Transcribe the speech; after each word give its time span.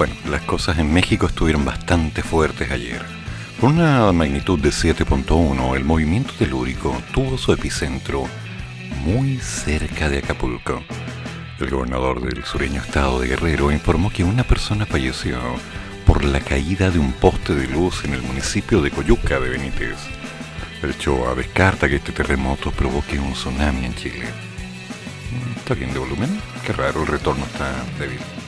Bueno, 0.00 0.14
las 0.30 0.40
cosas 0.40 0.78
en 0.78 0.90
México 0.90 1.26
estuvieron 1.26 1.62
bastante 1.62 2.22
fuertes 2.22 2.70
ayer. 2.70 3.02
Con 3.60 3.74
una 3.74 4.10
magnitud 4.12 4.58
de 4.58 4.70
7.1, 4.70 5.76
el 5.76 5.84
movimiento 5.84 6.32
telúrico 6.38 6.96
tuvo 7.12 7.36
su 7.36 7.52
epicentro 7.52 8.24
muy 9.04 9.36
cerca 9.40 10.08
de 10.08 10.20
Acapulco. 10.20 10.82
El 11.58 11.68
gobernador 11.68 12.22
del 12.22 12.42
sureño 12.46 12.80
estado 12.80 13.20
de 13.20 13.28
Guerrero 13.28 13.70
informó 13.70 14.10
que 14.10 14.24
una 14.24 14.42
persona 14.42 14.86
falleció 14.86 15.38
por 16.06 16.24
la 16.24 16.40
caída 16.40 16.90
de 16.90 16.98
un 16.98 17.12
poste 17.12 17.54
de 17.54 17.68
luz 17.68 18.02
en 18.06 18.14
el 18.14 18.22
municipio 18.22 18.80
de 18.80 18.90
Coyuca 18.90 19.38
de 19.38 19.50
Benítez. 19.50 19.98
El 20.82 20.96
Choa 20.96 21.34
descarta 21.34 21.90
que 21.90 21.96
este 21.96 22.12
terremoto 22.12 22.70
provoque 22.70 23.18
un 23.18 23.34
tsunami 23.34 23.84
en 23.84 23.94
Chile. 23.96 24.24
¿Está 25.58 25.74
bien 25.74 25.92
de 25.92 25.98
volumen? 25.98 26.40
Qué 26.64 26.72
raro, 26.72 27.02
el 27.02 27.06
retorno 27.06 27.44
está 27.44 27.84
débil. 27.98 28.39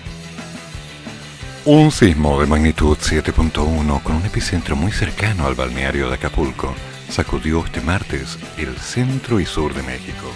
Un 1.65 1.93
sismo 1.93 2.41
de 2.41 2.49
magnitud 2.49 2.99
7.1 2.99 4.03
con 4.03 4.17
un 4.17 4.27
epicentro 4.27 4.75
muy 4.75 4.91
cercano 4.91 5.47
al 5.47 5.55
balneario 5.55 6.09
de 6.09 6.17
Acapulco 6.17 6.75
sacudió 7.09 7.65
este 7.65 7.81
martes 7.81 8.37
el 8.59 8.77
centro 8.79 9.39
y 9.39 9.47
sur 9.47 9.73
de 9.73 9.85
México. 9.85 10.27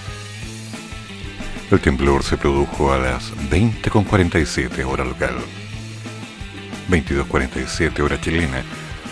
El 1.72 1.80
temblor 1.80 2.22
se 2.22 2.36
produjo 2.36 2.92
a 2.92 2.98
las 2.98 3.34
20.47 3.50 4.84
hora 4.84 5.04
local, 5.04 5.34
22.47 6.88 7.98
hora 7.98 8.20
chilena, 8.20 8.62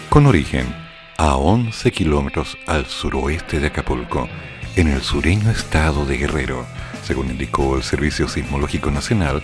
con 0.08 0.26
origen 0.26 0.72
a 1.16 1.34
11 1.34 1.90
kilómetros 1.90 2.56
al 2.68 2.86
suroeste 2.86 3.58
de 3.58 3.66
Acapulco, 3.66 4.28
en 4.76 4.86
el 4.86 5.02
sureño 5.02 5.50
estado 5.50 6.06
de 6.06 6.16
Guerrero, 6.16 6.64
según 7.02 7.30
indicó 7.30 7.76
el 7.76 7.82
Servicio 7.82 8.28
Sismológico 8.28 8.92
Nacional 8.92 9.42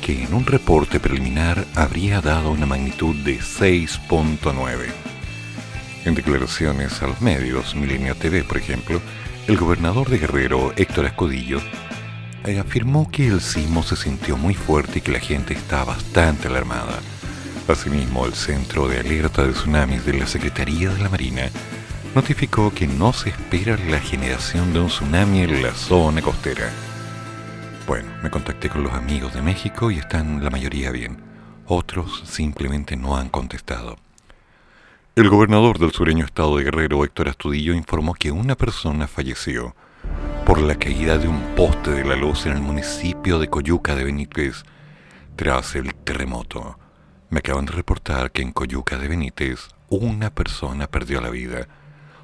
que 0.00 0.24
en 0.24 0.34
un 0.34 0.46
reporte 0.46 1.00
preliminar 1.00 1.66
habría 1.74 2.20
dado 2.20 2.50
una 2.50 2.66
magnitud 2.66 3.14
de 3.16 3.38
6.9. 3.38 4.86
En 6.04 6.14
declaraciones 6.14 7.02
a 7.02 7.06
los 7.06 7.20
medios, 7.20 7.74
Milenio 7.74 8.14
TV, 8.14 8.42
por 8.42 8.56
ejemplo, 8.56 9.00
el 9.46 9.56
gobernador 9.56 10.08
de 10.08 10.18
Guerrero, 10.18 10.72
Héctor 10.76 11.06
Escudillo, 11.06 11.60
eh, 12.44 12.58
afirmó 12.58 13.10
que 13.10 13.26
el 13.26 13.40
sismo 13.40 13.82
se 13.82 13.96
sintió 13.96 14.36
muy 14.36 14.54
fuerte 14.54 14.98
y 14.98 15.02
que 15.02 15.12
la 15.12 15.20
gente 15.20 15.54
está 15.54 15.84
bastante 15.84 16.48
alarmada. 16.48 17.00
Asimismo, 17.68 18.26
el 18.26 18.34
Centro 18.34 18.88
de 18.88 18.98
Alerta 18.98 19.44
de 19.44 19.52
Tsunamis 19.52 20.04
de 20.04 20.14
la 20.14 20.26
Secretaría 20.26 20.90
de 20.90 21.02
la 21.02 21.08
Marina 21.08 21.50
notificó 22.14 22.72
que 22.72 22.86
no 22.86 23.12
se 23.12 23.30
espera 23.30 23.76
la 23.88 24.00
generación 24.00 24.72
de 24.72 24.80
un 24.80 24.88
tsunami 24.88 25.42
en 25.42 25.62
la 25.62 25.72
zona 25.72 26.20
costera. 26.20 26.72
Bueno, 27.90 28.08
me 28.22 28.30
contacté 28.30 28.68
con 28.68 28.84
los 28.84 28.92
amigos 28.92 29.34
de 29.34 29.42
México 29.42 29.90
y 29.90 29.98
están 29.98 30.44
la 30.44 30.50
mayoría 30.50 30.92
bien. 30.92 31.20
Otros 31.66 32.22
simplemente 32.24 32.96
no 32.96 33.16
han 33.16 33.28
contestado. 33.28 33.96
El 35.16 35.28
gobernador 35.28 35.80
del 35.80 35.90
sureño 35.90 36.24
estado 36.24 36.56
de 36.56 36.62
Guerrero, 36.62 37.04
Héctor 37.04 37.28
Astudillo, 37.28 37.74
informó 37.74 38.14
que 38.14 38.30
una 38.30 38.54
persona 38.54 39.08
falleció 39.08 39.74
por 40.46 40.60
la 40.60 40.76
caída 40.76 41.18
de 41.18 41.26
un 41.26 41.56
poste 41.56 41.90
de 41.90 42.04
la 42.04 42.14
luz 42.14 42.46
en 42.46 42.52
el 42.52 42.60
municipio 42.60 43.40
de 43.40 43.50
Coyuca 43.50 43.96
de 43.96 44.04
Benítez 44.04 44.62
tras 45.34 45.74
el 45.74 45.92
terremoto. 45.92 46.78
Me 47.28 47.40
acaban 47.40 47.66
de 47.66 47.72
reportar 47.72 48.30
que 48.30 48.42
en 48.42 48.52
Coyuca 48.52 48.98
de 48.98 49.08
Benítez 49.08 49.66
una 49.88 50.30
persona 50.30 50.86
perdió 50.86 51.20
la 51.20 51.30
vida 51.30 51.66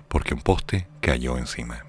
porque 0.07 0.33
un 0.33 0.43
poste 0.43 0.87
cayó 1.01 1.37
encima. 1.37 1.85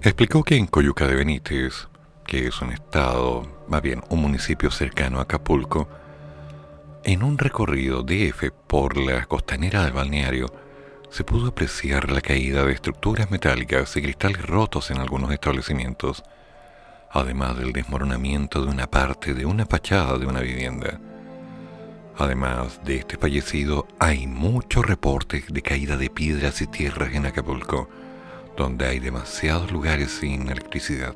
Explicó 0.00 0.44
que 0.44 0.56
en 0.56 0.66
Coyuca 0.66 1.06
de 1.06 1.14
Benítez 1.14 1.88
que 2.26 2.48
es 2.48 2.60
un 2.60 2.72
estado, 2.72 3.46
más 3.68 3.82
bien 3.82 4.02
un 4.10 4.20
municipio 4.20 4.70
cercano 4.70 5.18
a 5.18 5.22
Acapulco, 5.22 5.88
en 7.04 7.22
un 7.22 7.38
recorrido 7.38 8.02
DF 8.02 8.50
por 8.66 8.96
la 8.96 9.24
costanera 9.26 9.84
del 9.84 9.92
balneario, 9.92 10.52
se 11.08 11.22
pudo 11.22 11.48
apreciar 11.48 12.10
la 12.10 12.20
caída 12.20 12.64
de 12.64 12.72
estructuras 12.72 13.30
metálicas 13.30 13.96
y 13.96 14.02
cristales 14.02 14.44
rotos 14.44 14.90
en 14.90 14.98
algunos 14.98 15.30
establecimientos, 15.30 16.24
además 17.12 17.56
del 17.56 17.72
desmoronamiento 17.72 18.64
de 18.64 18.72
una 18.72 18.90
parte 18.90 19.32
de 19.32 19.46
una 19.46 19.64
fachada 19.66 20.18
de 20.18 20.26
una 20.26 20.40
vivienda. 20.40 21.00
Además 22.18 22.80
de 22.84 22.96
este 22.96 23.18
fallecido, 23.18 23.86
hay 24.00 24.26
muchos 24.26 24.84
reportes 24.84 25.44
de 25.48 25.62
caída 25.62 25.96
de 25.96 26.10
piedras 26.10 26.60
y 26.60 26.66
tierras 26.66 27.14
en 27.14 27.26
Acapulco, 27.26 27.88
donde 28.56 28.86
hay 28.86 28.98
demasiados 28.98 29.70
lugares 29.70 30.10
sin 30.10 30.48
electricidad. 30.48 31.14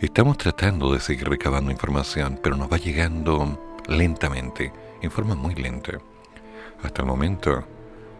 Estamos 0.00 0.36
tratando 0.38 0.92
de 0.92 0.98
seguir 0.98 1.28
recabando 1.28 1.70
información, 1.70 2.38
pero 2.42 2.56
nos 2.56 2.70
va 2.70 2.78
llegando 2.78 3.78
lentamente, 3.86 4.72
en 5.00 5.10
forma 5.10 5.36
muy 5.36 5.54
lenta. 5.54 5.92
Hasta 6.82 7.02
el 7.02 7.08
momento, 7.08 7.64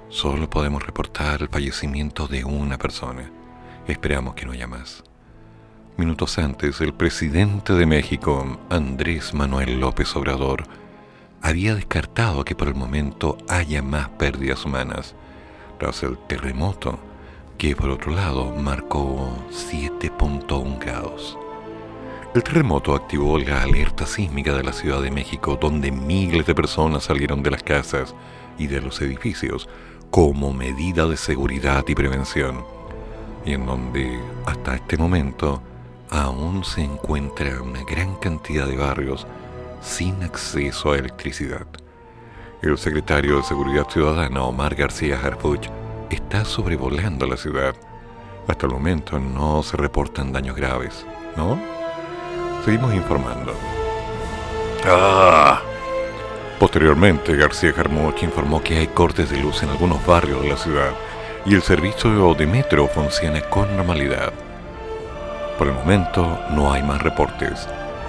solo 0.09 0.49
podemos 0.49 0.87
reportar 0.87 1.43
el 1.43 1.49
fallecimiento 1.49 2.29
de 2.29 2.45
una 2.45 2.79
persona. 2.79 3.31
Esperamos 3.89 4.35
que 4.35 4.47
no 4.47 4.53
haya 4.53 4.69
más. 4.69 5.03
Minutos 5.97 6.39
antes, 6.39 6.81
el 6.81 6.95
presidente 6.95 7.75
de 7.75 7.87
México, 7.87 8.59
Andrés 8.71 9.35
Manuel 9.35 9.81
López 9.81 10.15
Obrador, 10.15 10.65
había 11.43 11.75
descartado 11.75 12.45
que 12.45 12.55
por 12.55 12.69
el 12.69 12.75
momento 12.77 13.37
haya 13.49 13.83
más 13.83 14.09
pérdidas 14.11 14.65
humanas 14.65 15.17
tras 15.79 16.05
el 16.05 16.19
terremoto, 16.19 17.01
que 17.59 17.75
por 17.75 17.91
otro 17.91 18.12
lado 18.12 18.55
marcó 18.55 19.37
7.1 19.51 20.79
grados. 20.79 21.37
El 22.34 22.43
terremoto 22.43 22.97
activó 22.97 23.39
la 23.39 23.62
alerta 23.62 24.06
sísmica 24.06 24.55
de 24.55 24.65
la 24.65 24.72
Ciudad 24.72 25.00
de 25.00 25.12
México, 25.12 25.56
donde 25.61 25.93
miles 25.93 26.45
de 26.45 26.53
personas 26.53 27.05
salieron 27.05 27.45
de 27.45 27.53
las 27.53 27.62
casas 27.62 28.12
y 28.59 28.67
de 28.67 28.81
los 28.81 29.00
edificios 29.00 29.69
como 30.11 30.53
medida 30.53 31.06
de 31.06 31.17
seguridad 31.17 31.84
y 31.87 31.94
prevención, 31.94 32.65
y 33.44 33.53
en 33.53 33.65
donde 33.65 34.19
hasta 34.47 34.75
este 34.75 34.97
momento 34.97 35.62
aún 36.11 36.65
se 36.65 36.83
encuentra 36.83 37.62
una 37.62 37.84
gran 37.84 38.17
cantidad 38.17 38.67
de 38.67 38.78
barrios 38.78 39.28
sin 39.81 40.21
acceso 40.25 40.91
a 40.91 40.99
electricidad. 40.99 41.69
El 42.62 42.77
secretario 42.78 43.37
de 43.37 43.43
Seguridad 43.44 43.89
Ciudadana, 43.89 44.43
Omar 44.43 44.75
García 44.75 45.21
Harfuch, 45.23 45.69
está 46.11 46.44
sobrevolando 46.44 47.28
la 47.28 47.37
ciudad. 47.37 47.77
Hasta 48.49 48.67
el 48.67 48.73
momento 48.73 49.21
no 49.21 49.62
se 49.62 49.77
reportan 49.77 50.33
daños 50.33 50.56
graves, 50.56 51.06
¿no? 51.37 51.84
Seguimos 52.64 52.94
informando. 52.94 53.52
Ah. 54.86 55.60
Posteriormente, 56.58 57.36
García 57.36 57.75
Jarmuch 57.75 58.22
informó 58.22 58.62
que 58.62 58.78
hay 58.78 58.86
cortes 58.86 59.28
de 59.28 59.36
luz 59.36 59.62
en 59.62 59.69
algunos 59.69 60.04
barrios 60.06 60.41
de 60.41 60.48
la 60.48 60.56
ciudad 60.56 60.92
y 61.44 61.54
el 61.54 61.62
servicio 61.62 62.32
de 62.32 62.47
metro 62.47 62.88
funciona 62.88 63.42
con 63.50 63.76
normalidad. 63.76 64.32
Por 65.58 65.69
el 65.69 65.75
momento 65.75 66.38
no 66.52 66.72
hay 66.72 66.82
más 66.82 67.02
reportes. 67.02 67.69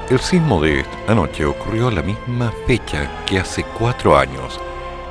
El 0.09 0.19
sismo 0.19 0.61
de 0.61 0.79
esta 0.79 1.11
anoche 1.11 1.43
ocurrió 1.43 1.89
a 1.89 1.91
la 1.91 2.01
misma 2.01 2.53
fecha 2.65 3.09
que 3.25 3.39
hace 3.39 3.65
cuatro 3.77 4.17
años, 4.17 4.61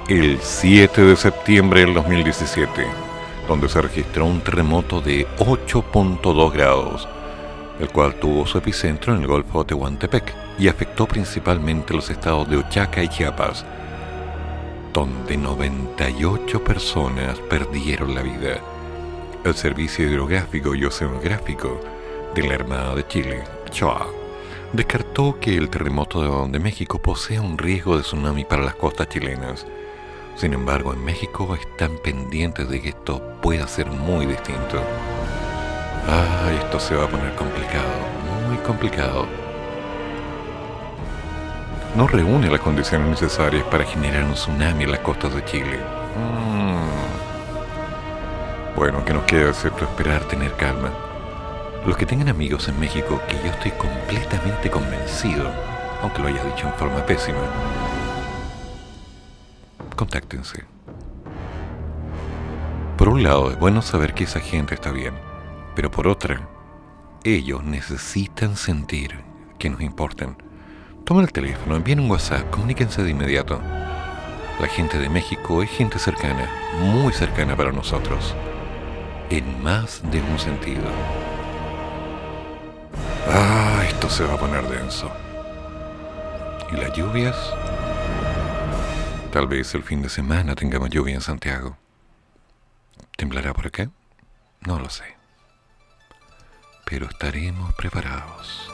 el 0.08 0.38
7 0.40 1.02
de 1.02 1.16
septiembre 1.16 1.80
del 1.80 1.92
2017, 1.92 2.86
donde 3.46 3.68
se 3.68 3.82
registró 3.82 4.24
un 4.24 4.40
terremoto 4.40 5.02
de 5.02 5.26
8.2 5.36 6.52
grados 6.52 7.08
el 7.84 7.90
cual 7.90 8.14
tuvo 8.14 8.46
su 8.46 8.56
epicentro 8.58 9.14
en 9.14 9.20
el 9.20 9.26
Golfo 9.26 9.60
de 9.60 9.68
Tehuantepec 9.68 10.34
y 10.58 10.68
afectó 10.68 11.06
principalmente 11.06 11.92
los 11.92 12.08
estados 12.08 12.48
de 12.48 12.56
Oaxaca 12.56 13.02
y 13.02 13.08
Chiapas, 13.08 13.64
donde 14.92 15.36
98 15.36 16.64
personas 16.64 17.38
perdieron 17.40 18.14
la 18.14 18.22
vida. 18.22 18.58
El 19.44 19.54
Servicio 19.54 20.08
Hidrográfico 20.08 20.74
y 20.74 20.86
Oceanográfico 20.86 21.78
de 22.34 22.42
la 22.46 22.54
Armada 22.54 22.94
de 22.94 23.06
Chile, 23.06 23.44
CHOA, 23.70 24.06
descartó 24.72 25.38
que 25.38 25.54
el 25.54 25.68
terremoto 25.68 26.46
de 26.48 26.58
México 26.58 26.98
posea 26.98 27.42
un 27.42 27.58
riesgo 27.58 27.98
de 27.98 28.02
tsunami 28.02 28.46
para 28.46 28.64
las 28.64 28.76
costas 28.76 29.10
chilenas. 29.10 29.66
Sin 30.36 30.54
embargo, 30.54 30.94
en 30.94 31.04
México 31.04 31.54
están 31.54 31.98
pendientes 32.02 32.66
de 32.66 32.80
que 32.80 32.88
esto 32.88 33.22
pueda 33.42 33.68
ser 33.68 33.88
muy 33.88 34.24
distinto. 34.24 34.82
Ay, 36.08 36.56
esto 36.56 36.78
se 36.78 36.94
va 36.94 37.04
a 37.04 37.08
poner 37.08 37.34
complicado, 37.34 37.88
muy 38.46 38.56
complicado. 38.58 39.26
no 41.96 42.06
reúne 42.08 42.50
las 42.50 42.60
condiciones 42.60 43.08
necesarias 43.08 43.62
para 43.70 43.84
generar 43.84 44.24
un 44.24 44.34
tsunami 44.34 44.84
en 44.84 44.90
las 44.90 45.00
costas 45.00 45.32
de 45.34 45.44
Chile. 45.44 45.78
Mm. 46.16 46.74
Bueno, 48.76 49.04
que 49.04 49.14
nos 49.14 49.22
queda 49.24 49.50
excepto 49.50 49.84
esperar 49.84 50.24
tener 50.24 50.52
calma. 50.54 50.90
Los 51.86 51.96
que 51.96 52.06
tengan 52.06 52.28
amigos 52.28 52.68
en 52.68 52.80
México, 52.80 53.20
que 53.28 53.36
yo 53.36 53.52
estoy 53.52 53.70
completamente 53.72 54.70
convencido, 54.70 55.48
aunque 56.02 56.22
lo 56.22 56.28
haya 56.28 56.42
dicho 56.44 56.66
en 56.66 56.74
forma 56.74 57.06
pésima, 57.06 57.38
contáctense. 59.94 60.64
Por 62.96 63.08
un 63.08 63.22
lado, 63.22 63.50
es 63.50 63.58
bueno 63.58 63.82
saber 63.82 64.14
que 64.14 64.24
esa 64.24 64.40
gente 64.40 64.74
está 64.74 64.90
bien, 64.90 65.14
pero 65.74 65.90
por 65.90 66.06
otra, 66.06 66.48
ellos 67.24 67.64
necesitan 67.64 68.56
sentir 68.56 69.24
que 69.58 69.70
nos 69.70 69.80
importan. 69.80 70.36
Tomen 71.04 71.24
el 71.24 71.32
teléfono, 71.32 71.76
envíen 71.76 72.00
un 72.00 72.10
WhatsApp, 72.10 72.50
comuníquense 72.50 73.02
de 73.02 73.10
inmediato. 73.10 73.60
La 74.60 74.68
gente 74.68 74.98
de 74.98 75.08
México 75.08 75.62
es 75.62 75.70
gente 75.70 75.98
cercana, 75.98 76.48
muy 76.78 77.12
cercana 77.12 77.56
para 77.56 77.72
nosotros, 77.72 78.34
en 79.30 79.62
más 79.62 80.02
de 80.10 80.22
un 80.22 80.38
sentido. 80.38 80.84
Ah, 83.28 83.82
esto 83.88 84.08
se 84.08 84.24
va 84.24 84.34
a 84.34 84.38
poner 84.38 84.66
denso. 84.68 85.10
¿Y 86.70 86.76
las 86.76 86.92
lluvias? 86.96 87.36
Tal 89.32 89.48
vez 89.48 89.74
el 89.74 89.82
fin 89.82 90.02
de 90.02 90.08
semana 90.08 90.54
tengamos 90.54 90.90
lluvia 90.90 91.14
en 91.14 91.20
Santiago. 91.20 91.76
¿Temblará 93.16 93.52
por 93.52 93.70
qué? 93.70 93.88
No 94.60 94.78
lo 94.78 94.88
sé. 94.88 95.16
Pero 96.84 97.06
estaremos 97.06 97.74
preparados. 97.74 98.73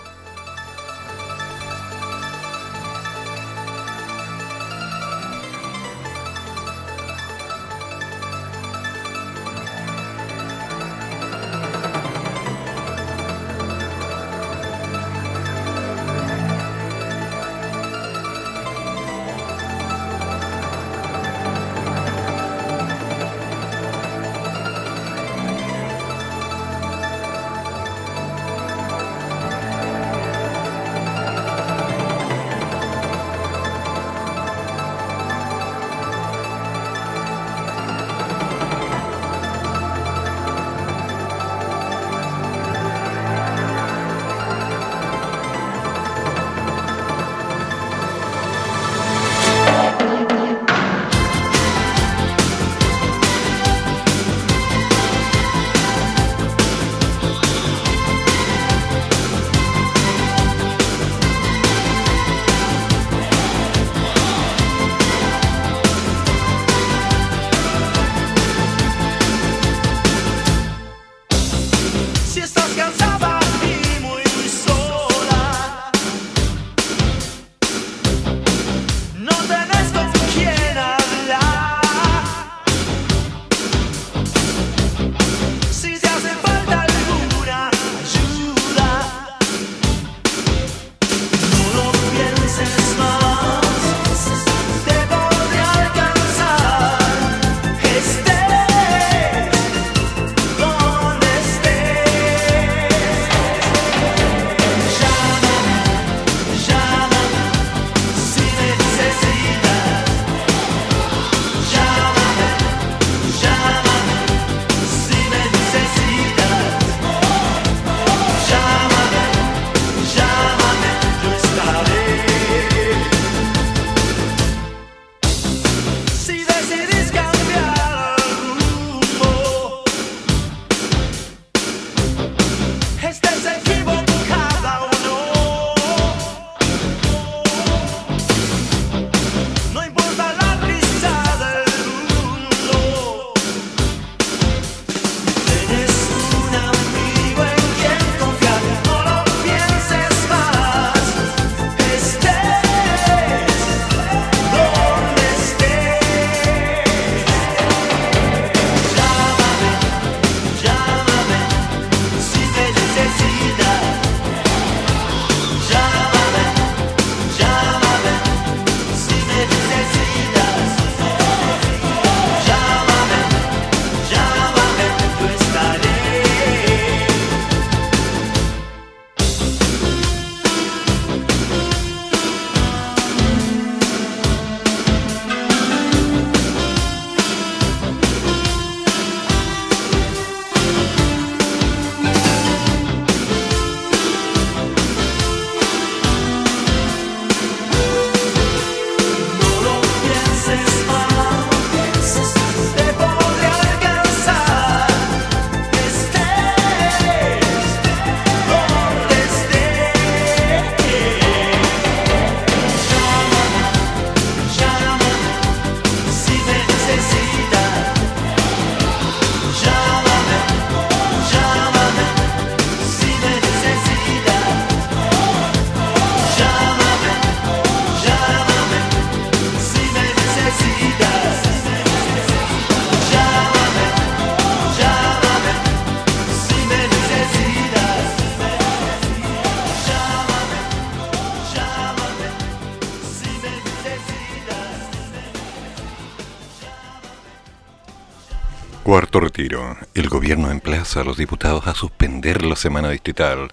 Retiro. 249.19 249.77
El 249.95 250.09
gobierno 250.09 250.53
emplaza 250.53 251.01
a 251.01 251.05
los 251.05 251.17
diputados 251.17 251.67
a 251.67 251.75
suspender 251.75 252.45
la 252.45 252.55
semana 252.55 252.91
distrital 252.91 253.49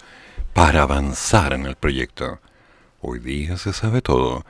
para 0.52 0.82
avanzar 0.82 1.54
en 1.54 1.66
el 1.66 1.74
proyecto. 1.74 2.38
Hoy 3.00 3.18
día 3.18 3.56
se 3.56 3.72
sabe 3.72 4.00
todo. 4.00 4.44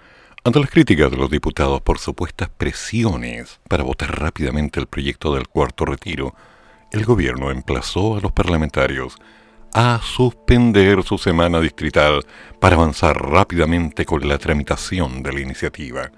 Ante 0.44 0.60
las 0.60 0.70
críticas 0.70 1.10
de 1.10 1.16
los 1.16 1.30
diputados 1.30 1.80
por 1.80 1.98
supuestas 1.98 2.50
presiones 2.50 3.60
para 3.68 3.84
votar 3.84 4.20
rápidamente 4.20 4.80
el 4.80 4.86
proyecto 4.86 5.34
del 5.34 5.48
cuarto 5.48 5.86
retiro, 5.86 6.34
el 6.92 7.04
gobierno 7.04 7.50
emplazó 7.50 8.18
a 8.18 8.20
los 8.20 8.32
parlamentarios 8.32 9.16
a 9.72 10.00
suspender 10.02 11.02
su 11.02 11.16
semana 11.18 11.60
distrital 11.60 12.24
para 12.60 12.76
avanzar 12.76 13.16
rápidamente 13.16 14.04
con 14.04 14.26
la 14.28 14.38
tramitación 14.38 15.22
de 15.22 15.32
la 15.32 15.40
iniciativa. 15.40 16.10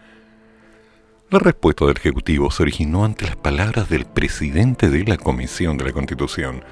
La 1.31 1.39
respuesta 1.39 1.85
del 1.87 1.97
Ejecutivo 1.97 2.51
se 2.51 2.65
originó 2.65 3.05
ante 3.05 3.25
las 3.25 3.37
palabras 3.37 3.89
del 3.89 4.05
presidente 4.05 4.91
de 4.91 5.05
la 5.05 5.17
Comisión 5.17 5.79
de 5.79 5.85
la 5.85 5.93
Constitución, 5.93 6.65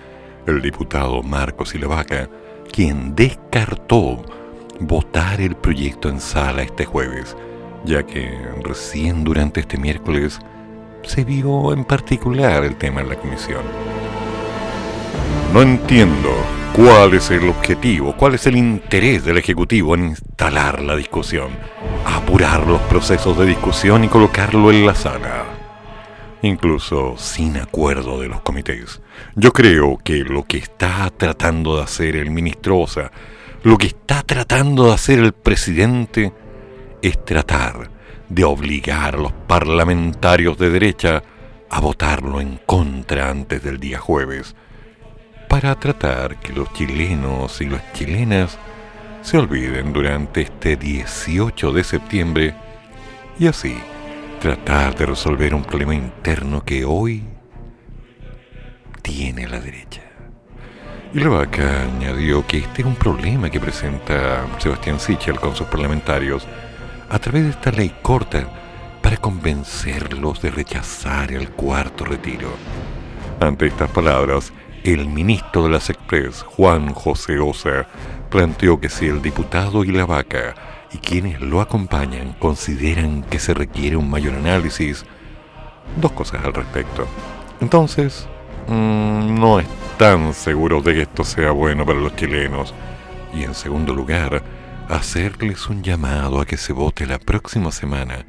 el 0.48 0.60
diputado 0.60 1.22
Marcos 1.22 1.68
Silavaca, 1.68 2.28
quien 2.72 3.14
descartó 3.14 4.20
votar 4.80 5.40
el 5.40 5.54
proyecto 5.54 6.08
en 6.08 6.20
sala 6.20 6.62
este 6.62 6.84
jueves, 6.86 7.36
ya 7.84 8.04
que 8.04 8.36
recién 8.64 9.22
durante 9.22 9.60
este 9.60 9.78
miércoles 9.78 10.40
se 11.04 11.22
vio 11.22 11.72
en 11.72 11.84
particular 11.84 12.64
el 12.64 12.74
tema 12.74 13.00
en 13.00 13.10
la 13.10 13.16
comisión. 13.16 13.62
No 15.52 15.62
entiendo 15.62 16.30
cuál 16.74 17.14
es 17.14 17.30
el 17.30 17.48
objetivo, 17.48 18.14
cuál 18.14 18.34
es 18.34 18.46
el 18.46 18.54
interés 18.54 19.24
del 19.24 19.38
Ejecutivo 19.38 19.94
en 19.94 20.08
instalar 20.08 20.82
la 20.82 20.94
discusión, 20.94 21.48
apurar 22.04 22.66
los 22.66 22.82
procesos 22.82 23.38
de 23.38 23.46
discusión 23.46 24.04
y 24.04 24.08
colocarlo 24.08 24.70
en 24.70 24.84
la 24.84 24.94
sala, 24.94 25.46
incluso 26.42 27.16
sin 27.16 27.56
acuerdo 27.56 28.20
de 28.20 28.28
los 28.28 28.42
comités. 28.42 29.00
Yo 29.36 29.54
creo 29.54 29.96
que 30.04 30.18
lo 30.18 30.44
que 30.44 30.58
está 30.58 31.10
tratando 31.16 31.78
de 31.78 31.84
hacer 31.84 32.16
el 32.16 32.30
ministro 32.30 32.80
Osa, 32.80 33.10
lo 33.62 33.78
que 33.78 33.86
está 33.86 34.22
tratando 34.22 34.88
de 34.88 34.92
hacer 34.92 35.18
el 35.18 35.32
presidente, 35.32 36.30
es 37.00 37.24
tratar 37.24 37.90
de 38.28 38.44
obligar 38.44 39.14
a 39.14 39.18
los 39.18 39.32
parlamentarios 39.32 40.58
de 40.58 40.68
derecha 40.68 41.22
a 41.70 41.80
votarlo 41.80 42.42
en 42.42 42.60
contra 42.66 43.30
antes 43.30 43.62
del 43.62 43.80
día 43.80 43.98
jueves 43.98 44.54
para 45.48 45.74
tratar 45.74 46.36
que 46.36 46.52
los 46.52 46.72
chilenos 46.74 47.60
y 47.60 47.66
las 47.66 47.92
chilenas 47.94 48.58
se 49.22 49.38
olviden 49.38 49.92
durante 49.92 50.42
este 50.42 50.76
18 50.76 51.72
de 51.72 51.84
septiembre 51.84 52.54
y 53.38 53.46
así 53.46 53.76
tratar 54.40 54.94
de 54.94 55.06
resolver 55.06 55.54
un 55.54 55.64
problema 55.64 55.94
interno 55.94 56.64
que 56.64 56.84
hoy 56.84 57.24
tiene 59.02 59.48
la 59.48 59.58
derecha. 59.58 60.02
Y 61.14 61.20
la 61.20 61.30
vaca 61.30 61.82
añadió 61.82 62.46
que 62.46 62.58
este 62.58 62.82
es 62.82 62.86
un 62.86 62.94
problema 62.94 63.48
que 63.48 63.58
presenta 63.58 64.46
Sebastián 64.58 65.00
Sichel 65.00 65.40
con 65.40 65.56
sus 65.56 65.66
parlamentarios 65.66 66.46
a 67.08 67.18
través 67.18 67.44
de 67.44 67.50
esta 67.50 67.72
ley 67.72 67.94
corta 68.02 68.46
para 69.02 69.16
convencerlos 69.16 70.42
de 70.42 70.50
rechazar 70.50 71.32
el 71.32 71.48
cuarto 71.50 72.04
retiro. 72.04 72.50
Ante 73.40 73.66
estas 73.66 73.90
palabras, 73.90 74.52
el 74.84 75.08
ministro 75.08 75.64
de 75.64 75.70
las 75.70 75.90
Express, 75.90 76.42
Juan 76.42 76.92
José 76.94 77.38
Osa, 77.38 77.86
planteó 78.30 78.80
que 78.80 78.88
si 78.88 79.06
el 79.06 79.22
diputado 79.22 79.84
y 79.84 79.88
la 79.92 80.06
vaca 80.06 80.54
y 80.92 80.98
quienes 80.98 81.40
lo 81.40 81.60
acompañan 81.60 82.34
consideran 82.34 83.22
que 83.22 83.38
se 83.38 83.54
requiere 83.54 83.96
un 83.96 84.10
mayor 84.10 84.34
análisis, 84.34 85.04
dos 86.00 86.12
cosas 86.12 86.44
al 86.44 86.54
respecto. 86.54 87.06
Entonces, 87.60 88.26
mm, 88.68 89.38
no 89.38 89.60
están 89.60 90.32
seguros 90.34 90.84
de 90.84 90.94
que 90.94 91.02
esto 91.02 91.24
sea 91.24 91.50
bueno 91.50 91.84
para 91.84 91.98
los 91.98 92.14
chilenos. 92.16 92.74
Y 93.34 93.44
en 93.44 93.54
segundo 93.54 93.94
lugar, 93.94 94.42
hacerles 94.88 95.68
un 95.68 95.82
llamado 95.82 96.40
a 96.40 96.46
que 96.46 96.56
se 96.56 96.72
vote 96.72 97.06
la 97.06 97.18
próxima 97.18 97.72
semana, 97.72 98.24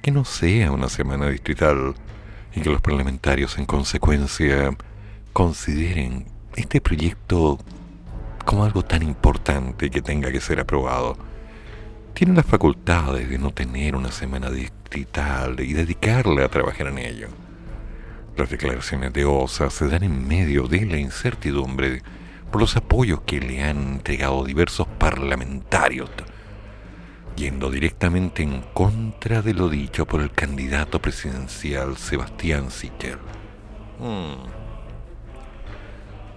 que 0.00 0.10
no 0.10 0.24
sea 0.24 0.72
una 0.72 0.88
semana 0.88 1.28
distrital, 1.28 1.94
y 2.54 2.62
que 2.62 2.70
los 2.70 2.80
parlamentarios 2.80 3.58
en 3.58 3.66
consecuencia 3.66 4.70
consideren 5.36 6.24
este 6.54 6.80
proyecto 6.80 7.58
como 8.46 8.64
algo 8.64 8.82
tan 8.82 9.02
importante 9.02 9.90
que 9.90 10.00
tenga 10.00 10.32
que 10.32 10.40
ser 10.40 10.58
aprobado. 10.60 11.18
Tiene 12.14 12.32
las 12.32 12.46
facultades 12.46 13.28
de 13.28 13.36
no 13.36 13.50
tener 13.50 13.96
una 13.96 14.10
semana 14.10 14.48
distrital 14.48 15.60
y 15.60 15.74
dedicarle 15.74 16.42
a 16.42 16.48
trabajar 16.48 16.86
en 16.86 16.96
ello. 16.96 17.28
Las 18.34 18.48
declaraciones 18.48 19.12
de 19.12 19.26
OSA 19.26 19.68
se 19.68 19.88
dan 19.88 20.04
en 20.04 20.26
medio 20.26 20.68
de 20.68 20.86
la 20.86 20.96
incertidumbre 20.96 22.00
por 22.50 22.62
los 22.62 22.74
apoyos 22.74 23.20
que 23.26 23.38
le 23.38 23.62
han 23.62 23.76
entregado 23.76 24.42
diversos 24.42 24.86
parlamentarios, 24.98 26.08
yendo 27.36 27.70
directamente 27.70 28.42
en 28.42 28.62
contra 28.72 29.42
de 29.42 29.52
lo 29.52 29.68
dicho 29.68 30.06
por 30.06 30.22
el 30.22 30.30
candidato 30.30 30.98
presidencial 30.98 31.98
Sebastián 31.98 32.70
Sichel. 32.70 33.18
Hmm. 33.98 34.55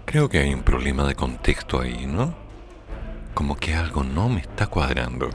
Creo 0.10 0.28
que 0.28 0.40
hay 0.40 0.52
un 0.56 0.64
problema 0.64 1.04
de 1.04 1.14
contexto 1.14 1.80
ahí, 1.80 2.08
¿no? 2.08 2.34
Como 3.36 3.56
que 3.56 3.76
algo 3.76 4.04
no 4.04 4.28
me 4.28 4.40
está 4.40 4.66
cuadrando. 4.66 5.30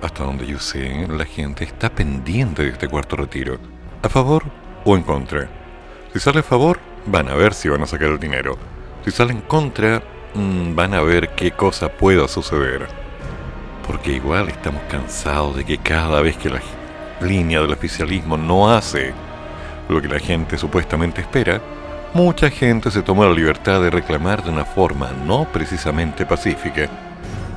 Hasta 0.00 0.22
donde 0.22 0.46
yo 0.46 0.60
sé, 0.60 1.08
la 1.08 1.24
gente 1.24 1.64
está 1.64 1.90
pendiente 1.90 2.62
de 2.62 2.68
este 2.68 2.86
cuarto 2.86 3.16
retiro. 3.16 3.58
¿A 4.04 4.08
favor 4.08 4.44
o 4.84 4.96
en 4.96 5.02
contra? 5.02 5.50
Si 6.12 6.20
sale 6.20 6.38
a 6.38 6.42
favor, 6.44 6.78
van 7.06 7.28
a 7.28 7.34
ver 7.34 7.52
si 7.52 7.68
van 7.68 7.82
a 7.82 7.86
sacar 7.86 8.10
el 8.10 8.20
dinero. 8.20 8.56
Si 9.04 9.10
sale 9.10 9.32
en 9.32 9.40
contra, 9.40 10.00
mm, 10.32 10.76
van 10.76 10.94
a 10.94 11.02
ver 11.02 11.30
qué 11.30 11.50
cosa 11.50 11.88
pueda 11.88 12.28
suceder. 12.28 12.86
Porque 13.84 14.12
igual 14.12 14.48
estamos 14.48 14.82
cansados 14.88 15.56
de 15.56 15.64
que 15.64 15.78
cada 15.78 16.20
vez 16.20 16.36
que 16.36 16.50
la 16.50 16.62
línea 17.20 17.60
del 17.60 17.72
oficialismo 17.72 18.36
no 18.36 18.70
hace 18.70 19.12
lo 19.88 20.00
que 20.00 20.06
la 20.06 20.20
gente 20.20 20.56
supuestamente 20.56 21.20
espera, 21.20 21.60
mucha 22.14 22.50
gente 22.50 22.90
se 22.90 23.02
tomó 23.02 23.24
la 23.24 23.32
libertad 23.32 23.80
de 23.80 23.90
reclamar 23.90 24.42
de 24.42 24.50
una 24.50 24.64
forma 24.64 25.10
no 25.26 25.44
precisamente 25.52 26.24
pacífica 26.24 26.88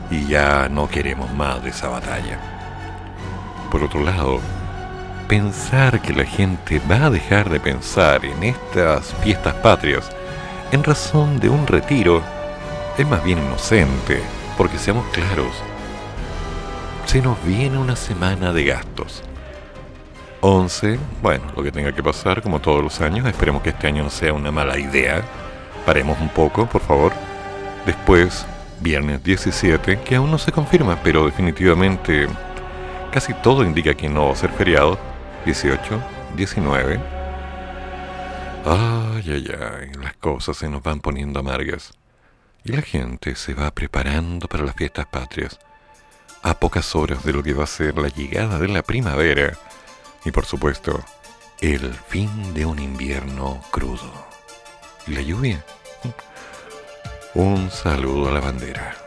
y 0.10 0.28
ya 0.28 0.68
no 0.70 0.90
queremos 0.90 1.32
más 1.34 1.64
de 1.64 1.70
esa 1.70 1.88
batalla. 1.88 2.40
Por 3.72 3.84
otro 3.84 4.04
lado, 4.04 4.40
pensar 5.28 6.02
que 6.02 6.14
la 6.14 6.26
gente 6.26 6.82
va 6.92 7.06
a 7.06 7.10
dejar 7.10 7.50
de 7.50 7.60
pensar 7.60 8.26
en 8.26 8.44
estas 8.44 9.14
fiestas 9.24 9.54
patrias 9.56 10.10
en 10.72 10.84
razón 10.84 11.40
de 11.40 11.50
un 11.50 11.68
retiro 11.68 12.22
es 12.98 13.08
más 13.08 13.24
bien 13.24 13.40
inocente, 13.40 14.22
porque 14.58 14.78
seamos 14.78 15.06
claros, 15.12 15.56
se 17.06 17.22
nos 17.22 17.42
viene 17.46 17.78
una 17.78 17.96
semana 17.96 18.54
de 18.54 18.66
gastos 18.66 19.24
11, 20.44 21.00
bueno, 21.22 21.46
lo 21.56 21.62
que 21.62 21.72
tenga 21.72 21.94
que 21.94 22.02
pasar, 22.02 22.42
como 22.42 22.60
todos 22.60 22.84
los 22.84 23.00
años. 23.00 23.28
Esperemos 23.28 23.62
que 23.62 23.70
este 23.70 23.88
año 23.88 24.04
no 24.04 24.10
sea 24.10 24.34
una 24.34 24.52
mala 24.52 24.78
idea. 24.80 25.22
Paremos 25.86 26.20
un 26.20 26.30
poco, 26.30 26.66
por 26.66 26.82
favor. 26.82 27.14
Después, 27.86 28.46
viernes 28.80 29.24
17, 29.24 30.00
que 30.02 30.16
aún 30.16 30.32
no 30.32 30.40
se 30.40 30.52
confirma, 30.52 30.98
pero 31.04 31.26
definitivamente 31.26 32.28
casi 33.12 33.36
todo 33.36 33.64
indica 33.64 33.94
que 33.94 34.10
no 34.10 34.28
va 34.28 34.34
a 34.34 34.36
ser 34.36 34.50
feriado. 34.52 34.98
18, 35.46 36.02
19. 36.36 37.00
Ay, 38.66 39.24
ay, 39.26 39.48
ay, 39.48 39.92
las 40.02 40.16
cosas 40.18 40.58
se 40.58 40.70
nos 40.70 40.82
van 40.82 41.02
poniendo 41.02 41.40
amargas. 41.40 41.94
Y 42.64 42.72
la 42.72 42.82
gente 42.82 43.36
se 43.36 43.54
va 43.54 43.70
preparando 43.72 44.48
para 44.48 44.64
las 44.64 44.76
fiestas 44.76 45.06
patrias. 45.06 45.60
A 46.42 46.56
pocas 46.56 46.96
horas 46.96 47.24
de 47.24 47.34
lo 47.34 47.44
que 47.44 47.54
va 47.54 47.66
a 47.66 47.68
ser 47.68 47.96
la 48.00 48.08
llegada 48.08 48.58
de 48.58 48.68
la 48.68 48.82
primavera 48.82 49.54
y 50.24 50.32
por 50.32 50.46
supuesto, 50.46 51.04
el 51.62 51.94
fin 51.94 52.54
de 52.54 52.66
un 52.66 52.80
invierno 52.80 53.62
crudo. 53.72 54.28
¿Y 55.08 55.12
la 55.12 55.22
lluvia? 55.22 55.64
Un 57.34 57.72
saludo 57.72 58.30
a 58.30 58.32
la 58.32 58.40
bandera. 58.40 59.01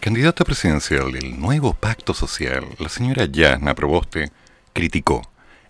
Candidata 0.00 0.44
presidencial 0.44 1.12
del 1.12 1.38
nuevo 1.38 1.74
pacto 1.74 2.14
social, 2.14 2.64
la 2.78 2.88
señora 2.88 3.26
Yasna 3.26 3.74
Proboste, 3.74 4.30
criticó 4.72 5.22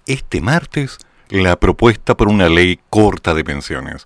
este 0.07 0.41
martes 0.41 0.99
la 1.29 1.57
propuesta 1.57 2.17
por 2.17 2.29
una 2.29 2.49
ley 2.49 2.79
corta 2.91 3.35
de 3.35 3.45
pensiones, 3.45 4.05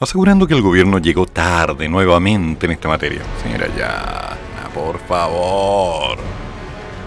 asegurando 0.00 0.46
que 0.46 0.54
el 0.54 0.62
gobierno 0.62 0.98
llegó 0.98 1.26
tarde 1.26 1.88
nuevamente 1.88 2.66
en 2.66 2.72
esta 2.72 2.88
materia. 2.88 3.22
Señora 3.42 3.68
Yasna, 3.68 4.68
por 4.74 4.98
favor. 5.00 6.18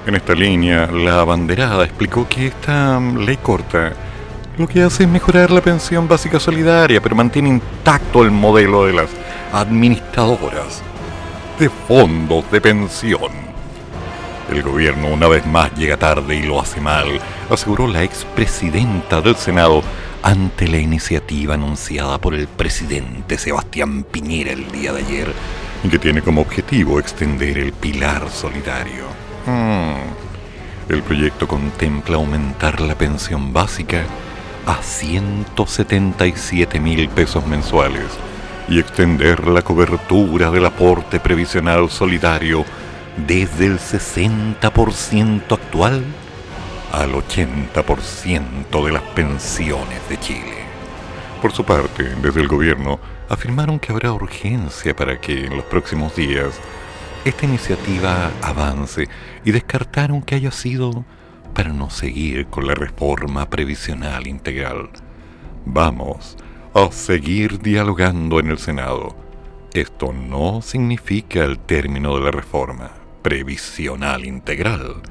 En 0.06 0.16
esta 0.16 0.34
línea, 0.34 0.88
la 0.88 1.22
abanderada 1.22 1.84
explicó 1.84 2.28
que 2.28 2.48
esta 2.48 3.00
ley 3.00 3.38
corta 3.38 3.94
lo 4.58 4.68
que 4.68 4.82
hace 4.84 5.04
es 5.04 5.10
mejorar 5.10 5.52
la 5.52 5.62
pensión 5.62 6.08
básica 6.08 6.40
solidaria, 6.40 7.02
pero 7.02 7.16
mantiene 7.16 7.50
intacto 7.50 8.24
el 8.24 8.32
modelo 8.32 8.86
de 8.86 8.94
las 8.94 9.10
administradoras 9.54 10.84
de 11.60 11.70
fondos 11.70 12.50
de 12.52 12.62
pensión. 12.62 13.32
El 14.50 14.64
gobierno 14.64 15.08
una 15.08 15.28
vez 15.28 15.46
más 15.46 15.72
llega 15.78 15.98
tarde 15.98 16.36
y 16.36 16.44
lo 16.44 16.60
hace 16.60 16.82
mal, 16.82 17.20
aseguró 17.50 17.88
la 17.88 18.04
expresidenta 18.04 19.22
del 19.22 19.36
Senado 19.36 19.82
ante 20.24 20.68
la 20.68 20.78
iniciativa 20.78 21.54
anunciada 21.54 22.18
por 22.18 22.34
el 22.34 22.48
presidente 22.48 23.38
Sebastián 23.38 24.04
Piñera 24.04 24.52
el 24.52 24.72
día 24.72 24.94
de 24.94 25.02
ayer, 25.02 25.34
que 25.90 26.00
tiene 26.00 26.22
como 26.22 26.42
objetivo 26.42 27.00
extender 27.00 27.58
el 27.58 27.74
pilar 27.74 28.30
solidario. 28.30 29.06
Hmm. 29.46 29.96
El 30.90 31.02
proyecto 31.04 31.48
contempla 31.48 32.18
aumentar 32.18 32.82
la 32.82 32.96
pensión 32.96 33.54
básica 33.54 34.04
a 34.66 34.82
177 34.82 36.80
mil 36.80 37.08
pesos 37.10 37.46
mensuales 37.48 38.08
y 38.72 38.80
extender 38.80 39.50
la 39.50 39.64
cobertura 39.64 40.50
del 40.50 40.66
aporte 40.66 41.20
previsional 41.20 41.90
solidario 41.90 42.64
desde 43.28 43.66
el 43.66 43.80
60% 43.80 45.52
actual 45.52 46.02
al 46.94 47.12
80% 47.12 48.86
de 48.86 48.92
las 48.94 49.02
pensiones 49.02 50.08
de 50.08 50.18
Chile. 50.22 50.64
Por 51.42 51.52
su 51.52 51.66
parte, 51.66 52.16
desde 52.22 52.40
el 52.40 52.48
gobierno 52.48 52.98
afirmaron 53.28 53.78
que 53.78 53.92
habrá 53.92 54.14
urgencia 54.14 54.96
para 54.96 55.20
que 55.20 55.48
en 55.48 55.58
los 55.58 55.66
próximos 55.66 56.16
días 56.16 56.58
esta 57.26 57.46
iniciativa 57.46 58.32
avance 58.42 59.10
y 59.44 59.52
descartaron 59.52 60.22
que 60.22 60.36
haya 60.36 60.52
sido 60.52 61.04
para 61.54 61.74
no 61.74 61.90
seguir 61.90 62.48
con 62.48 62.68
la 62.68 62.74
reforma 62.74 63.50
previsional 63.50 64.28
integral. 64.28 64.92
Vamos 65.66 66.38
a 66.74 66.92
seguir 66.92 67.60
dialogando 67.60 68.40
en 68.40 68.50
el 68.50 68.58
Senado. 68.58 69.16
Esto 69.74 70.14
no 70.14 70.62
significa 70.62 71.44
el 71.44 71.60
término 71.60 72.18
de 72.18 72.24
la 72.24 72.32
reforma 72.32 72.92
previsional 73.22 74.26
integral. 74.26 75.02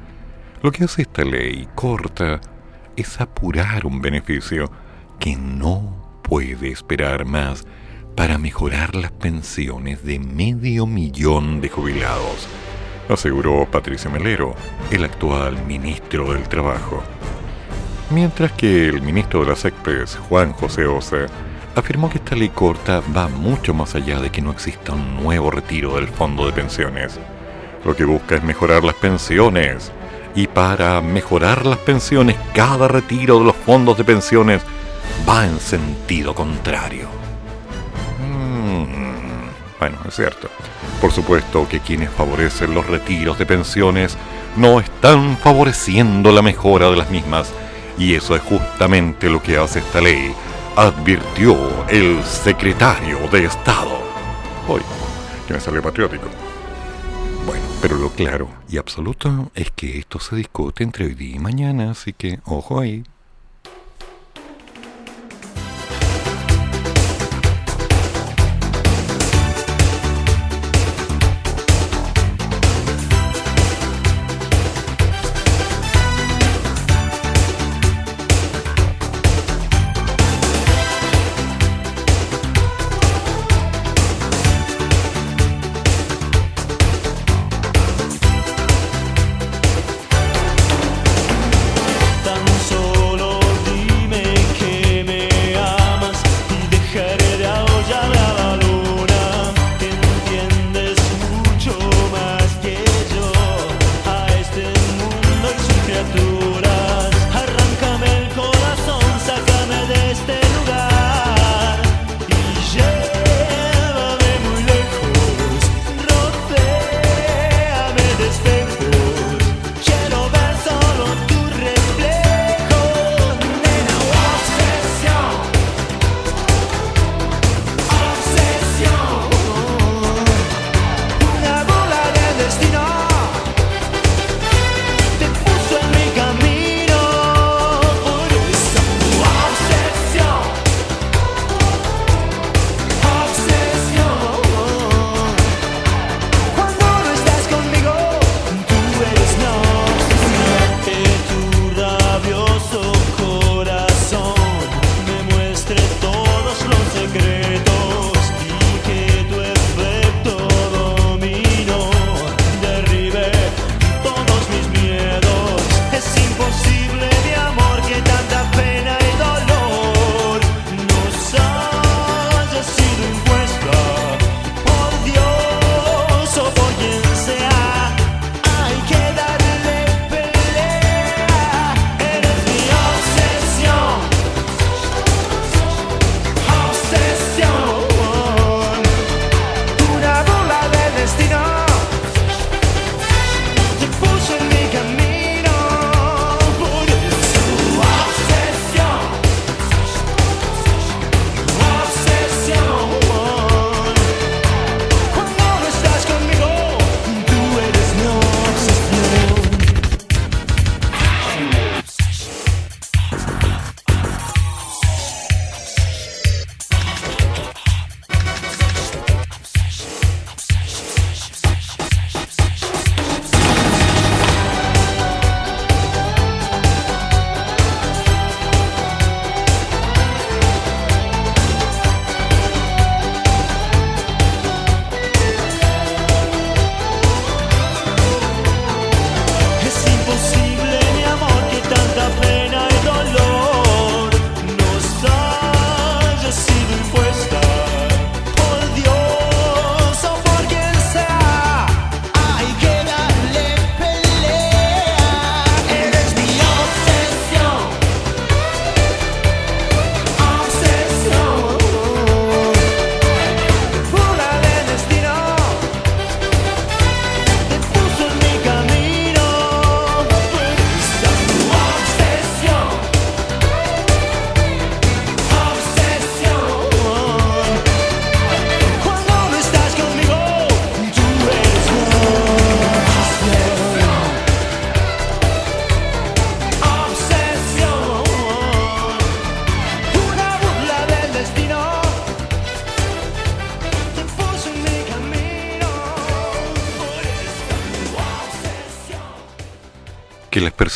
Lo 0.63 0.73
que 0.73 0.85
hace 0.85 1.03
esta 1.03 1.23
ley 1.23 1.69
corta 1.75 2.41
es 2.97 3.21
apurar 3.21 3.87
un 3.87 4.01
beneficio 4.01 4.71
que 5.19 5.37
no 5.37 6.21
puede 6.23 6.71
esperar 6.71 7.25
más 7.25 7.67
para 8.17 8.39
mejorar 8.39 8.97
las 8.97 9.13
pensiones 9.13 10.05
de 10.05 10.19
medio 10.19 10.87
millón 10.87 11.61
de 11.61 11.69
jubilados, 11.69 12.49
aseguró 13.09 13.67
Patricio 13.71 14.11
Melero, 14.11 14.55
el 14.91 15.05
actual 15.05 15.65
ministro 15.67 16.33
del 16.33 16.49
Trabajo. 16.49 17.03
Mientras 18.11 18.53
que 18.53 18.89
el 18.89 19.03
ministro 19.03 19.41
de 19.41 19.51
las 19.51 19.65
ECPES, 19.65 20.17
Juan 20.29 20.53
José 20.53 20.87
Osa, 20.87 21.27
afirmó 21.75 22.11
que 22.11 22.19
esta 22.19 22.37
ley 22.37 22.49
corta 22.49 23.03
va 23.17 23.29
mucho 23.29 23.75
más 23.75 23.95
allá 23.95 24.21
de 24.21 24.31
que 24.31 24.43
no 24.43 24.51
exista 24.51 24.93
un 24.93 25.23
nuevo 25.23 25.51
retiro 25.51 25.97
del 25.97 26.09
fondo 26.09 26.47
de 26.47 26.53
pensiones. 26.53 27.19
Lo 27.85 27.97
que 27.97 28.05
busca 28.05 28.37
es 28.37 28.43
mejorar 28.43 28.85
las 28.85 28.95
pensiones. 28.97 29.93
Y 30.35 30.47
para 30.47 31.01
mejorar 31.01 31.67
las 31.67 31.79
pensiones, 31.79 32.37
cada 32.55 32.87
retiro 32.89 33.39
de 33.39 33.47
los 33.47 33.57
fondos 33.57 33.97
de 33.97 34.05
pensiones 34.05 34.63
va 35.29 35.47
en 35.47 35.59
sentido 35.59 36.35
contrario. 36.35 37.09
Mm, 38.21 38.85
bueno, 39.79 39.99
es 40.07 40.15
cierto. 40.15 40.49
Por 41.01 41.11
supuesto 41.11 41.67
que 41.69 41.81
quienes 41.81 42.11
favorecen 42.11 42.75
los 42.75 42.87
retiros 42.87 43.39
de 43.39 43.47
pensiones 43.47 44.17
no 44.57 44.81
están 44.81 45.37
favoreciendo 45.37 46.33
la 46.33 46.43
mejora 46.43 46.91
de 46.91 46.97
las 46.97 47.11
mismas. 47.11 47.53
Y 47.99 48.15
eso 48.15 48.37
es 48.37 48.43
justamente 48.43 49.29
lo 49.29 49.43
que 49.43 49.57
hace 49.59 49.81
esta 49.81 50.01
ley, 50.01 50.33
advirtió 50.77 51.57
el 51.89 52.23
secretario 52.25 53.19
de 53.31 53.45
Estado. 53.45 54.01
Hoy, 54.69 54.83
que 55.47 55.55
me 55.55 55.61
salió 55.61 55.83
patriótico. 55.83 56.29
Bueno, 57.47 57.65
pero 57.83 57.97
lo 57.97 58.11
claro 58.11 58.49
y 58.69 58.79
absoluto 58.79 59.51
es 59.55 59.71
que 59.71 59.99
esto 59.99 60.21
se 60.21 60.37
discute 60.37 60.85
entre 60.85 61.07
hoy 61.07 61.15
día 61.15 61.37
y 61.37 61.39
mañana, 61.39 61.91
así 61.91 62.13
que 62.13 62.41
ojo 62.45 62.81
ahí. 62.81 63.03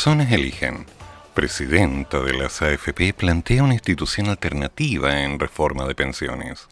Personas 0.04 0.32
eligen 0.32 0.84
presidenta 1.32 2.20
de 2.20 2.34
las 2.34 2.60
AFP 2.60 3.14
plantea 3.14 3.62
una 3.62 3.72
institución 3.72 4.28
alternativa 4.28 5.22
en 5.22 5.38
reforma 5.38 5.86
de 5.86 5.94
pensiones. 5.94 6.68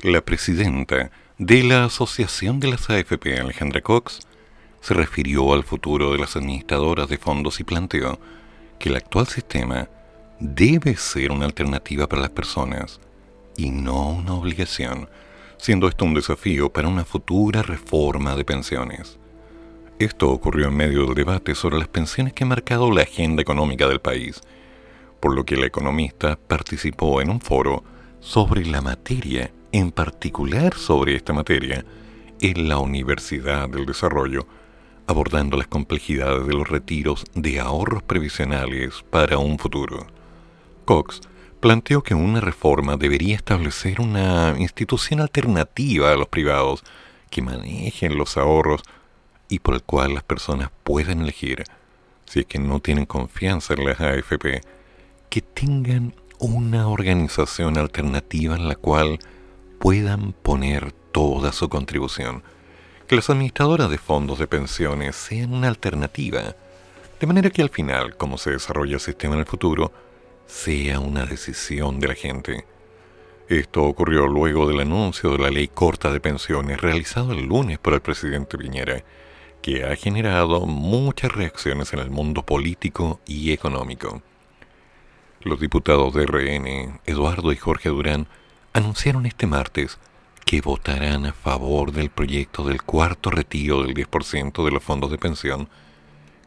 La 0.00 0.22
presidenta 0.22 1.10
de 1.36 1.62
la 1.62 1.84
Asociación 1.84 2.58
de 2.58 2.68
las 2.68 2.88
AFP, 2.88 3.38
Alejandra 3.38 3.82
Cox, 3.82 4.20
se 4.80 4.94
refirió 4.94 5.52
al 5.52 5.64
futuro 5.64 6.12
de 6.12 6.18
las 6.18 6.34
administradoras 6.34 7.10
de 7.10 7.18
fondos 7.18 7.60
y 7.60 7.64
planteó 7.64 8.18
que 8.78 8.88
el 8.88 8.96
actual 8.96 9.26
sistema 9.26 9.90
debe 10.38 10.96
ser 10.96 11.32
una 11.32 11.44
alternativa 11.44 12.08
para 12.08 12.22
las 12.22 12.30
personas 12.30 13.00
y 13.58 13.68
no 13.68 14.12
una 14.12 14.32
obligación, 14.32 15.10
siendo 15.58 15.88
esto 15.88 16.06
un 16.06 16.14
desafío 16.14 16.72
para 16.72 16.88
una 16.88 17.04
futura 17.04 17.60
reforma 17.60 18.34
de 18.34 18.46
pensiones. 18.46 19.19
Esto 20.00 20.30
ocurrió 20.30 20.68
en 20.68 20.76
medio 20.78 21.04
del 21.04 21.14
debate 21.14 21.54
sobre 21.54 21.78
las 21.78 21.88
pensiones 21.88 22.32
que 22.32 22.44
ha 22.44 22.46
marcado 22.46 22.90
la 22.90 23.02
agenda 23.02 23.42
económica 23.42 23.86
del 23.86 24.00
país, 24.00 24.40
por 25.20 25.34
lo 25.34 25.44
que 25.44 25.58
la 25.58 25.66
economista 25.66 26.36
participó 26.36 27.20
en 27.20 27.28
un 27.28 27.42
foro 27.42 27.84
sobre 28.18 28.64
la 28.64 28.80
materia, 28.80 29.50
en 29.72 29.90
particular 29.92 30.72
sobre 30.72 31.16
esta 31.16 31.34
materia, 31.34 31.84
en 32.40 32.66
la 32.66 32.78
Universidad 32.78 33.68
del 33.68 33.84
Desarrollo, 33.84 34.46
abordando 35.06 35.58
las 35.58 35.66
complejidades 35.66 36.46
de 36.46 36.54
los 36.54 36.66
retiros 36.66 37.26
de 37.34 37.60
ahorros 37.60 38.02
previsionales 38.02 39.04
para 39.10 39.36
un 39.36 39.58
futuro. 39.58 40.06
Cox 40.86 41.20
planteó 41.60 42.02
que 42.02 42.14
una 42.14 42.40
reforma 42.40 42.96
debería 42.96 43.36
establecer 43.36 44.00
una 44.00 44.54
institución 44.58 45.20
alternativa 45.20 46.10
a 46.10 46.16
los 46.16 46.28
privados 46.28 46.84
que 47.28 47.42
manejen 47.42 48.16
los 48.16 48.38
ahorros 48.38 48.80
y 49.50 49.58
por 49.58 49.74
el 49.74 49.82
cual 49.82 50.14
las 50.14 50.22
personas 50.22 50.70
pueden 50.84 51.20
elegir, 51.20 51.64
si 52.24 52.40
es 52.40 52.46
que 52.46 52.60
no 52.60 52.80
tienen 52.80 53.04
confianza 53.04 53.74
en 53.74 53.84
las 53.84 54.00
AFP, 54.00 54.62
que 55.28 55.42
tengan 55.42 56.14
una 56.38 56.88
organización 56.88 57.76
alternativa 57.76 58.56
en 58.56 58.68
la 58.68 58.76
cual 58.76 59.18
puedan 59.80 60.32
poner 60.32 60.92
toda 60.92 61.52
su 61.52 61.68
contribución, 61.68 62.44
que 63.08 63.16
las 63.16 63.28
administradoras 63.28 63.90
de 63.90 63.98
fondos 63.98 64.38
de 64.38 64.46
pensiones 64.46 65.16
sean 65.16 65.52
una 65.52 65.66
alternativa, 65.66 66.54
de 67.18 67.26
manera 67.26 67.50
que 67.50 67.60
al 67.60 67.70
final, 67.70 68.16
como 68.16 68.38
se 68.38 68.52
desarrolla 68.52 68.94
el 68.94 69.00
sistema 69.00 69.34
en 69.34 69.40
el 69.40 69.46
futuro, 69.46 69.92
sea 70.46 71.00
una 71.00 71.26
decisión 71.26 71.98
de 71.98 72.08
la 72.08 72.14
gente. 72.14 72.64
Esto 73.48 73.82
ocurrió 73.82 74.28
luego 74.28 74.68
del 74.68 74.80
anuncio 74.80 75.32
de 75.32 75.38
la 75.38 75.50
ley 75.50 75.66
corta 75.66 76.12
de 76.12 76.20
pensiones 76.20 76.80
realizado 76.80 77.32
el 77.32 77.46
lunes 77.46 77.78
por 77.78 77.94
el 77.94 78.00
presidente 78.00 78.56
Piñera, 78.56 79.02
que 79.62 79.84
ha 79.84 79.96
generado 79.96 80.66
muchas 80.66 81.32
reacciones 81.32 81.92
en 81.92 82.00
el 82.00 82.10
mundo 82.10 82.44
político 82.44 83.20
y 83.26 83.52
económico. 83.52 84.22
Los 85.42 85.60
diputados 85.60 86.14
de 86.14 86.26
RN, 86.26 87.00
Eduardo 87.06 87.52
y 87.52 87.56
Jorge 87.56 87.88
Durán, 87.88 88.26
anunciaron 88.72 89.26
este 89.26 89.46
martes 89.46 89.98
que 90.44 90.60
votarán 90.60 91.26
a 91.26 91.32
favor 91.32 91.92
del 91.92 92.10
proyecto 92.10 92.64
del 92.64 92.82
cuarto 92.82 93.30
retiro 93.30 93.82
del 93.82 93.94
10% 93.94 94.64
de 94.64 94.70
los 94.70 94.82
fondos 94.82 95.10
de 95.10 95.18
pensión, 95.18 95.68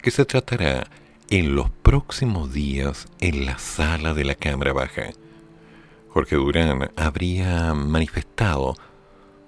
que 0.02 0.12
se 0.12 0.26
tratará 0.26 0.88
en 1.30 1.56
los 1.56 1.70
próximos 1.70 2.54
días 2.54 3.08
en 3.20 3.46
la 3.46 3.58
sala 3.58 4.14
de 4.14 4.26
la 4.26 4.36
Cámara 4.36 4.74
Baja. 4.74 5.12
Jorge 6.10 6.36
Durán 6.36 6.92
habría 6.96 7.74
manifestado 7.74 8.76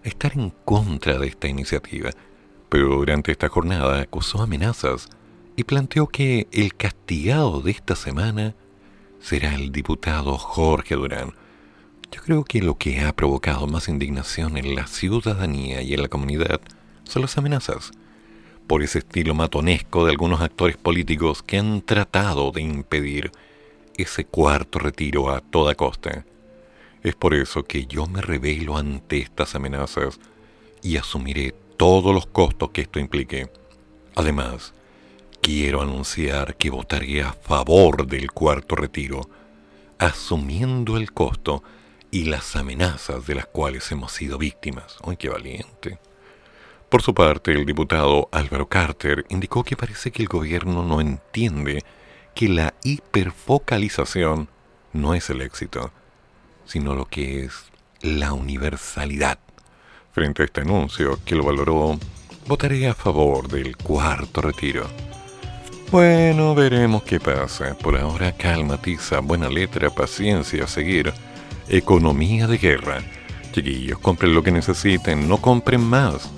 estar 0.04 0.34
en 0.34 0.52
contra 0.64 1.20
de 1.20 1.28
esta 1.28 1.48
iniciativa, 1.48 2.12
pero 2.76 2.98
durante 2.98 3.32
esta 3.32 3.48
jornada 3.48 4.02
acusó 4.02 4.42
amenazas 4.42 5.08
y 5.56 5.64
planteó 5.64 6.08
que 6.08 6.50
el 6.52 6.76
castigado 6.76 7.62
de 7.62 7.72
esta 7.72 7.96
semana 7.96 8.54
será 9.22 9.56
el 9.56 9.72
diputado 9.72 10.38
Jorge 10.38 10.96
Durán. 10.96 11.32
Yo 12.12 12.22
creo 12.22 12.44
que 12.44 12.62
lo 12.62 12.78
que 12.78 13.00
ha 13.00 13.16
provocado 13.16 13.66
más 13.68 13.88
indignación 13.88 14.58
en 14.58 14.76
la 14.76 14.88
ciudadanía 14.88 15.84
y 15.84 15.94
en 15.94 16.02
la 16.02 16.10
comunidad 16.10 16.60
son 17.06 17.22
las 17.22 17.38
amenazas, 17.38 17.92
por 18.68 18.84
ese 18.84 19.00
estilo 19.00 19.34
matonesco 19.34 20.04
de 20.04 20.12
algunos 20.12 20.42
actores 20.42 20.76
políticos 20.76 21.44
que 21.44 21.58
han 21.60 21.82
tratado 21.82 22.52
de 22.52 22.62
impedir 22.62 23.32
ese 23.96 24.26
cuarto 24.26 24.80
retiro 24.80 25.30
a 25.32 25.40
toda 25.40 25.76
costa. 25.76 26.26
Es 27.04 27.16
por 27.16 27.36
eso 27.36 27.64
que 27.64 27.86
yo 27.86 28.06
me 28.06 28.20
revelo 28.20 28.76
ante 28.76 29.20
estas 29.20 29.56
amenazas 29.56 30.20
y 30.82 30.98
asumiré 30.98 31.56
todos 31.78 32.14
los 32.14 32.26
costos 32.26 32.72
que 32.72 32.82
esto 32.82 33.00
implique. 33.00 33.50
Además, 34.16 34.74
quiero 35.42 35.82
anunciar 35.82 36.56
que 36.56 36.70
votaré 36.70 37.22
a 37.22 37.34
favor 37.34 38.08
del 38.08 38.32
cuarto 38.32 38.76
retiro, 38.76 39.30
asumiendo 40.00 40.98
el 40.98 41.12
costo 41.12 41.64
y 42.12 42.26
las 42.26 42.56
amenazas 42.56 43.28
de 43.28 43.36
las 43.36 43.46
cuales 43.46 43.92
hemos 43.92 44.12
sido 44.12 44.38
víctimas. 44.38 44.98
¡Ay, 45.06 45.18
qué 45.18 45.30
valiente! 45.30 46.00
Por 46.90 47.02
su 47.02 47.14
parte, 47.14 47.52
el 47.52 47.66
diputado 47.66 48.30
Álvaro 48.32 48.70
Carter 48.70 49.26
indicó 49.30 49.64
que 49.64 49.76
parece 49.76 50.12
que 50.12 50.22
el 50.22 50.30
gobierno 50.30 50.84
no 50.84 51.02
entiende 51.02 51.84
que 52.34 52.48
la 52.48 52.74
hiperfocalización 52.84 54.50
no 54.94 55.14
es 55.14 55.30
el 55.30 55.42
éxito, 55.42 55.92
sino 56.66 56.94
lo 56.94 57.06
que 57.06 57.44
es 57.44 57.66
la 58.02 58.34
universalidad 58.34 59.40
Frente 60.16 60.44
a 60.44 60.46
este 60.46 60.62
anuncio, 60.62 61.20
que 61.26 61.36
lo 61.36 61.44
valoró, 61.44 62.00
votaré 62.48 62.88
a 62.88 62.94
favor 62.94 63.50
del 63.50 63.76
cuarto 63.76 64.40
retiro. 64.40 64.86
Bueno, 65.92 66.56
veremos 66.56 67.04
qué 67.04 67.20
pasa. 67.20 67.78
Por 67.78 67.98
ahora 67.98 68.32
calma, 68.32 68.82
tiza, 68.82 69.20
buena 69.20 69.50
letra, 69.50 69.90
paciencia, 69.90 70.68
seguir. 70.68 71.12
Economía 71.68 72.48
de 72.48 72.58
guerra. 72.58 73.00
Chiquillos, 73.52 74.00
compren 74.00 74.34
lo 74.34 74.42
que 74.42 74.54
necesiten, 74.54 75.28
no 75.28 75.42
compren 75.42 75.82
más. 75.82 76.32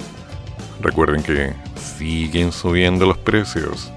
Recuerden 0.81 1.21
que 1.21 1.53
siguen 1.79 2.51
subiendo 2.51 3.05
los 3.05 3.19
precios 3.19 3.93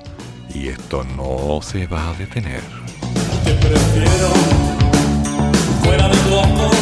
y 0.55 0.69
esto 0.69 1.05
no 1.17 1.63
se 1.63 1.87
va 1.87 2.11
a 2.11 2.15
detener. 2.19 2.61
Te 3.45 3.55
prefiero 3.55 4.29
fuera 5.83 6.07
de 6.07 6.17
tu 6.19 6.39
amor, 6.39 6.80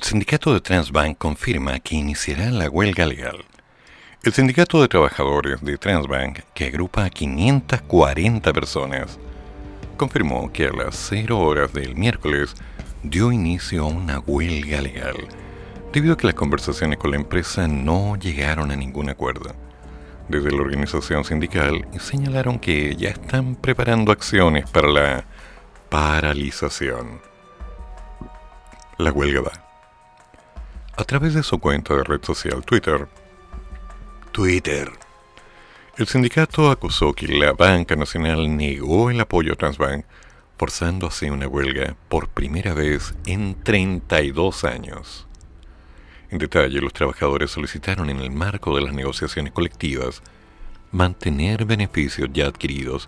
El 0.00 0.06
sindicato 0.06 0.54
de 0.54 0.62
Transbank 0.62 1.18
confirma 1.18 1.78
que 1.78 1.94
iniciará 1.94 2.50
la 2.50 2.70
huelga 2.70 3.04
legal. 3.04 3.44
El 4.22 4.32
sindicato 4.32 4.80
de 4.80 4.88
trabajadores 4.88 5.60
de 5.60 5.76
Transbank, 5.76 6.38
que 6.54 6.64
agrupa 6.64 7.04
a 7.04 7.10
540 7.10 8.50
personas, 8.54 9.18
confirmó 9.98 10.50
que 10.50 10.68
a 10.68 10.72
las 10.72 10.96
0 11.10 11.38
horas 11.38 11.74
del 11.74 11.96
miércoles 11.96 12.54
dio 13.02 13.30
inicio 13.30 13.84
a 13.84 13.88
una 13.88 14.20
huelga 14.20 14.80
legal, 14.80 15.16
debido 15.92 16.14
a 16.14 16.16
que 16.16 16.28
las 16.28 16.34
conversaciones 16.34 16.98
con 16.98 17.10
la 17.10 17.18
empresa 17.18 17.68
no 17.68 18.16
llegaron 18.16 18.70
a 18.70 18.76
ningún 18.76 19.10
acuerdo. 19.10 19.54
Desde 20.30 20.50
la 20.50 20.62
organización 20.62 21.24
sindical 21.24 21.86
señalaron 22.00 22.58
que 22.58 22.96
ya 22.96 23.10
están 23.10 23.54
preparando 23.54 24.12
acciones 24.12 24.68
para 24.70 24.88
la 24.88 25.24
paralización. 25.90 27.20
La 28.96 29.12
huelga 29.12 29.42
va. 29.42 29.69
A 31.00 31.04
través 31.04 31.32
de 31.32 31.42
su 31.42 31.58
cuenta 31.58 31.96
de 31.96 32.04
red 32.04 32.22
social 32.22 32.62
Twitter, 32.62 33.08
Twitter, 34.32 34.92
el 35.96 36.06
sindicato 36.06 36.70
acusó 36.70 37.14
que 37.14 37.26
la 37.26 37.54
Banca 37.54 37.96
Nacional 37.96 38.54
negó 38.54 39.08
el 39.08 39.18
apoyo 39.18 39.54
a 39.54 39.56
Transbank, 39.56 40.04
forzando 40.58 41.06
así 41.06 41.30
una 41.30 41.48
huelga 41.48 41.96
por 42.10 42.28
primera 42.28 42.74
vez 42.74 43.14
en 43.24 43.54
32 43.62 44.64
años. 44.64 45.26
En 46.28 46.36
detalle, 46.36 46.82
los 46.82 46.92
trabajadores 46.92 47.50
solicitaron 47.50 48.10
en 48.10 48.20
el 48.20 48.30
marco 48.30 48.76
de 48.76 48.82
las 48.82 48.92
negociaciones 48.92 49.54
colectivas 49.54 50.22
mantener 50.92 51.64
beneficios 51.64 52.28
ya 52.30 52.46
adquiridos 52.46 53.06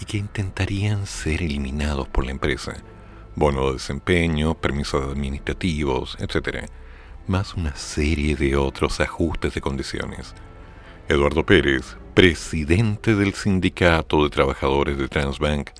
y 0.00 0.06
que 0.06 0.16
intentarían 0.16 1.06
ser 1.06 1.42
eliminados 1.42 2.08
por 2.08 2.24
la 2.24 2.30
empresa, 2.30 2.72
bono 3.36 3.66
de 3.66 3.72
desempeño, 3.74 4.54
permisos 4.54 5.04
administrativos, 5.12 6.16
etc., 6.20 6.70
más 7.28 7.54
una 7.54 7.76
serie 7.76 8.36
de 8.36 8.56
otros 8.56 9.00
ajustes 9.00 9.54
de 9.54 9.60
condiciones. 9.60 10.34
Eduardo 11.08 11.44
Pérez, 11.44 11.96
presidente 12.14 13.14
del 13.14 13.34
Sindicato 13.34 14.24
de 14.24 14.30
Trabajadores 14.30 14.98
de 14.98 15.08
Transbank, 15.08 15.70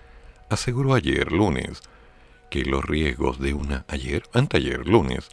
aseguró 0.50 0.94
ayer 0.94 1.32
lunes 1.32 1.82
que 2.50 2.64
los 2.64 2.84
riesgos 2.84 3.38
de 3.38 3.54
una 3.54 3.84
ayer, 3.88 4.22
anteayer 4.32 4.86
lunes, 4.86 5.28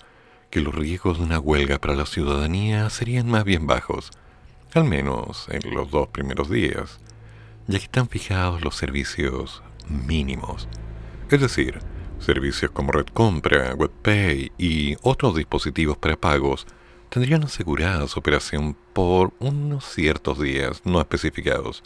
que 0.50 0.62
los 0.62 0.74
riesgos 0.74 1.18
de 1.18 1.26
una 1.26 1.40
huelga 1.40 1.80
para 1.80 1.96
la 1.96 2.06
ciudadanía 2.06 2.90
serían 2.90 3.30
más 3.30 3.44
bien 3.44 3.68
bajos, 3.68 4.12
al 4.74 4.86
menos 4.86 5.48
en 5.50 5.74
los 5.74 5.92
dos 5.92 6.08
primeros 6.10 6.50
días, 6.50 7.00
ya 7.68 7.78
que 7.78 7.86
están 7.86 8.10
fijados 8.10 8.62
los 8.62 8.76
servicios 8.76 9.64
mínimos, 9.88 10.68
es 11.30 11.42
decir, 11.42 11.80
servicios 12.20 12.72
como 12.72 12.92
Red 12.92 13.08
Compra, 13.14 13.76
WebPay 13.76 14.52
y 14.58 14.96
otros 15.02 15.36
dispositivos 15.36 15.98
para 15.98 16.16
pagos 16.16 16.66
tendrían 17.10 17.44
asegurada 17.44 18.08
su 18.08 18.20
operación 18.20 18.76
por 18.94 19.34
unos 19.40 19.86
ciertos 19.86 20.40
días 20.40 20.82
no 20.86 21.00
especificados. 21.00 21.84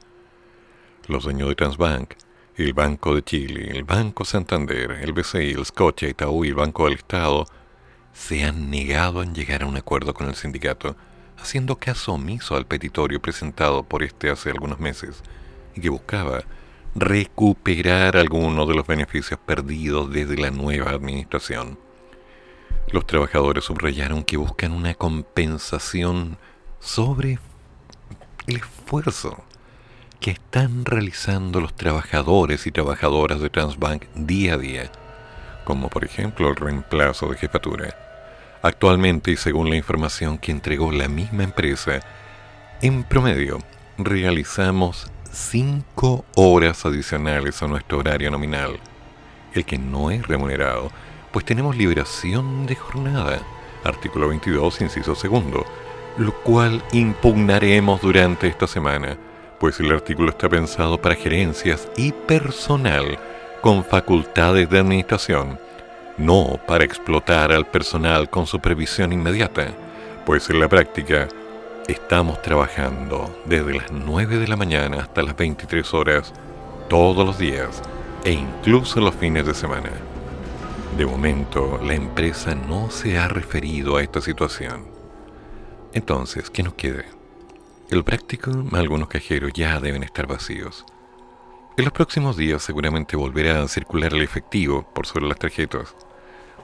Los 1.07 1.23
dueños 1.23 1.49
de 1.49 1.55
Transbank, 1.55 2.13
el 2.55 2.73
Banco 2.73 3.15
de 3.15 3.23
Chile, 3.23 3.71
el 3.71 3.83
Banco 3.83 4.25
Santander, 4.25 4.91
el 4.91 5.13
BCI, 5.13 5.51
el 5.51 5.65
Scotia, 5.65 6.09
Itaú 6.09 6.45
y 6.45 6.49
el 6.49 6.55
Banco 6.55 6.85
del 6.85 6.95
Estado 6.95 7.45
se 8.13 8.43
han 8.43 8.69
negado 8.69 9.23
en 9.23 9.33
llegar 9.33 9.63
a 9.63 9.65
un 9.65 9.77
acuerdo 9.77 10.13
con 10.13 10.27
el 10.27 10.35
sindicato, 10.35 10.95
haciendo 11.37 11.77
caso 11.77 12.13
omiso 12.13 12.55
al 12.55 12.65
petitorio 12.65 13.21
presentado 13.21 13.83
por 13.83 14.03
este 14.03 14.29
hace 14.29 14.51
algunos 14.51 14.79
meses 14.79 15.23
y 15.75 15.81
que 15.81 15.89
buscaba 15.89 16.43
recuperar 16.95 18.17
algunos 18.17 18.67
de 18.67 18.75
los 18.75 18.87
beneficios 18.87 19.39
perdidos 19.45 20.11
desde 20.11 20.37
la 20.37 20.51
nueva 20.51 20.91
administración. 20.91 21.77
Los 22.91 23.05
trabajadores 23.05 23.65
subrayaron 23.65 24.23
que 24.23 24.37
buscan 24.37 24.71
una 24.71 24.93
compensación 24.95 26.37
sobre 26.79 27.39
el 28.47 28.55
esfuerzo 28.57 29.43
que 30.19 30.31
están 30.31 30.85
realizando 30.85 31.61
los 31.61 31.75
trabajadores 31.75 32.67
y 32.67 32.71
trabajadoras 32.71 33.39
de 33.39 33.49
Transbank 33.49 34.05
día 34.15 34.55
a 34.55 34.57
día, 34.57 34.91
como 35.63 35.89
por 35.89 36.03
ejemplo 36.03 36.49
el 36.49 36.55
reemplazo 36.55 37.27
de 37.27 37.37
jefatura. 37.37 37.95
Actualmente, 38.61 39.31
y 39.31 39.37
según 39.37 39.69
la 39.69 39.77
información 39.77 40.37
que 40.37 40.51
entregó 40.51 40.91
la 40.91 41.07
misma 41.07 41.43
empresa, 41.43 42.01
en 42.81 43.03
promedio 43.03 43.59
realizamos 43.97 45.09
5 45.31 46.25
horas 46.35 46.85
adicionales 46.85 47.61
a 47.61 47.67
nuestro 47.67 47.99
horario 47.99 48.31
nominal, 48.31 48.79
el 49.53 49.65
que 49.65 49.77
no 49.77 50.11
es 50.11 50.27
remunerado, 50.27 50.91
pues 51.31 51.45
tenemos 51.45 51.77
liberación 51.77 52.65
de 52.65 52.75
jornada, 52.75 53.39
artículo 53.83 54.29
22, 54.29 54.81
inciso 54.81 55.15
segundo, 55.15 55.65
lo 56.17 56.33
cual 56.41 56.83
impugnaremos 56.91 58.01
durante 58.01 58.47
esta 58.47 58.67
semana, 58.67 59.17
pues 59.59 59.79
el 59.79 59.91
artículo 59.91 60.29
está 60.29 60.49
pensado 60.49 60.99
para 60.99 61.15
gerencias 61.15 61.87
y 61.95 62.11
personal 62.11 63.19
con 63.61 63.83
facultades 63.83 64.69
de 64.69 64.79
administración, 64.79 65.59
no 66.17 66.59
para 66.67 66.83
explotar 66.83 67.51
al 67.51 67.65
personal 67.67 68.29
con 68.29 68.47
supervisión 68.47 69.13
inmediata, 69.13 69.67
pues 70.25 70.49
en 70.49 70.59
la 70.59 70.67
práctica 70.67 71.27
estamos 71.87 72.41
trabajando 72.41 73.33
desde 73.45 73.73
las 73.73 73.91
9 73.91 74.37
de 74.37 74.47
la 74.47 74.55
mañana 74.55 75.01
hasta 75.01 75.21
las 75.23 75.35
23 75.35 75.93
horas 75.93 76.33
todos 76.89 77.25
los 77.25 77.37
días 77.37 77.81
e 78.23 78.31
incluso 78.31 78.99
los 78.99 79.15
fines 79.15 79.45
de 79.45 79.53
semana. 79.53 79.91
De 80.97 81.05
momento, 81.05 81.79
la 81.83 81.93
empresa 81.93 82.55
no 82.55 82.89
se 82.89 83.17
ha 83.17 83.27
referido 83.27 83.97
a 83.97 84.03
esta 84.03 84.21
situación. 84.21 84.85
Entonces, 85.93 86.49
¿qué 86.49 86.63
nos 86.63 86.73
queda? 86.73 87.05
El 87.89 88.03
práctico, 88.03 88.51
algunos 88.73 89.07
cajeros 89.07 89.51
ya 89.53 89.79
deben 89.79 90.03
estar 90.03 90.27
vacíos. 90.27 90.85
En 91.77 91.85
los 91.85 91.93
próximos 91.93 92.35
días 92.35 92.61
seguramente 92.61 93.15
volverá 93.15 93.63
a 93.63 93.67
circular 93.67 94.13
el 94.13 94.21
efectivo 94.21 94.83
por 94.93 95.07
sobre 95.07 95.27
las 95.27 95.39
tarjetas, 95.39 95.95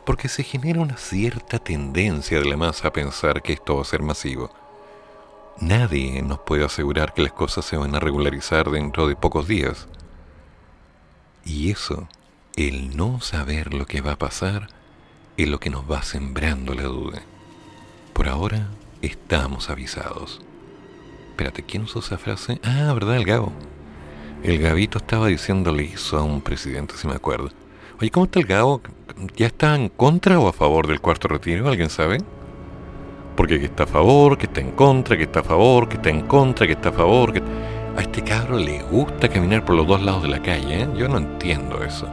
porque 0.05 0.27
se 0.27 0.43
genera 0.43 0.81
una 0.81 0.97
cierta 0.97 1.57
tendencia 1.57 2.39
de 2.39 2.45
la 2.45 2.57
masa 2.57 2.89
a 2.89 2.93
pensar 2.93 3.41
que 3.41 3.53
esto 3.53 3.77
va 3.77 3.81
a 3.81 3.85
ser 3.85 4.01
masivo. 4.01 4.51
Nadie 5.61 6.21
nos 6.21 6.39
puede 6.39 6.65
asegurar 6.65 7.13
que 7.13 7.21
las 7.21 7.31
cosas 7.31 7.63
se 7.65 7.77
van 7.77 7.95
a 7.95 7.99
regularizar 7.99 8.69
dentro 8.69 9.07
de 9.07 9.15
pocos 9.15 9.47
días. 9.47 9.87
Y 11.45 11.71
eso 11.71 12.09
el 12.57 12.97
no 12.97 13.21
saber 13.21 13.73
lo 13.73 13.85
que 13.85 14.01
va 14.01 14.13
a 14.13 14.19
pasar 14.19 14.67
es 15.37 15.47
lo 15.47 15.59
que 15.59 15.69
nos 15.69 15.89
va 15.89 16.03
sembrando 16.03 16.73
la 16.73 16.83
duda. 16.83 17.21
Por 18.13 18.27
ahora 18.27 18.67
estamos 19.01 19.69
avisados. 19.69 20.41
Espérate, 21.29 21.63
¿quién 21.63 21.83
usó 21.83 21.99
esa 21.99 22.17
frase? 22.17 22.59
Ah, 22.63 22.91
¿verdad? 22.93 23.17
El 23.17 23.25
Gabo. 23.25 23.53
El 24.43 24.59
Gabito 24.59 24.97
estaba 24.97 25.27
diciéndole 25.27 25.85
eso 25.85 26.17
a 26.17 26.23
un 26.23 26.41
presidente, 26.41 26.95
si 26.97 27.07
me 27.07 27.15
acuerdo. 27.15 27.49
Oye, 27.99 28.11
¿cómo 28.11 28.25
está 28.25 28.39
el 28.39 28.45
Gabo? 28.45 28.81
¿Ya 29.35 29.47
está 29.47 29.75
en 29.75 29.89
contra 29.89 30.39
o 30.39 30.47
a 30.49 30.53
favor 30.53 30.87
del 30.87 31.01
cuarto 31.01 31.27
retiro? 31.27 31.67
¿Alguien 31.69 31.89
sabe? 31.89 32.19
Porque 33.35 33.59
que 33.59 33.65
está 33.65 33.83
a 33.83 33.87
favor, 33.87 34.37
que 34.37 34.45
está 34.45 34.61
en 34.61 34.71
contra, 34.71 35.17
que 35.17 35.23
está 35.23 35.41
a 35.41 35.43
favor, 35.43 35.89
que 35.89 35.95
está 35.95 36.09
en 36.09 36.21
contra, 36.21 36.65
que 36.65 36.73
está 36.73 36.89
a 36.89 36.93
favor. 36.93 37.33
Que... 37.33 37.41
A 37.97 38.01
este 38.01 38.23
cabro 38.23 38.57
le 38.57 38.81
gusta 38.83 39.29
caminar 39.29 39.63
por 39.63 39.75
los 39.75 39.87
dos 39.87 40.01
lados 40.01 40.23
de 40.23 40.29
la 40.29 40.41
calle, 40.41 40.81
¿eh? 40.81 40.89
Yo 40.97 41.07
no 41.07 41.17
entiendo 41.17 41.81
eso 41.83 42.07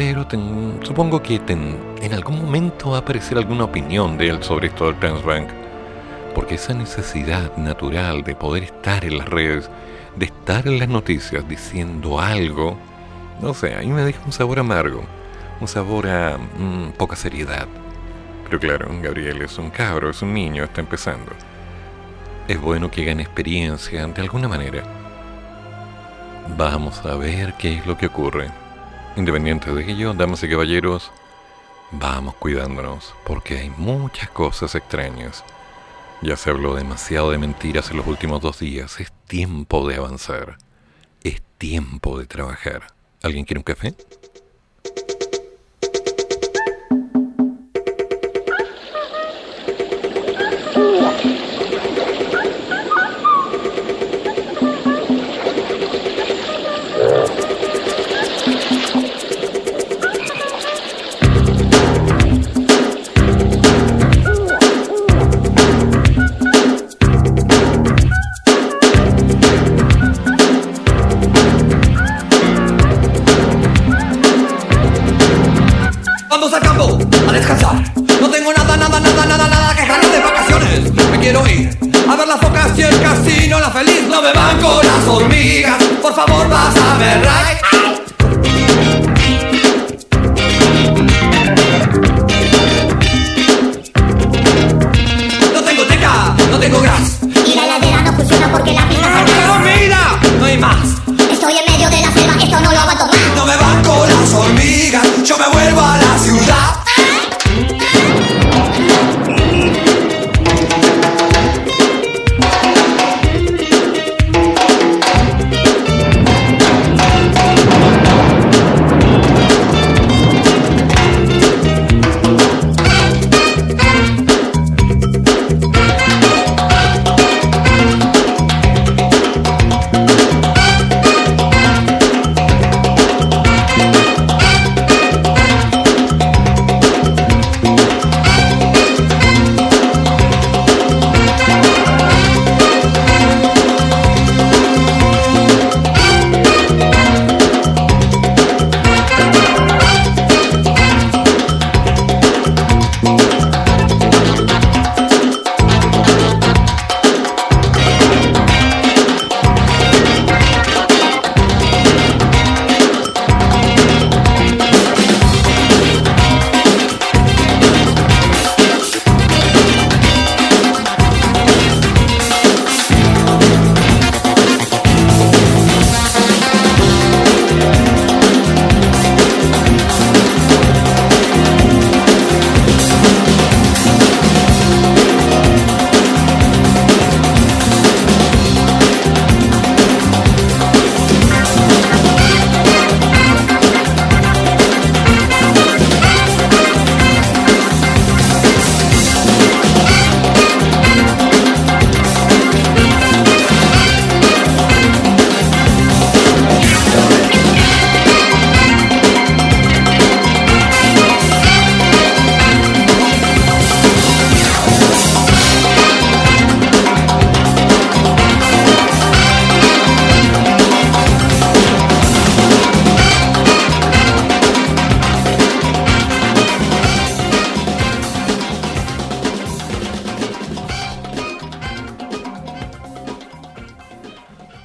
pero 0.00 0.26
supongo 0.82 1.22
que 1.22 1.38
en 1.46 2.14
algún 2.14 2.38
momento 2.38 2.92
va 2.92 2.96
a 2.96 3.00
aparecer 3.00 3.36
alguna 3.36 3.64
opinión 3.64 4.16
de 4.16 4.30
él 4.30 4.42
sobre 4.42 4.68
esto 4.68 4.86
del 4.86 4.98
Transbank, 4.98 5.50
porque 6.34 6.54
esa 6.54 6.72
necesidad 6.72 7.54
natural 7.58 8.22
de 8.22 8.34
poder 8.34 8.62
estar 8.62 9.04
en 9.04 9.18
las 9.18 9.28
redes, 9.28 9.70
de 10.16 10.24
estar 10.24 10.66
en 10.66 10.78
las 10.78 10.88
noticias 10.88 11.46
diciendo 11.46 12.18
algo, 12.18 12.78
no 13.42 13.52
sé, 13.52 13.74
a 13.74 13.80
mí 13.80 13.88
me 13.88 14.02
deja 14.02 14.20
un 14.24 14.32
sabor 14.32 14.60
amargo, 14.60 15.02
un 15.60 15.68
sabor 15.68 16.06
a 16.06 16.38
mm, 16.38 16.92
poca 16.96 17.14
seriedad. 17.14 17.68
Pero 18.50 18.58
claro, 18.58 18.88
Gabriel 19.00 19.42
es 19.42 19.58
un 19.58 19.70
cabro, 19.70 20.10
es 20.10 20.22
un 20.22 20.34
niño, 20.34 20.64
está 20.64 20.80
empezando. 20.80 21.30
Es 22.48 22.60
bueno 22.60 22.90
que 22.90 23.04
gane 23.04 23.22
experiencia 23.22 24.04
de 24.08 24.20
alguna 24.22 24.48
manera. 24.48 24.82
Vamos 26.56 26.98
a 27.06 27.14
ver 27.14 27.54
qué 27.54 27.74
es 27.74 27.86
lo 27.86 27.96
que 27.96 28.06
ocurre. 28.06 28.50
Independiente 29.14 29.72
de 29.72 29.88
ello, 29.88 30.14
damas 30.14 30.42
y 30.42 30.48
caballeros, 30.48 31.12
vamos 31.92 32.34
cuidándonos, 32.40 33.14
porque 33.24 33.56
hay 33.56 33.70
muchas 33.70 34.28
cosas 34.30 34.74
extrañas. 34.74 35.44
Ya 36.20 36.36
se 36.36 36.50
habló 36.50 36.74
demasiado 36.74 37.30
de 37.30 37.38
mentiras 37.38 37.92
en 37.92 37.98
los 37.98 38.06
últimos 38.08 38.40
dos 38.40 38.58
días. 38.58 38.98
Es 38.98 39.12
tiempo 39.28 39.86
de 39.86 39.94
avanzar. 39.94 40.58
Es 41.22 41.40
tiempo 41.56 42.18
de 42.18 42.26
trabajar. 42.26 42.88
¿Alguien 43.22 43.44
quiere 43.44 43.60
un 43.60 43.64
café? 43.64 43.94
A 50.80 51.39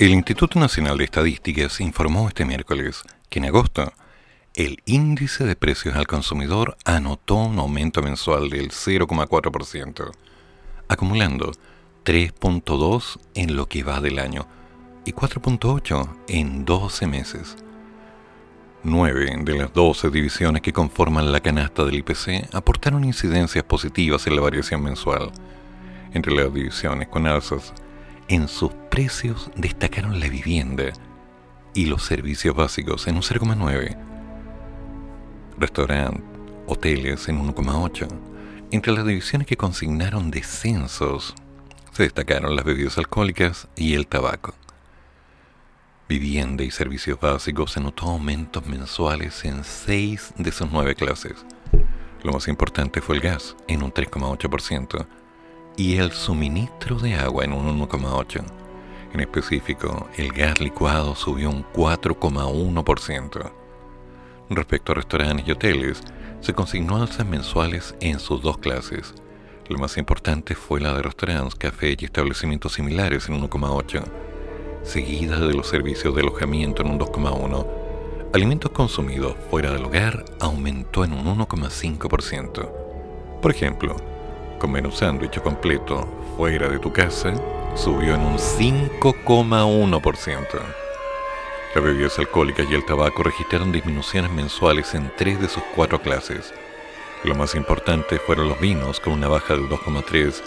El 0.06 0.12
Instituto 0.12 0.60
Nacional 0.60 1.00
de 1.00 1.06
Estadísticas 1.06 1.82
informó 1.82 2.28
este 2.28 2.46
miércoles 2.46 3.02
que 3.28 3.40
en 3.40 3.46
agosto 3.46 3.92
el 4.54 4.84
índice 4.86 5.46
de 5.46 5.56
precios 5.56 5.96
al 5.96 6.06
consumidor 6.06 6.78
anotó 6.86 7.38
un 7.38 7.58
aumento 7.58 8.04
mensual 8.04 8.52
del 8.52 8.70
0,4%, 8.70 10.12
acumulando 10.90 11.54
3.2 12.04 13.20
en 13.34 13.56
lo 13.56 13.68
que 13.68 13.82
va 13.82 14.00
del 14.00 14.20
año 14.20 14.48
y 15.06 15.14
4.8 15.14 16.18
en 16.28 16.66
12 16.66 17.08
meses. 17.08 17.56
Nueve 18.84 19.36
de 19.40 19.58
las 19.58 19.74
12 19.74 20.12
divisiones 20.12 20.62
que 20.62 20.72
conforman 20.72 21.32
la 21.32 21.40
canasta 21.40 21.84
del 21.84 21.96
IPC 21.96 22.54
aportaron 22.54 23.06
incidencias 23.06 23.64
positivas 23.64 24.28
en 24.28 24.36
la 24.36 24.44
variación 24.44 24.84
mensual. 24.84 25.32
Entre 26.14 26.32
las 26.32 26.54
divisiones 26.54 27.08
con 27.08 27.26
alzas 27.26 27.74
en 28.28 28.48
sus 28.48 28.72
precios 28.90 29.52
destacaron 29.56 30.20
la 30.20 30.28
vivienda 30.28 30.86
y 31.74 31.86
los 31.86 32.04
servicios 32.04 32.56
básicos 32.56 33.08
en 33.08 33.16
un 33.16 33.22
0,9, 33.22 33.98
restaurante, 35.58 36.24
hoteles 36.68 37.28
en 37.28 37.40
1,8. 37.46 38.08
Entre 38.72 38.94
las 38.94 39.06
divisiones 39.06 39.48
que 39.48 39.58
consignaron 39.58 40.32
descensos 40.32 41.36
se 41.92 42.04
destacaron 42.04 42.56
las 42.56 42.66
bebidas 42.66 42.98
alcohólicas 42.98 43.68
y 43.76 43.94
el 43.94 44.08
tabaco. 44.08 44.56
Vivienda 46.08 46.64
y 46.64 46.72
servicios 46.72 47.20
básicos 47.20 47.72
se 47.72 47.82
notó 47.82 48.06
aumentos 48.06 48.66
mensuales 48.66 49.44
en 49.46 49.64
6 49.64 50.34
de 50.38 50.52
sus 50.52 50.72
9 50.72 50.96
clases. 50.96 51.46
Lo 52.24 52.32
más 52.32 52.48
importante 52.48 53.02
fue 53.02 53.16
el 53.16 53.22
gas, 53.22 53.56
en 53.68 53.84
un 53.84 53.92
3,8%, 53.92 55.08
y 55.78 55.98
el 55.98 56.12
suministro 56.12 56.98
de 56.98 57.16
agua 57.16 57.44
en 57.44 57.54
un 57.54 57.80
1,8%. 57.80 58.44
En 59.14 59.22
específico, 59.22 60.10
el 60.18 60.32
gas 60.34 60.60
licuado 60.60 61.16
subió 61.16 61.50
un 61.50 61.64
4,1%. 61.74 63.52
Respecto 64.50 64.92
a 64.92 64.96
restaurantes 64.96 65.48
y 65.48 65.52
hoteles, 65.52 66.02
se 66.42 66.54
consignó 66.54 66.98
alzas 66.98 67.26
mensuales 67.26 67.96
en 68.02 68.20
sus 68.20 68.42
dos 68.42 68.58
clases. 68.58 69.14
Lo 69.70 69.78
más 69.80 69.98
importante 69.98 70.54
fue 70.54 70.80
la 70.80 70.94
de 70.94 71.02
restaurantes, 71.02 71.56
cafés 71.56 71.98
y 72.00 72.06
establecimientos 72.06 72.74
similares 72.74 73.30
en 73.30 73.42
1,8%, 73.42 74.04
seguida 74.84 75.40
de 75.40 75.54
los 75.54 75.68
servicios 75.68 76.14
de 76.14 76.22
alojamiento 76.22 76.84
en 76.84 76.92
un 76.92 77.00
2,1%. 77.00 77.68
Alimentos 78.34 78.72
consumidos 78.72 79.36
fuera 79.50 79.72
del 79.72 79.86
hogar 79.86 80.26
aumentó 80.42 81.06
en 81.06 81.14
un 81.14 81.40
1,5%. 81.40 82.70
Por 83.42 83.52
ejemplo, 83.52 83.96
comer 84.58 84.86
un 84.86 84.92
sándwich 84.92 85.40
completo 85.42 86.08
fuera 86.38 86.70
de 86.70 86.80
tu 86.80 86.92
casa 86.92 87.34
subió 87.76 88.16
en 88.16 88.22
un 88.22 88.38
5,1%. 88.38 90.48
Las 91.76 91.84
bebidas 91.84 92.18
alcohólicas 92.20 92.68
y 92.70 92.74
el 92.74 92.86
tabaco 92.86 93.24
registraron 93.24 93.72
disminuciones 93.72 94.32
mensuales 94.32 94.94
en 94.96 95.12
tres 95.18 95.42
de 95.42 95.50
sus 95.50 95.64
cuatro 95.76 96.02
clases. 96.02 96.54
Lo 97.24 97.36
más 97.36 97.56
importante 97.56 98.20
fueron 98.20 98.48
los 98.48 98.60
vinos 98.60 99.00
con 99.00 99.14
una 99.14 99.28
baja 99.28 99.56
del 99.56 99.68
2,3 99.68 100.42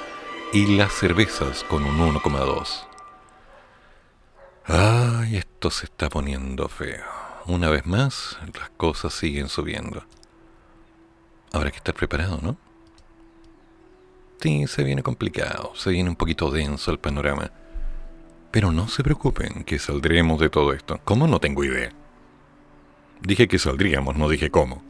y 0.52 0.76
las 0.76 0.92
cervezas 0.92 1.64
con 1.64 1.84
un 1.84 1.98
1,2. 1.98 2.84
Ay, 4.64 5.36
esto 5.36 5.70
se 5.70 5.86
está 5.86 6.09
poniendo 6.09 6.68
feo. 6.68 7.04
Una 7.46 7.68
vez 7.68 7.86
más, 7.86 8.38
las 8.59 8.70
cosas 8.70 9.12
siguen 9.12 9.48
subiendo. 9.48 10.04
Habrá 11.52 11.70
que 11.70 11.78
estar 11.78 11.94
preparado, 11.94 12.38
¿no? 12.42 12.56
Sí, 14.41 14.68
se 14.68 14.84
viene 14.84 15.03
complicado, 15.03 15.72
se 15.74 15.91
viene 15.91 16.11
un 16.11 16.16
poquito 16.16 16.51
denso 16.51 16.93
el 16.93 16.99
panorama. 16.99 17.51
Pero 18.53 18.70
no 18.70 18.86
se 18.86 19.03
preocupen, 19.03 19.64
que 19.64 19.80
saldremos 19.80 20.39
de 20.39 20.49
todo 20.49 20.72
esto. 20.72 21.01
¿Cómo? 21.05 21.26
No 21.26 21.41
tengo 21.41 21.64
idea. 21.64 21.91
Dije 23.20 23.49
que 23.49 23.59
saldríamos, 23.59 24.16
no 24.16 24.28
dije 24.28 24.51
cómo. 24.51 24.82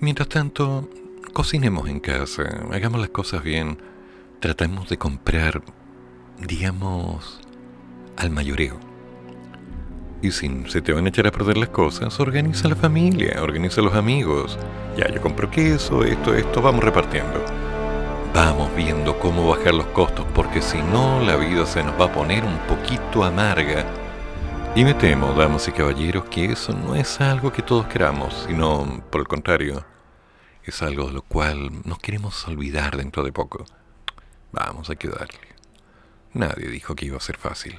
Mientras 0.00 0.28
tanto, 0.28 0.90
cocinemos 1.32 1.88
en 1.88 2.00
casa, 2.00 2.66
hagamos 2.72 3.00
las 3.00 3.10
cosas 3.10 3.42
bien, 3.44 3.78
tratemos 4.40 4.88
de 4.88 4.98
comprar, 4.98 5.62
digamos, 6.38 7.40
al 8.16 8.30
mayoreo. 8.30 8.80
Y 10.22 10.32
si 10.32 10.64
se 10.66 10.82
te 10.82 10.92
van 10.92 11.06
a 11.06 11.10
echar 11.10 11.28
a 11.28 11.30
perder 11.30 11.56
las 11.56 11.68
cosas, 11.68 12.18
organiza 12.18 12.68
la 12.68 12.74
familia, 12.74 13.40
organiza 13.40 13.80
los 13.80 13.94
amigos. 13.94 14.58
Ya, 14.96 15.08
yo 15.08 15.22
compro 15.22 15.48
queso, 15.48 16.02
esto, 16.02 16.34
esto, 16.34 16.60
vamos 16.60 16.82
repartiendo. 16.82 17.44
Vamos 18.34 18.74
viendo 18.76 19.18
cómo 19.18 19.48
bajar 19.48 19.74
los 19.74 19.86
costos, 19.86 20.26
porque 20.34 20.60
si 20.60 20.80
no, 20.82 21.20
la 21.20 21.36
vida 21.36 21.66
se 21.66 21.82
nos 21.82 21.98
va 21.98 22.06
a 22.06 22.12
poner 22.12 22.44
un 22.44 22.58
poquito 22.66 23.24
amarga. 23.24 23.86
Y 24.74 24.84
me 24.84 24.94
temo, 24.94 25.32
damas 25.32 25.66
y 25.66 25.72
caballeros, 25.72 26.24
que 26.26 26.52
eso 26.52 26.72
no 26.72 26.94
es 26.94 27.20
algo 27.20 27.52
que 27.52 27.62
todos 27.62 27.86
queramos, 27.86 28.44
sino, 28.46 29.02
por 29.10 29.22
el 29.22 29.28
contrario, 29.28 29.84
es 30.62 30.82
algo 30.82 31.06
de 31.06 31.14
lo 31.14 31.22
cual 31.22 31.70
nos 31.84 31.98
queremos 31.98 32.46
olvidar 32.46 32.96
dentro 32.96 33.24
de 33.24 33.32
poco. 33.32 33.64
Vamos 34.52 34.90
a 34.90 34.96
quedarle. 34.96 35.40
Nadie 36.34 36.68
dijo 36.68 36.94
que 36.94 37.06
iba 37.06 37.16
a 37.16 37.20
ser 37.20 37.38
fácil, 37.38 37.78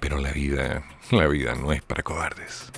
pero 0.00 0.18
la 0.18 0.32
vida, 0.32 0.82
la 1.10 1.26
vida 1.26 1.54
no 1.54 1.72
es 1.72 1.82
para 1.82 2.02
cobardes. 2.02 2.72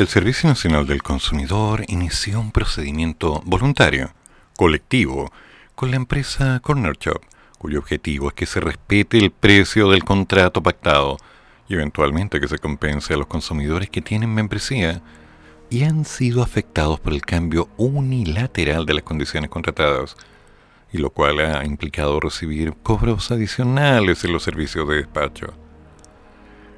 El 0.00 0.08
Servicio 0.08 0.48
Nacional 0.48 0.86
del 0.86 1.02
Consumidor 1.02 1.84
inició 1.88 2.40
un 2.40 2.52
procedimiento 2.52 3.42
voluntario, 3.44 4.14
colectivo, 4.56 5.30
con 5.74 5.90
la 5.90 5.96
empresa 5.96 6.58
Corner 6.60 6.96
Shop, 6.98 7.20
cuyo 7.58 7.80
objetivo 7.80 8.28
es 8.28 8.32
que 8.32 8.46
se 8.46 8.60
respete 8.60 9.18
el 9.18 9.30
precio 9.30 9.90
del 9.90 10.02
contrato 10.02 10.62
pactado 10.62 11.18
y 11.68 11.74
eventualmente 11.74 12.40
que 12.40 12.48
se 12.48 12.56
compense 12.56 13.12
a 13.12 13.18
los 13.18 13.26
consumidores 13.26 13.90
que 13.90 14.00
tienen 14.00 14.32
membresía 14.32 15.02
y 15.68 15.82
han 15.82 16.06
sido 16.06 16.42
afectados 16.42 16.98
por 16.98 17.12
el 17.12 17.20
cambio 17.20 17.68
unilateral 17.76 18.86
de 18.86 18.94
las 18.94 19.02
condiciones 19.02 19.50
contratadas, 19.50 20.16
y 20.94 20.96
lo 20.96 21.10
cual 21.10 21.40
ha 21.40 21.66
implicado 21.66 22.18
recibir 22.20 22.72
cobros 22.82 23.30
adicionales 23.30 24.24
en 24.24 24.32
los 24.32 24.44
servicios 24.44 24.88
de 24.88 24.96
despacho. 24.96 25.52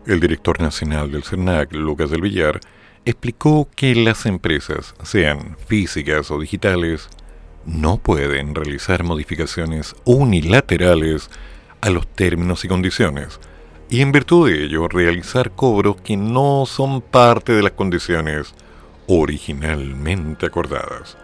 El 0.09 0.19
director 0.19 0.61
nacional 0.61 1.13
del 1.13 1.23
CERNAC, 1.23 1.73
Lucas 1.73 2.11
del 2.11 2.23
Villar, 2.23 2.59
explicó 3.05 3.69
que 3.75 3.95
las 3.95 4.27
empresas, 4.27 4.95
sean 5.03 5.57
físicas 5.67 6.31
o 6.31 6.39
digitales, 6.39 7.09
no 7.67 7.99
pueden 7.99 8.55
realizar 8.55 9.03
modificaciones 9.03 9.95
unilaterales 10.05 11.31
a 11.81 11.91
los 11.91 12.07
términos 12.07 12.65
y 12.65 12.69
condiciones, 12.69 13.41
y 13.91 14.01
en 14.01 14.13
virtud 14.13 14.49
de 14.49 14.65
ello 14.65 14.89
realizar 14.89 15.51
cobros 15.51 15.97
que 15.97 16.17
no 16.17 16.65
son 16.67 17.03
parte 17.03 17.53
de 17.53 17.63
las 17.63 17.73
condiciones 17.73 18.55
originalmente 19.09 20.47
acordadas, 20.47 21.17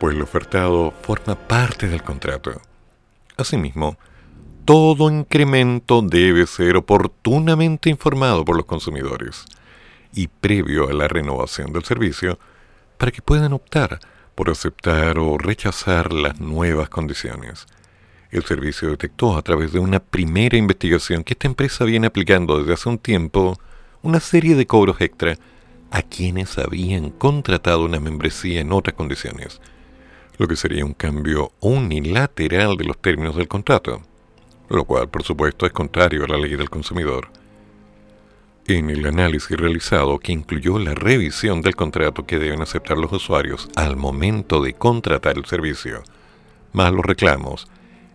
pues 0.00 0.16
lo 0.16 0.24
ofertado 0.24 0.92
forma 1.02 1.34
parte 1.34 1.88
del 1.88 2.02
contrato. 2.02 2.52
Asimismo, 3.36 3.98
todo 4.64 5.10
incremento 5.10 6.00
debe 6.02 6.46
ser 6.46 6.76
oportunamente 6.76 7.90
informado 7.90 8.44
por 8.44 8.56
los 8.56 8.64
consumidores 8.64 9.44
y 10.14 10.28
previo 10.28 10.88
a 10.88 10.92
la 10.92 11.08
renovación 11.08 11.72
del 11.72 11.84
servicio 11.84 12.38
para 12.98 13.12
que 13.12 13.22
puedan 13.22 13.52
optar 13.52 13.98
por 14.34 14.50
aceptar 14.50 15.18
o 15.18 15.38
rechazar 15.38 16.12
las 16.12 16.40
nuevas 16.40 16.88
condiciones. 16.88 17.66
El 18.30 18.44
servicio 18.44 18.88
detectó 18.88 19.36
a 19.36 19.42
través 19.42 19.72
de 19.72 19.78
una 19.78 20.00
primera 20.00 20.56
investigación 20.56 21.22
que 21.22 21.34
esta 21.34 21.48
empresa 21.48 21.84
viene 21.84 22.06
aplicando 22.06 22.58
desde 22.58 22.72
hace 22.72 22.88
un 22.88 22.98
tiempo 22.98 23.58
una 24.00 24.20
serie 24.20 24.54
de 24.54 24.66
cobros 24.66 25.00
extra 25.00 25.36
a 25.90 26.02
quienes 26.02 26.56
habían 26.58 27.10
contratado 27.10 27.84
una 27.84 28.00
membresía 28.00 28.60
en 28.62 28.72
otras 28.72 28.96
condiciones, 28.96 29.60
lo 30.38 30.48
que 30.48 30.56
sería 30.56 30.84
un 30.84 30.94
cambio 30.94 31.52
unilateral 31.60 32.78
de 32.78 32.84
los 32.84 33.00
términos 33.00 33.36
del 33.36 33.48
contrato, 33.48 34.02
lo 34.70 34.84
cual 34.84 35.10
por 35.10 35.22
supuesto 35.22 35.66
es 35.66 35.72
contrario 35.72 36.24
a 36.24 36.28
la 36.28 36.38
ley 36.38 36.56
del 36.56 36.70
consumidor. 36.70 37.28
En 38.68 38.90
el 38.90 39.04
análisis 39.06 39.56
realizado, 39.56 40.20
que 40.20 40.30
incluyó 40.30 40.78
la 40.78 40.94
revisión 40.94 41.62
del 41.62 41.74
contrato 41.74 42.26
que 42.26 42.38
deben 42.38 42.62
aceptar 42.62 42.96
los 42.96 43.12
usuarios 43.12 43.68
al 43.74 43.96
momento 43.96 44.62
de 44.62 44.72
contratar 44.72 45.36
el 45.36 45.46
servicio, 45.46 46.04
más 46.72 46.92
los 46.92 47.04
reclamos 47.04 47.66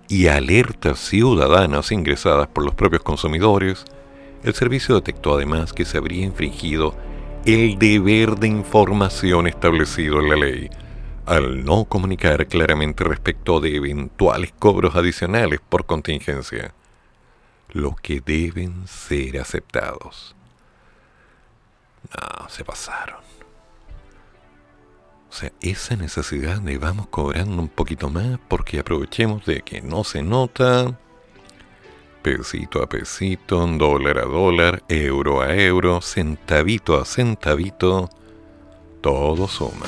y 0.08 0.28
alertas 0.28 1.00
ciudadanas 1.00 1.92
ingresadas 1.92 2.48
por 2.48 2.64
los 2.64 2.74
propios 2.76 3.04
consumidores, 3.04 3.84
el 4.44 4.54
servicio 4.54 4.96
detectó 4.96 5.36
además 5.36 5.74
que 5.74 5.84
se 5.84 5.98
habría 5.98 6.24
infringido 6.24 6.96
el 7.46 7.78
deber 7.78 8.38
de 8.38 8.48
información 8.48 9.48
establecido 9.48 10.22
en 10.22 10.30
la 10.30 10.38
ley, 10.38 10.70
al 11.26 11.66
no 11.66 11.84
comunicar 11.84 12.48
claramente 12.48 13.04
respecto 13.04 13.60
de 13.60 13.76
eventuales 13.76 14.54
cobros 14.58 14.96
adicionales 14.96 15.60
por 15.68 15.86
contingencia, 15.86 16.74
los 17.74 18.00
que 18.00 18.22
deben 18.22 18.88
ser 18.88 19.42
aceptados. 19.42 20.37
No, 22.04 22.50
se 22.50 22.64
pasaron. 22.64 23.20
O 25.30 25.34
sea, 25.34 25.52
esa 25.62 25.96
necesidad 25.96 26.62
de 26.62 26.78
vamos 26.78 27.08
cobrando 27.08 27.62
un 27.62 27.68
poquito 27.68 28.10
más 28.10 28.40
porque 28.48 28.80
aprovechemos 28.80 29.46
de 29.46 29.62
que 29.62 29.82
no 29.82 30.04
se 30.04 30.24
nota 30.24 30.98
pesito 32.22 32.82
a 32.82 32.88
pesito, 32.88 33.66
dólar 33.66 34.20
a 34.20 34.26
dólar, 34.26 34.84
euro 34.90 35.42
a 35.42 35.56
euro, 35.56 36.02
centavito 36.02 37.00
a 37.00 37.06
centavito, 37.06 38.10
todo 39.02 39.48
suma. 39.48 39.86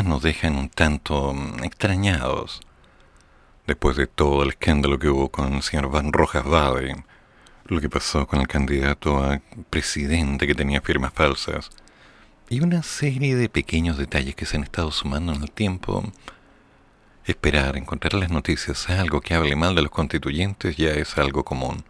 Nos 0.00 0.22
dejan 0.22 0.56
un 0.56 0.70
tanto 0.70 1.34
mm, 1.34 1.64
extrañados. 1.64 2.62
Después 3.66 3.96
de 3.96 4.06
todo 4.06 4.42
el 4.42 4.48
escándalo 4.50 4.98
que 4.98 5.08
hubo 5.08 5.28
con 5.28 5.52
el 5.52 5.62
señor 5.62 5.90
Van 5.90 6.12
Rojas 6.12 6.44
Bade, 6.44 7.04
lo 7.66 7.80
que 7.80 7.90
pasó 7.90 8.26
con 8.26 8.40
el 8.40 8.48
candidato 8.48 9.22
a 9.22 9.40
presidente 9.68 10.46
que 10.46 10.54
tenía 10.54 10.80
firmas 10.80 11.12
falsas, 11.12 11.70
y 12.48 12.60
una 12.60 12.82
serie 12.82 13.36
de 13.36 13.48
pequeños 13.48 13.98
detalles 13.98 14.34
que 14.34 14.46
se 14.46 14.56
han 14.56 14.62
estado 14.62 14.90
sumando 14.90 15.32
en 15.34 15.42
el 15.42 15.50
tiempo, 15.50 16.10
esperar, 17.26 17.76
encontrar 17.76 18.14
las 18.14 18.30
noticias 18.30 18.88
algo 18.88 19.20
que 19.20 19.34
hable 19.34 19.56
mal 19.56 19.74
de 19.74 19.82
los 19.82 19.90
constituyentes 19.90 20.76
ya 20.76 20.90
es 20.90 21.18
algo 21.18 21.44
común. 21.44 21.84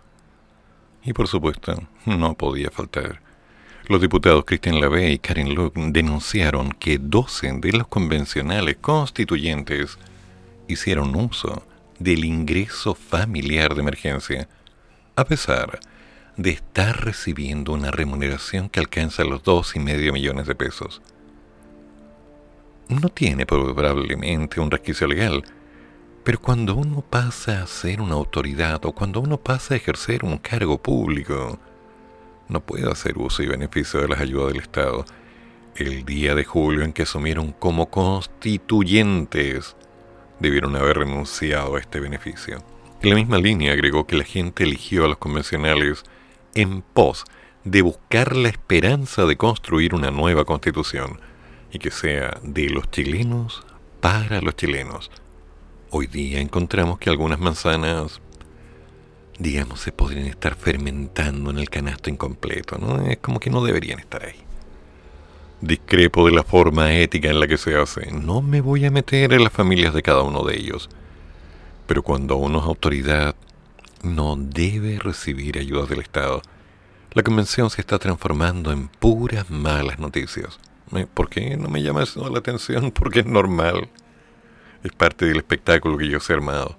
Y 1.05 1.13
por 1.13 1.29
supuesto, 1.29 1.83
no 2.07 2.35
podía 2.35 2.71
faltar. 2.71 3.21
Los 3.89 4.01
diputados 4.01 4.45
Christian 4.45 4.81
Lavey 4.81 5.15
y 5.15 5.19
Karin 5.19 5.55
Luke 5.55 5.81
denunciaron 5.89 6.71
que 6.71 6.99
12 6.99 7.59
de 7.61 7.73
los 7.73 7.89
convencionales 7.89 8.77
constituyentes 8.81 9.99
hicieron 10.69 11.17
uso 11.17 11.65
del 11.99 12.25
ingreso 12.25 12.95
familiar 12.95 13.75
de 13.75 13.81
emergencia, 13.81 14.49
a 15.17 15.25
pesar 15.25 15.81
de 16.37 16.51
estar 16.51 17.05
recibiendo 17.05 17.73
una 17.73 17.91
remuneración 17.91 18.69
que 18.69 18.79
alcanza 18.79 19.25
los 19.25 19.43
dos 19.43 19.75
y 19.75 19.81
medio 19.81 20.13
millones 20.13 20.47
de 20.47 20.55
pesos. 20.55 21.03
No 22.89 23.09
tiene 23.09 23.47
probablemente 23.47 24.61
un 24.61 24.71
resquicio 24.71 25.09
legal, 25.09 25.45
pero 26.23 26.41
cuando 26.41 26.77
uno 26.77 27.01
pasa 27.03 27.63
a 27.63 27.67
ser 27.67 28.01
una 28.01 28.15
autoridad 28.15 28.85
o 28.87 28.93
cuando 28.93 29.21
uno 29.21 29.39
pasa 29.39 29.75
a 29.75 29.77
ejercer 29.77 30.25
un 30.25 30.39
cargo 30.39 30.81
público, 30.81 31.59
no 32.53 32.61
puede 32.61 32.91
hacer 32.91 33.19
uso 33.19 33.43
y 33.43 33.47
beneficio 33.47 34.01
de 34.01 34.09
las 34.09 34.21
ayudas 34.21 34.53
del 34.53 34.63
Estado. 34.63 35.05
El 35.75 36.05
día 36.05 36.35
de 36.35 36.45
julio 36.45 36.85
en 36.85 36.93
que 36.93 37.03
asumieron 37.03 37.53
como 37.53 37.91
constituyentes 37.91 39.75
debieron 40.39 40.77
haber 40.77 40.99
renunciado 40.99 41.77
a 41.77 41.81
este 41.81 41.99
beneficio. 41.99 42.59
En 43.01 43.11
la 43.11 43.17
misma 43.17 43.39
línea 43.39 43.73
agregó 43.73 44.07
que 44.07 44.17
la 44.17 44.25
gente 44.25 44.65
eligió 44.65 45.05
a 45.05 45.09
los 45.09 45.19
convencionales 45.19 46.05
en 46.55 46.83
pos 46.83 47.25
de 47.65 47.83
buscar 47.83 48.37
la 48.37 48.49
esperanza 48.49 49.25
de 49.25 49.37
construir 49.37 49.95
una 49.95 50.11
nueva 50.11 50.45
constitución 50.45 51.21
y 51.73 51.79
que 51.79 51.91
sea 51.91 52.39
de 52.43 52.69
los 52.69 52.91
chilenos 52.91 53.65
para 54.01 54.41
los 54.41 54.57
chilenos. 54.57 55.11
Hoy 55.91 56.07
día 56.07 56.41
encontramos 56.41 56.99
que 56.99 57.11
algunas 57.11 57.39
manzanas, 57.39 58.22
digamos, 59.39 59.81
se 59.81 59.93
podrían 59.93 60.27
estar 60.27 60.55
fermentando 60.55 61.51
en 61.51 61.59
el 61.59 61.71
canasto 61.71 62.11
incompleto, 62.11 62.79
¿no? 62.79 63.01
Es 63.07 63.19
como 63.19 63.41
que 63.41 63.51
no 63.51 63.65
deberían 63.65 63.99
estar 63.99 64.25
ahí. 64.25 64.37
Discrepo 65.61 66.27
de 66.27 66.33
la 66.33 66.43
forma 66.43 66.93
ética 66.93 67.31
en 67.31 67.41
la 67.41 67.47
que 67.47 67.57
se 67.57 67.77
hace. 67.77 68.11
No 68.11 68.43
me 68.43 68.61
voy 68.61 68.85
a 68.85 68.91
meter 68.91 69.33
en 69.33 69.45
las 69.45 69.53
familias 69.53 69.95
de 69.95 70.03
cada 70.03 70.23
uno 70.23 70.45
de 70.45 70.57
ellos. 70.57 70.91
Pero 71.87 72.03
cuando 72.03 72.37
uno 72.37 72.59
es 72.59 72.65
autoridad, 72.65 73.37
no 74.03 74.37
debe 74.37 74.99
recibir 74.99 75.59
ayudas 75.59 75.89
del 75.89 76.01
Estado. 76.01 76.43
La 77.13 77.23
convención 77.23 77.71
se 77.71 77.81
está 77.81 77.99
transformando 77.99 78.73
en 78.73 78.89
puras 78.89 79.51
malas 79.51 79.99
noticias. 79.99 80.59
¿Por 81.15 81.29
qué 81.29 81.57
no 81.57 81.69
me 81.69 81.83
llama 81.83 82.03
eso 82.03 82.29
la 82.29 82.39
atención? 82.39 82.91
Porque 82.95 83.21
es 83.21 83.27
normal. 83.27 83.89
Es 84.83 84.93
parte 84.93 85.27
del 85.27 85.37
espectáculo 85.39 85.97
que 85.97 86.09
yo 86.09 86.19
he 86.19 86.33
armado. 86.33 86.77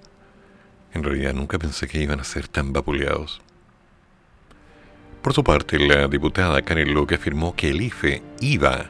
En 0.94 1.02
realidad 1.02 1.34
nunca 1.34 1.58
pensé 1.58 1.88
que 1.88 2.00
iban 2.00 2.20
a 2.20 2.24
ser 2.24 2.48
tan 2.48 2.72
vapuleados. 2.72 3.42
Por 5.22 5.32
su 5.32 5.42
parte, 5.42 5.78
la 5.78 6.06
diputada 6.06 6.62
Karen 6.62 6.94
Locke 6.94 7.16
afirmó 7.16 7.56
que 7.56 7.70
el 7.70 7.82
IFE 7.82 8.22
iba 8.40 8.86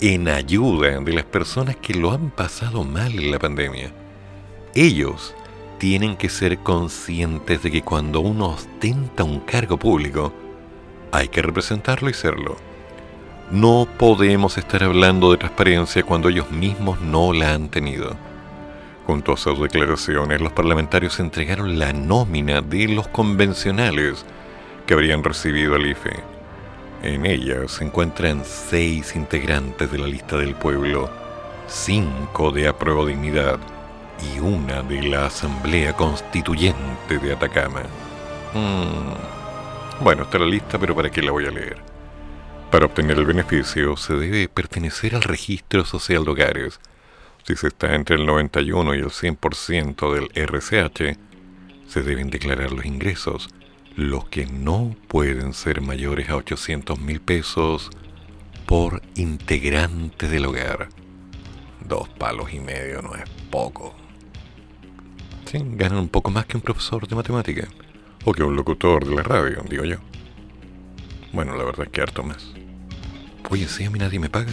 en 0.00 0.28
ayuda 0.28 1.00
de 1.00 1.12
las 1.12 1.24
personas 1.24 1.76
que 1.76 1.94
lo 1.94 2.12
han 2.12 2.30
pasado 2.30 2.84
mal 2.84 3.12
en 3.12 3.30
la 3.30 3.38
pandemia. 3.38 3.92
Ellos 4.74 5.34
tienen 5.78 6.16
que 6.16 6.28
ser 6.28 6.58
conscientes 6.58 7.62
de 7.62 7.70
que 7.70 7.82
cuando 7.82 8.20
uno 8.20 8.50
ostenta 8.50 9.24
un 9.24 9.40
cargo 9.40 9.78
público, 9.78 10.32
hay 11.10 11.28
que 11.28 11.42
representarlo 11.42 12.08
y 12.08 12.14
serlo. 12.14 12.56
No 13.50 13.88
podemos 13.98 14.58
estar 14.58 14.84
hablando 14.84 15.32
de 15.32 15.38
transparencia 15.38 16.04
cuando 16.04 16.28
ellos 16.28 16.50
mismos 16.50 17.00
no 17.00 17.32
la 17.32 17.54
han 17.54 17.68
tenido. 17.68 18.29
Junto 19.10 19.32
a 19.32 19.36
sus 19.36 19.60
declaraciones, 19.60 20.40
los 20.40 20.52
parlamentarios 20.52 21.18
entregaron 21.18 21.80
la 21.80 21.92
nómina 21.92 22.60
de 22.60 22.86
los 22.86 23.08
convencionales 23.08 24.24
que 24.86 24.94
habrían 24.94 25.24
recibido 25.24 25.74
al 25.74 25.84
IFE. 25.84 26.22
En 27.02 27.26
ella 27.26 27.66
se 27.66 27.82
encuentran 27.82 28.44
seis 28.44 29.16
integrantes 29.16 29.90
de 29.90 29.98
la 29.98 30.06
lista 30.06 30.36
del 30.36 30.54
pueblo, 30.54 31.10
cinco 31.66 32.52
de 32.52 32.68
Apruebo 32.68 33.04
Dignidad 33.04 33.58
y 34.32 34.38
una 34.38 34.84
de 34.84 35.02
la 35.02 35.26
Asamblea 35.26 35.96
Constituyente 35.96 37.18
de 37.18 37.32
Atacama. 37.32 37.82
Mm, 38.54 40.04
Bueno, 40.04 40.22
está 40.22 40.38
la 40.38 40.46
lista, 40.46 40.78
pero 40.78 40.94
¿para 40.94 41.10
qué 41.10 41.20
la 41.20 41.32
voy 41.32 41.46
a 41.46 41.50
leer? 41.50 41.78
Para 42.70 42.86
obtener 42.86 43.18
el 43.18 43.26
beneficio 43.26 43.96
se 43.96 44.14
debe 44.14 44.48
pertenecer 44.48 45.16
al 45.16 45.22
registro 45.22 45.84
social 45.84 46.24
de 46.24 46.30
hogares. 46.30 46.80
Se 47.56 47.66
está 47.66 47.94
entre 47.94 48.16
el 48.16 48.26
91 48.26 48.94
y 48.94 48.98
el 48.98 49.06
100% 49.06 50.14
del 50.14 50.30
RCH, 50.34 51.18
se 51.86 52.02
deben 52.02 52.30
declarar 52.30 52.70
los 52.70 52.86
ingresos, 52.86 53.50
los 53.96 54.28
que 54.28 54.46
no 54.46 54.94
pueden 55.08 55.52
ser 55.52 55.80
mayores 55.80 56.30
a 56.30 56.36
800 56.36 57.00
mil 57.00 57.20
pesos 57.20 57.90
por 58.66 59.02
integrante 59.16 60.28
del 60.28 60.46
hogar. 60.46 60.88
Dos 61.84 62.08
palos 62.08 62.54
y 62.54 62.60
medio 62.60 63.02
no 63.02 63.14
es 63.16 63.28
poco. 63.50 63.96
Sí, 65.46 65.58
ganan 65.60 65.98
un 65.98 66.08
poco 66.08 66.30
más 66.30 66.46
que 66.46 66.56
un 66.56 66.62
profesor 66.62 67.08
de 67.08 67.16
matemática. 67.16 67.68
O 68.24 68.32
que 68.32 68.44
un 68.44 68.54
locutor 68.54 69.04
de 69.04 69.16
la 69.16 69.22
radio, 69.22 69.64
digo 69.68 69.84
yo. 69.84 69.96
Bueno, 71.32 71.56
la 71.56 71.64
verdad 71.64 71.86
es 71.86 71.92
que 71.92 72.00
harto 72.00 72.22
más. 72.22 72.52
Oye, 73.50 73.66
sí, 73.66 73.84
a 73.84 73.90
mí 73.90 73.98
nadie 73.98 74.20
me 74.20 74.30
paga. 74.30 74.52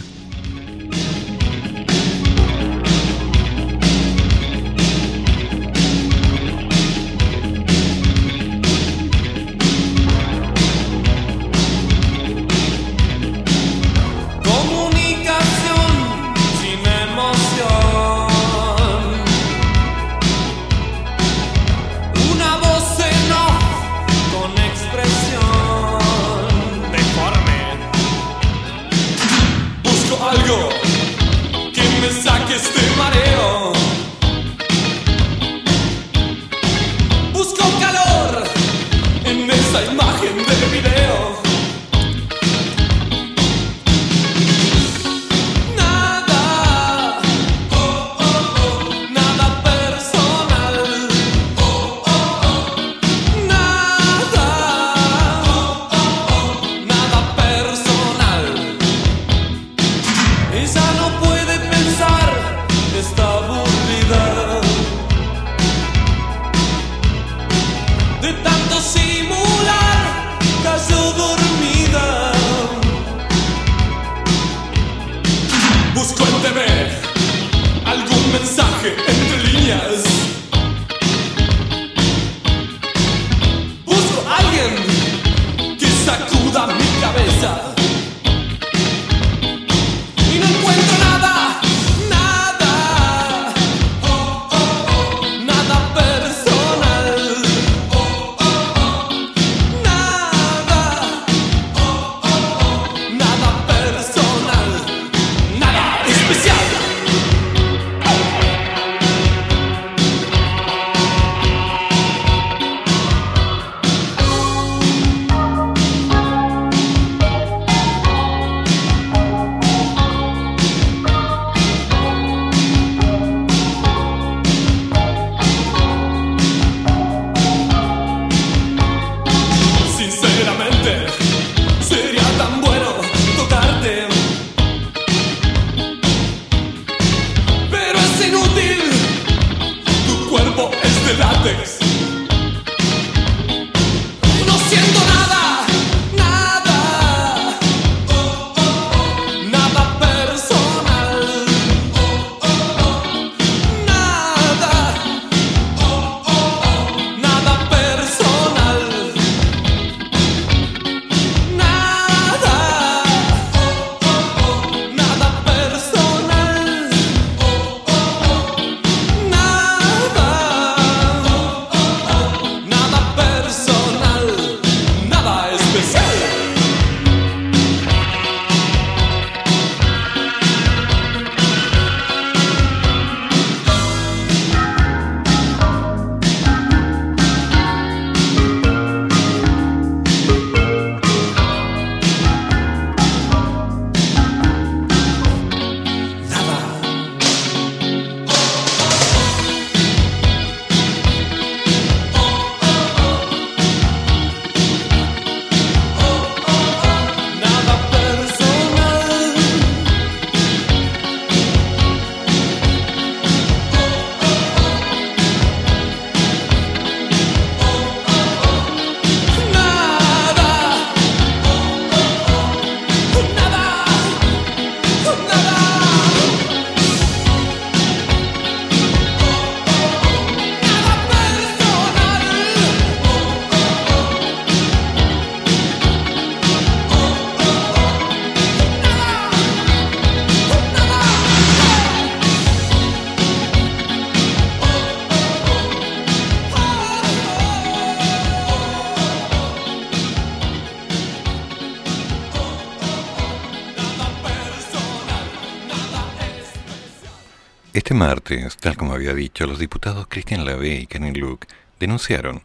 Este 257.78 257.94
martes, 257.94 258.56
tal 258.56 258.76
como 258.76 258.92
había 258.92 259.14
dicho, 259.14 259.46
los 259.46 259.60
diputados 259.60 260.08
Cristian 260.08 260.44
Lavé 260.44 260.80
y 260.80 260.88
Karen 260.88 261.16
Luke 261.16 261.46
denunciaron 261.78 262.42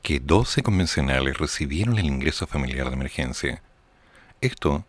que 0.00 0.20
12 0.20 0.62
convencionales 0.62 1.38
recibieron 1.38 1.98
el 1.98 2.06
ingreso 2.06 2.46
familiar 2.46 2.86
de 2.86 2.94
emergencia. 2.94 3.62
Esto 4.40 4.84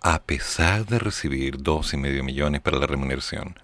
a 0.00 0.22
pesar 0.22 0.86
de 0.86 0.98
recibir 0.98 1.58
dos 1.58 1.92
y 1.92 1.98
medio 1.98 2.24
millones 2.24 2.62
para 2.62 2.78
la 2.78 2.86
remuneración. 2.86 3.58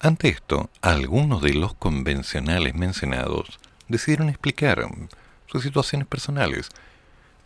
Ante 0.00 0.30
esto, 0.30 0.68
algunos 0.82 1.40
de 1.40 1.54
los 1.54 1.74
convencionales 1.74 2.74
mencionados 2.74 3.60
decidieron 3.86 4.30
explicar 4.30 4.84
sus 5.46 5.62
situaciones 5.62 6.08
personales, 6.08 6.70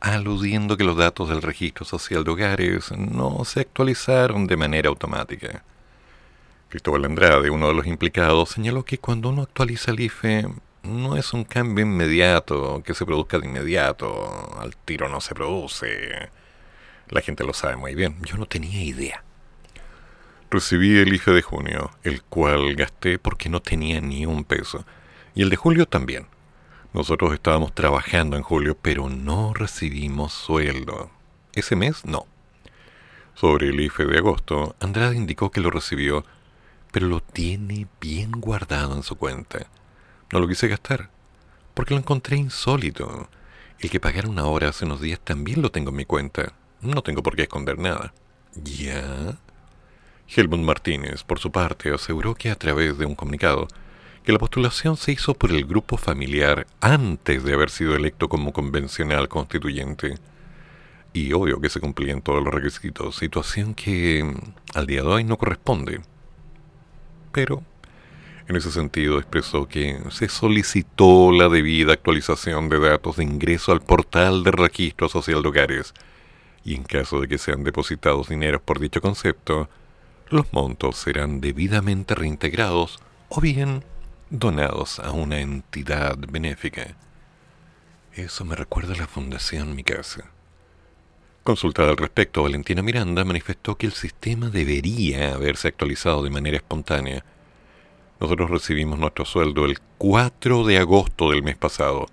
aludiendo 0.00 0.78
que 0.78 0.84
los 0.84 0.96
datos 0.96 1.28
del 1.28 1.42
registro 1.42 1.84
social 1.84 2.24
de 2.24 2.30
hogares 2.30 2.92
no 2.92 3.44
se 3.44 3.60
actualizaron 3.60 4.46
de 4.46 4.56
manera 4.56 4.88
automática. 4.88 5.62
Cristóbal 6.68 7.06
Andrade, 7.06 7.48
uno 7.48 7.68
de 7.68 7.74
los 7.74 7.86
implicados, 7.86 8.50
señaló 8.50 8.84
que 8.84 8.98
cuando 8.98 9.30
uno 9.30 9.40
actualiza 9.40 9.90
el 9.90 10.00
IFE 10.00 10.48
no 10.82 11.16
es 11.16 11.32
un 11.32 11.44
cambio 11.44 11.82
inmediato, 11.82 12.82
que 12.84 12.92
se 12.92 13.06
produzca 13.06 13.38
de 13.38 13.46
inmediato, 13.46 14.54
al 14.60 14.76
tiro 14.76 15.08
no 15.08 15.22
se 15.22 15.34
produce. 15.34 16.28
La 17.08 17.22
gente 17.22 17.44
lo 17.44 17.54
sabe 17.54 17.76
muy 17.76 17.94
bien, 17.94 18.16
yo 18.22 18.36
no 18.36 18.44
tenía 18.44 18.84
idea. 18.84 19.24
Recibí 20.50 20.98
el 20.98 21.14
IFE 21.14 21.30
de 21.30 21.42
junio, 21.42 21.90
el 22.02 22.22
cual 22.22 22.74
gasté 22.74 23.18
porque 23.18 23.48
no 23.48 23.62
tenía 23.62 24.02
ni 24.02 24.26
un 24.26 24.44
peso, 24.44 24.84
y 25.34 25.40
el 25.40 25.48
de 25.48 25.56
julio 25.56 25.86
también. 25.86 26.26
Nosotros 26.92 27.32
estábamos 27.32 27.74
trabajando 27.74 28.36
en 28.36 28.42
julio, 28.42 28.76
pero 28.80 29.08
no 29.08 29.54
recibimos 29.54 30.34
sueldo. 30.34 31.10
Ese 31.54 31.76
mes 31.76 32.04
no. 32.04 32.26
Sobre 33.34 33.68
el 33.68 33.80
IFE 33.80 34.04
de 34.04 34.18
agosto, 34.18 34.76
Andrade 34.80 35.16
indicó 35.16 35.50
que 35.50 35.60
lo 35.60 35.70
recibió, 35.70 36.26
pero 36.92 37.06
lo 37.06 37.20
tiene 37.20 37.86
bien 38.00 38.32
guardado 38.32 38.94
en 38.94 39.02
su 39.02 39.16
cuenta. 39.16 39.66
No 40.32 40.40
lo 40.40 40.48
quise 40.48 40.68
gastar, 40.68 41.10
porque 41.74 41.94
lo 41.94 42.00
encontré 42.00 42.36
insólito. 42.36 43.28
El 43.78 43.90
que 43.90 44.00
pagara 44.00 44.28
una 44.28 44.44
hora 44.46 44.68
hace 44.68 44.84
unos 44.84 45.00
días 45.00 45.20
también 45.20 45.62
lo 45.62 45.70
tengo 45.70 45.90
en 45.90 45.96
mi 45.96 46.04
cuenta. 46.04 46.52
No 46.80 47.02
tengo 47.02 47.22
por 47.22 47.36
qué 47.36 47.42
esconder 47.42 47.78
nada. 47.78 48.12
¿Ya? 48.54 49.38
Helmut 50.28 50.60
Martínez, 50.60 51.24
por 51.24 51.38
su 51.38 51.50
parte, 51.50 51.92
aseguró 51.92 52.34
que 52.34 52.50
a 52.50 52.56
través 52.56 52.98
de 52.98 53.06
un 53.06 53.14
comunicado, 53.14 53.68
que 54.24 54.32
la 54.32 54.38
postulación 54.38 54.96
se 54.96 55.12
hizo 55.12 55.34
por 55.34 55.50
el 55.50 55.64
grupo 55.64 55.96
familiar 55.96 56.66
antes 56.80 57.44
de 57.44 57.54
haber 57.54 57.70
sido 57.70 57.96
electo 57.96 58.28
como 58.28 58.52
convencional 58.52 59.28
constituyente. 59.28 60.16
Y 61.14 61.32
obvio 61.32 61.60
que 61.60 61.70
se 61.70 61.80
cumplían 61.80 62.20
todos 62.20 62.44
los 62.44 62.52
requisitos, 62.52 63.16
situación 63.16 63.74
que 63.74 64.22
mm, 64.22 64.76
al 64.76 64.86
día 64.86 65.02
de 65.02 65.08
hoy 65.08 65.24
no 65.24 65.38
corresponde. 65.38 66.02
Pero 67.32 67.62
en 68.48 68.56
ese 68.56 68.70
sentido 68.70 69.18
expresó 69.18 69.68
que 69.68 70.00
se 70.10 70.28
solicitó 70.28 71.32
la 71.32 71.48
debida 71.48 71.92
actualización 71.92 72.68
de 72.68 72.80
datos 72.80 73.16
de 73.16 73.24
ingreso 73.24 73.72
al 73.72 73.80
portal 73.80 74.42
de 74.42 74.52
registro 74.52 75.08
social 75.08 75.42
de 75.42 75.48
hogares 75.48 75.94
y 76.64 76.74
en 76.74 76.84
caso 76.84 77.20
de 77.20 77.28
que 77.28 77.38
sean 77.38 77.64
depositados 77.64 78.28
dineros 78.28 78.62
por 78.62 78.78
dicho 78.78 79.00
concepto, 79.00 79.68
los 80.28 80.52
montos 80.52 80.96
serán 80.96 81.40
debidamente 81.40 82.14
reintegrados 82.14 83.00
o 83.28 83.40
bien 83.40 83.84
donados 84.30 84.98
a 84.98 85.12
una 85.12 85.40
entidad 85.40 86.16
benéfica. 86.18 86.96
Eso 88.14 88.44
me 88.44 88.56
recuerda 88.56 88.94
a 88.94 88.98
la 88.98 89.06
Fundación 89.06 89.74
Mi 89.74 89.84
Casa. 89.84 90.24
Consultada 91.48 91.88
al 91.88 91.96
respecto, 91.96 92.42
Valentina 92.42 92.82
Miranda 92.82 93.24
manifestó 93.24 93.74
que 93.78 93.86
el 93.86 93.94
sistema 93.94 94.50
debería 94.50 95.32
haberse 95.32 95.68
actualizado 95.68 96.22
de 96.22 96.28
manera 96.28 96.58
espontánea, 96.58 97.24
nosotros 98.20 98.50
recibimos 98.50 98.98
nuestro 98.98 99.24
sueldo 99.24 99.64
el 99.64 99.78
4 99.96 100.64
de 100.64 100.76
agosto 100.76 101.30
del 101.30 101.42
mes 101.42 101.56
pasado. 101.56 102.04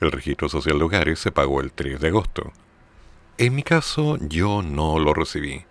El 0.00 0.12
registro 0.12 0.48
social 0.48 0.78
de 0.78 0.84
hogares 0.84 1.18
se 1.18 1.32
pagó 1.32 1.60
el 1.60 1.72
3 1.72 1.98
de 1.98 2.06
agosto. 2.06 2.52
En 3.38 3.56
mi 3.56 3.64
caso, 3.64 4.18
yo 4.20 4.62
no 4.62 5.00
lo 5.00 5.12
recibí. 5.12 5.64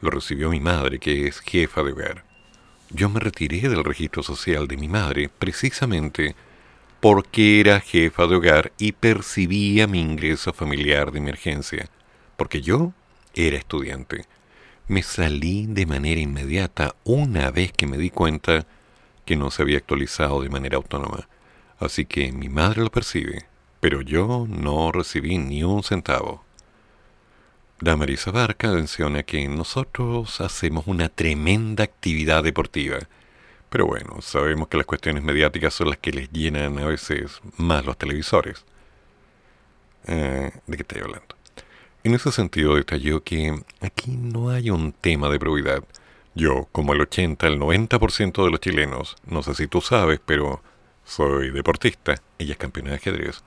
Lo 0.00 0.10
recibió 0.10 0.48
mi 0.48 0.60
madre, 0.60 1.00
que 1.00 1.26
es 1.26 1.40
jefa 1.40 1.82
de 1.82 1.90
hogar. 1.90 2.24
Yo 2.88 3.08
me 3.08 3.18
retiré 3.18 3.68
del 3.68 3.82
registro 3.82 4.22
social 4.22 4.68
de 4.68 4.76
mi 4.76 4.86
madre 4.86 5.28
precisamente 5.28 6.36
porque 7.00 7.58
era 7.58 7.80
jefa 7.80 8.28
de 8.28 8.36
hogar 8.36 8.72
y 8.78 8.92
percibía 8.92 9.88
mi 9.88 10.00
ingreso 10.00 10.52
familiar 10.52 11.10
de 11.10 11.18
emergencia, 11.18 11.90
porque 12.36 12.60
yo 12.60 12.92
era 13.34 13.56
estudiante. 13.56 14.24
Me 14.86 15.02
salí 15.02 15.66
de 15.66 15.86
manera 15.86 16.20
inmediata 16.20 16.94
una 17.04 17.50
vez 17.50 17.72
que 17.72 17.86
me 17.86 17.96
di 17.96 18.10
cuenta 18.10 18.66
que 19.24 19.36
no 19.36 19.50
se 19.50 19.62
había 19.62 19.78
actualizado 19.78 20.42
de 20.42 20.50
manera 20.50 20.76
autónoma. 20.76 21.28
Así 21.78 22.04
que 22.04 22.32
mi 22.32 22.48
madre 22.48 22.82
lo 22.82 22.90
percibe, 22.90 23.46
pero 23.80 24.02
yo 24.02 24.46
no 24.48 24.92
recibí 24.92 25.38
ni 25.38 25.64
un 25.64 25.82
centavo. 25.82 26.44
Damaris 27.80 28.26
Abarca 28.28 28.70
menciona 28.70 29.24
que 29.24 29.46
nosotros 29.48 30.40
hacemos 30.40 30.86
una 30.86 31.08
tremenda 31.08 31.84
actividad 31.84 32.42
deportiva, 32.44 32.98
pero 33.68 33.86
bueno, 33.86 34.22
sabemos 34.22 34.68
que 34.68 34.76
las 34.76 34.86
cuestiones 34.86 35.24
mediáticas 35.24 35.74
son 35.74 35.90
las 35.90 35.98
que 35.98 36.12
les 36.12 36.30
llenan 36.30 36.78
a 36.78 36.86
veces 36.86 37.40
más 37.56 37.84
los 37.84 37.98
televisores. 37.98 38.64
Eh, 40.06 40.52
¿De 40.66 40.76
qué 40.76 40.82
estoy 40.82 41.00
hablando? 41.00 41.34
En 42.04 42.14
ese 42.14 42.30
sentido 42.32 42.76
detalló 42.76 43.24
que 43.24 43.64
aquí 43.80 44.10
no 44.10 44.50
hay 44.50 44.68
un 44.68 44.92
tema 44.92 45.30
de 45.30 45.38
probidad, 45.38 45.82
yo, 46.34 46.68
como 46.70 46.92
el 46.92 47.00
80, 47.00 47.46
el 47.46 47.58
90% 47.58 48.44
de 48.44 48.50
los 48.50 48.60
chilenos, 48.60 49.16
no 49.24 49.42
sé 49.42 49.54
si 49.54 49.68
tú 49.68 49.80
sabes, 49.80 50.20
pero 50.22 50.62
soy 51.02 51.50
deportista, 51.50 52.16
ella 52.38 52.52
es 52.52 52.58
campeona 52.58 52.90
de 52.90 52.96
ajedrez. 52.96 53.42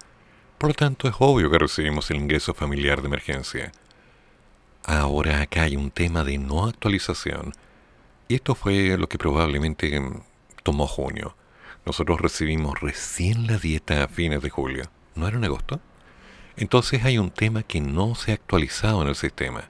Por 0.58 0.72
lo 0.72 0.74
tanto, 0.74 1.08
es 1.08 1.14
obvio 1.20 1.51
que 1.51 1.60
recibimos 1.60 2.10
el 2.10 2.18
ingreso 2.18 2.55
familiar 2.55 3.01
de 3.01 3.10
emergencia. 3.10 3.72
Ahora 4.84 5.41
acá 5.41 5.64
hay 5.64 5.76
un 5.76 5.91
tema 5.91 6.24
de 6.24 6.39
no 6.39 6.66
actualización, 6.66 7.53
y 8.28 8.34
esto 8.34 8.55
fue 8.55 8.97
lo 8.97 9.08
que 9.08 9.20
probablemente 9.20 10.01
tomó 10.64 10.88
junio. 10.88 11.36
Nosotros 11.86 12.20
recibimos 12.20 12.82
recién 12.82 13.45
la 13.45 13.60
dieta 13.60 14.03
a 14.03 14.08
fines 14.08 14.41
de 14.41 14.49
julio. 14.49 14.86
¿No 15.14 15.28
era 15.28 15.38
en 15.38 15.45
agosto? 15.45 15.80
Entonces 16.58 17.05
hay 17.05 17.20
un 17.20 17.30
tema 17.30 17.62
que 17.62 17.80
no 17.80 18.16
se 18.16 18.32
ha 18.32 18.34
actualizado 18.34 19.03
en 19.03 19.10
el 19.10 19.16
sistema. 19.16 19.70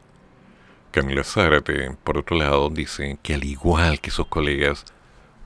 Camila 0.91 1.23
Zárate, 1.25 1.91
por 2.03 2.17
otro 2.17 2.37
lado, 2.37 2.69
dice 2.69 3.19
que 3.21 3.33
al 3.33 3.43
igual 3.43 3.99
que 3.99 4.09
sus 4.09 4.27
colegas, 4.27 4.85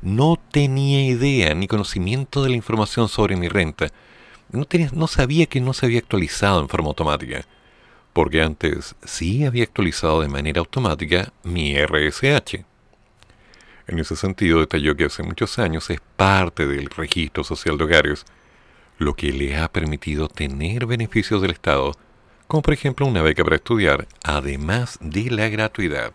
no 0.02 0.40
tenía 0.52 1.04
idea 1.04 1.54
ni 1.56 1.68
conocimiento 1.68 2.44
de 2.44 2.50
la 2.50 2.56
información 2.56 3.10
sobre 3.10 3.36
mi 3.36 3.48
renta. 3.48 3.88
No, 4.52 5.08
sabía 5.08 5.48
que 5.48 5.62
no 5.62 5.74
se 5.74 5.86
había 5.86 6.00
actualizado 6.00 6.62
en 6.62 6.70
forma 6.70 6.90
automática, 6.90 7.46
porque 8.14 8.42
antes 8.42 8.96
sí 9.04 9.46
había 9.46 9.64
actualizado 9.64 10.22
de 10.22 10.28
manera 10.28 10.60
automática 10.60 11.34
mi 11.44 11.76
RSH. 11.76 12.66
En 13.88 14.00
ese 14.00 14.16
sentido, 14.16 14.60
detalló 14.60 14.96
que 14.96 15.06
hace 15.06 15.24
muchos 15.24 15.58
años 15.58 15.90
es 15.90 16.00
parte 16.16 16.68
del 16.68 16.86
registro 16.88 17.44
social 17.44 17.78
de 17.78 17.84
hogares, 17.84 18.26
lo 19.02 19.16
que 19.16 19.34
le 19.34 19.58
ha 19.58 19.68
permitido 19.72 20.28
tener 20.28 20.86
beneficios 20.86 21.42
del 21.42 21.52
Estado 21.52 21.94
como 22.48 22.62
por 22.62 22.74
ejemplo 22.74 23.06
una 23.08 23.22
beca 23.22 23.44
para 23.44 23.56
estudiar, 23.56 24.08
además 24.24 25.00
de 25.02 25.32
la 25.32 25.48
gratuidad. 25.48 26.12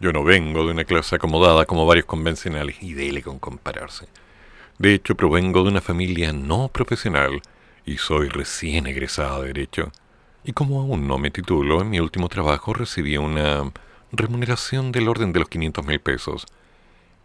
Yo 0.00 0.12
no 0.12 0.24
vengo 0.24 0.66
de 0.66 0.72
una 0.72 0.84
clase 0.84 1.16
acomodada 1.16 1.64
como 1.64 1.86
varios 1.86 2.06
convencionales 2.06 2.76
y 2.82 2.92
dele 2.92 3.22
con 3.22 3.38
compararse. 3.38 4.06
De 4.78 4.92
hecho, 4.92 5.14
provengo 5.14 5.62
de 5.62 5.70
una 5.70 5.80
familia 5.80 6.32
no 6.32 6.68
profesional 6.68 7.40
y 7.86 7.98
soy 7.98 8.28
recién 8.28 8.86
egresada 8.86 9.40
de 9.40 9.46
Derecho. 9.46 9.92
Y 10.42 10.52
como 10.52 10.80
aún 10.80 11.06
no 11.06 11.18
me 11.18 11.30
titulo, 11.30 11.80
en 11.80 11.90
mi 11.90 12.00
último 12.00 12.28
trabajo 12.28 12.74
recibí 12.74 13.16
una 13.16 13.72
remuneración 14.12 14.92
del 14.92 15.08
orden 15.08 15.32
de 15.32 15.38
los 15.38 15.48
500 15.48 15.86
mil 15.86 16.00
pesos 16.00 16.46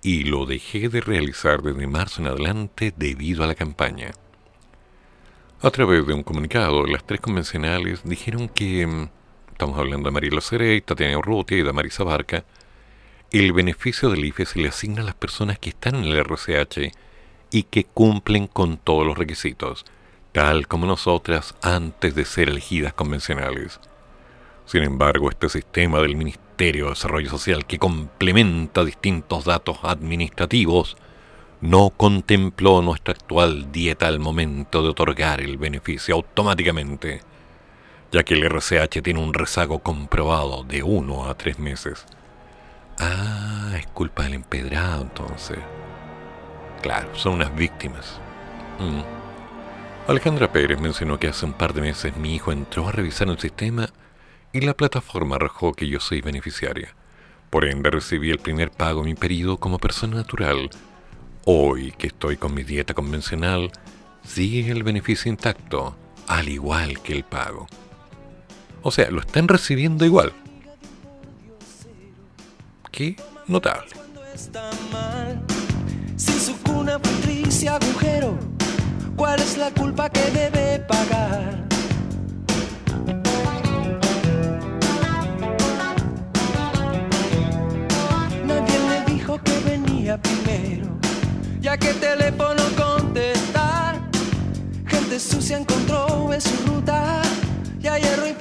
y 0.03 0.23
lo 0.23 0.45
dejé 0.45 0.87
de 0.87 1.01
realizar 1.01 1.63
desde 1.63 1.87
marzo 1.87 2.21
en 2.21 2.27
adelante 2.27 2.93
debido 2.95 3.43
a 3.43 3.47
la 3.47 3.55
campaña. 3.55 4.11
A 5.61 5.71
través 5.71 6.07
de 6.07 6.13
un 6.13 6.23
comunicado, 6.23 6.85
las 6.85 7.03
tres 7.03 7.19
convencionales 7.19 7.99
dijeron 8.05 8.47
que, 8.47 8.87
mm, 8.87 9.09
estamos 9.51 9.77
hablando 9.77 10.07
de 10.07 10.13
Mariela 10.13 10.39
Cerey, 10.39 10.79
Tatiana 10.79 11.17
Urrutia 11.17 11.57
y 11.57 11.63
Damaris 11.63 11.97
Barca, 11.97 12.45
el 13.31 13.51
beneficio 13.51 14.09
del 14.09 14.23
IFE 14.23 14.45
se 14.45 14.59
le 14.59 14.69
asigna 14.69 15.01
a 15.01 15.05
las 15.05 15.15
personas 15.15 15.59
que 15.59 15.71
están 15.71 15.95
en 15.95 16.05
el 16.05 16.17
RCH 16.17 16.93
y 17.51 17.63
que 17.63 17.83
cumplen 17.83 18.47
con 18.47 18.77
todos 18.77 19.05
los 19.05 19.17
requisitos, 19.17 19.85
tal 20.31 20.65
como 20.69 20.85
nosotras 20.85 21.55
antes 21.61 22.15
de 22.15 22.23
ser 22.23 22.47
elegidas 22.47 22.93
convencionales. 22.93 23.81
Sin 24.65 24.83
embargo, 24.83 25.29
este 25.29 25.49
sistema 25.49 25.99
del 25.99 26.15
Ministerio 26.15 26.85
de 26.85 26.91
Desarrollo 26.91 27.29
Social 27.29 27.65
que 27.65 27.79
complementa 27.79 28.85
distintos 28.85 29.43
datos 29.43 29.79
administrativos 29.83 30.95
no 31.61 31.89
contempló 31.89 32.81
nuestra 32.81 33.13
actual 33.13 33.71
dieta 33.71 34.07
al 34.07 34.19
momento 34.19 34.81
de 34.81 34.89
otorgar 34.89 35.41
el 35.41 35.57
beneficio 35.57 36.15
automáticamente, 36.15 37.21
ya 38.11 38.23
que 38.23 38.33
el 38.33 38.43
RCH 38.43 39.01
tiene 39.03 39.19
un 39.19 39.33
rezago 39.33 39.79
comprobado 39.79 40.63
de 40.63 40.83
uno 40.83 41.29
a 41.29 41.35
tres 41.35 41.59
meses. 41.59 42.05
Ah, 42.97 43.73
es 43.77 43.87
culpa 43.87 44.23
del 44.23 44.35
empedrado 44.35 45.01
entonces. 45.01 45.59
Claro, 46.81 47.09
son 47.15 47.33
unas 47.33 47.53
víctimas. 47.55 48.19
Mm. 48.79 49.01
Alejandra 50.09 50.51
Pérez 50.51 50.79
mencionó 50.79 51.19
que 51.19 51.27
hace 51.27 51.45
un 51.45 51.53
par 51.53 51.73
de 51.73 51.81
meses 51.81 52.15
mi 52.17 52.35
hijo 52.35 52.51
entró 52.51 52.87
a 52.87 52.91
revisar 52.91 53.27
el 53.27 53.37
sistema 53.37 53.89
y 54.53 54.61
la 54.61 54.73
plataforma 54.73 55.35
arrojó 55.35 55.73
que 55.73 55.87
yo 55.87 55.99
soy 55.99 56.21
beneficiaria. 56.21 56.95
Por 57.49 57.65
ende 57.65 57.89
recibí 57.89 58.31
el 58.31 58.39
primer 58.39 58.71
pago 58.71 59.03
mi 59.03 59.13
periodo 59.13 59.57
como 59.57 59.77
persona 59.77 60.17
natural. 60.17 60.69
Hoy 61.45 61.93
que 61.97 62.07
estoy 62.07 62.37
con 62.37 62.53
mi 62.53 62.63
dieta 62.63 62.93
convencional, 62.93 63.71
sigue 64.23 64.71
el 64.71 64.83
beneficio 64.83 65.31
intacto, 65.31 65.95
al 66.27 66.49
igual 66.49 67.01
que 67.01 67.13
el 67.13 67.23
pago. 67.23 67.67
O 68.81 68.91
sea, 68.91 69.09
lo 69.09 69.21
están 69.21 69.47
recibiendo 69.47 70.05
igual. 70.05 70.33
Qué 72.91 73.15
notable. 73.47 73.91
está 74.33 74.69
mal. 74.91 75.41
Si 76.17 76.39
su 76.39 76.57
cuna 76.61 76.99
fue 76.99 77.11
triste 77.21 77.69
agujero, 77.69 78.37
¿cuál 79.15 79.39
es 79.39 79.57
la 79.57 79.71
culpa 79.71 80.08
que 91.89 91.95
teléfono 91.95 92.63
contestar. 92.77 93.99
Gente 94.85 95.19
sucia 95.19 95.57
encontró 95.57 96.31
en 96.33 96.41
su 96.41 96.55
ruta, 96.67 97.21
hierro 97.81 98.27
y 98.27 98.33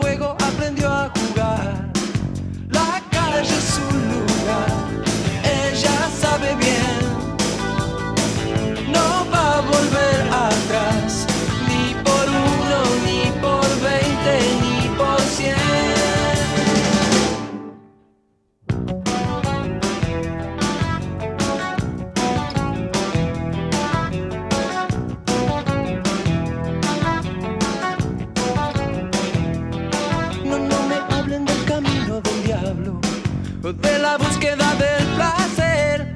de 33.72 33.98
la 33.98 34.16
búsqueda 34.16 34.74
del 34.76 35.06
placer. 35.16 36.14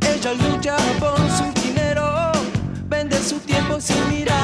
Ella 0.00 0.32
lucha 0.34 0.76
por 0.98 1.16
su 1.30 1.44
dinero, 1.62 2.32
vende 2.88 3.16
su 3.22 3.38
tiempo 3.38 3.80
sin 3.80 4.08
mirar 4.10 4.35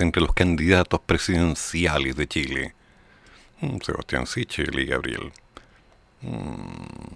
entre 0.00 0.22
los 0.22 0.32
candidatos 0.34 1.00
presidenciales 1.00 2.16
de 2.16 2.26
Chile. 2.26 2.74
Mm, 3.60 3.78
Sebastián 3.80 4.26
Sichel 4.26 4.78
y 4.78 4.86
Gabriel. 4.86 5.32
Mm. 6.20 7.14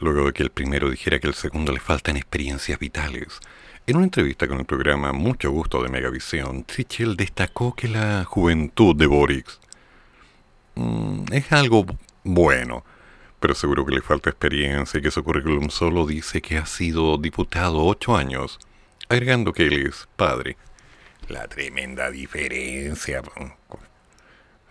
Luego 0.00 0.26
de 0.26 0.32
que 0.32 0.42
el 0.42 0.50
primero 0.50 0.90
dijera 0.90 1.18
que 1.18 1.28
el 1.28 1.34
segundo 1.34 1.72
le 1.72 1.80
faltan 1.80 2.16
experiencias 2.16 2.78
vitales 2.78 3.40
En 3.86 3.96
una 3.96 4.04
entrevista 4.04 4.48
con 4.48 4.58
el 4.58 4.64
programa 4.64 5.12
Mucho 5.12 5.50
Gusto 5.50 5.82
de 5.82 5.88
Megavisión, 5.88 6.64
Sichel 6.68 7.16
destacó 7.16 7.74
que 7.74 7.88
la 7.88 8.24
juventud 8.24 8.96
de 8.96 9.06
Boric 9.06 9.46
mm, 10.74 11.32
es 11.32 11.52
algo 11.52 11.86
bueno, 12.24 12.84
pero 13.38 13.54
seguro 13.54 13.84
que 13.84 13.94
le 13.94 14.00
falta 14.00 14.30
experiencia 14.30 14.98
y 14.98 15.02
que 15.02 15.10
su 15.10 15.22
currículum 15.22 15.68
solo 15.70 16.06
dice 16.06 16.40
que 16.40 16.56
ha 16.56 16.66
sido 16.66 17.18
diputado 17.18 17.84
ocho 17.84 18.16
años, 18.16 18.58
agregando 19.08 19.52
que 19.52 19.66
él 19.66 19.86
es 19.86 20.08
padre. 20.16 20.56
La 21.28 21.48
tremenda 21.48 22.10
diferencia. 22.10 23.22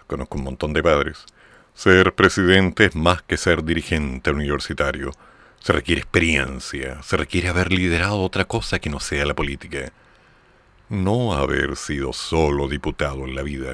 Conozco 0.05 0.37
un 0.37 0.43
montón 0.43 0.73
de 0.73 0.83
padres. 0.83 1.25
Ser 1.73 2.13
presidente 2.13 2.85
es 2.85 2.95
más 2.95 3.23
que 3.23 3.37
ser 3.37 3.63
dirigente 3.63 4.29
universitario. 4.29 5.11
Se 5.59 5.73
requiere 5.73 6.01
experiencia, 6.01 7.01
se 7.01 7.17
requiere 7.17 7.49
haber 7.49 7.71
liderado 7.71 8.21
otra 8.21 8.45
cosa 8.45 8.79
que 8.79 8.89
no 8.89 8.99
sea 8.99 9.25
la 9.25 9.33
política. 9.33 9.91
No 10.89 11.33
haber 11.33 11.75
sido 11.75 12.13
solo 12.13 12.67
diputado 12.67 13.25
en 13.25 13.33
la 13.33 13.41
vida, 13.41 13.73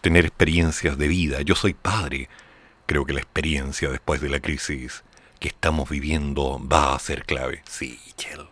tener 0.00 0.24
experiencias 0.24 0.96
de 0.96 1.08
vida. 1.08 1.42
Yo 1.42 1.54
soy 1.54 1.74
padre. 1.74 2.28
Creo 2.86 3.04
que 3.04 3.12
la 3.12 3.20
experiencia 3.20 3.90
después 3.90 4.20
de 4.22 4.30
la 4.30 4.40
crisis 4.40 5.04
que 5.40 5.48
estamos 5.48 5.90
viviendo 5.90 6.58
va 6.66 6.94
a 6.94 6.98
ser 6.98 7.24
clave. 7.24 7.62
Sí, 7.68 8.00
Chel. 8.16 8.46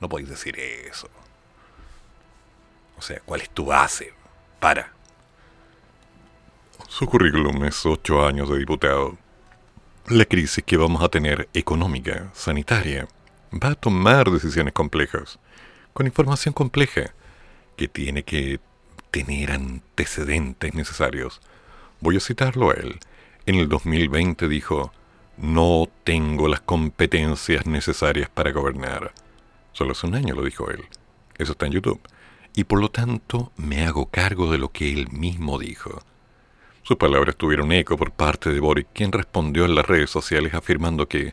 No 0.00 0.08
podéis 0.08 0.28
decir 0.28 0.56
eso. 0.58 1.08
O 3.02 3.04
sea, 3.04 3.20
¿cuál 3.24 3.40
es 3.40 3.50
tu 3.50 3.64
base? 3.64 4.12
Para. 4.60 4.92
Su 6.86 7.04
currículum 7.06 7.64
es 7.64 7.84
ocho 7.84 8.24
años 8.24 8.48
de 8.48 8.58
diputado. 8.58 9.18
La 10.06 10.24
crisis 10.24 10.62
que 10.64 10.76
vamos 10.76 11.02
a 11.02 11.08
tener 11.08 11.48
económica, 11.52 12.30
sanitaria, 12.32 13.08
va 13.52 13.70
a 13.70 13.74
tomar 13.74 14.30
decisiones 14.30 14.72
complejas, 14.72 15.40
con 15.92 16.06
información 16.06 16.54
compleja, 16.54 17.12
que 17.76 17.88
tiene 17.88 18.22
que 18.22 18.60
tener 19.10 19.50
antecedentes 19.50 20.72
necesarios. 20.74 21.40
Voy 21.98 22.18
a 22.18 22.20
citarlo 22.20 22.70
a 22.70 22.74
él. 22.74 23.00
En 23.46 23.56
el 23.56 23.68
2020 23.68 24.46
dijo, 24.46 24.92
no 25.36 25.88
tengo 26.04 26.46
las 26.46 26.60
competencias 26.60 27.66
necesarias 27.66 28.30
para 28.30 28.52
gobernar. 28.52 29.12
Solo 29.72 29.90
hace 29.90 30.06
un 30.06 30.14
año 30.14 30.36
lo 30.36 30.44
dijo 30.44 30.70
él. 30.70 30.84
Eso 31.36 31.50
está 31.50 31.66
en 31.66 31.72
YouTube. 31.72 32.00
Y 32.54 32.64
por 32.64 32.80
lo 32.80 32.90
tanto 32.90 33.52
me 33.56 33.84
hago 33.84 34.06
cargo 34.06 34.50
de 34.50 34.58
lo 34.58 34.70
que 34.70 34.92
él 34.92 35.08
mismo 35.10 35.58
dijo. 35.58 36.02
Sus 36.82 36.96
palabras 36.96 37.36
tuvieron 37.36 37.72
eco 37.72 37.96
por 37.96 38.10
parte 38.10 38.52
de 38.52 38.60
Boric, 38.60 38.88
quien 38.92 39.12
respondió 39.12 39.64
en 39.64 39.74
las 39.74 39.86
redes 39.86 40.10
sociales 40.10 40.52
afirmando 40.52 41.08
que 41.08 41.30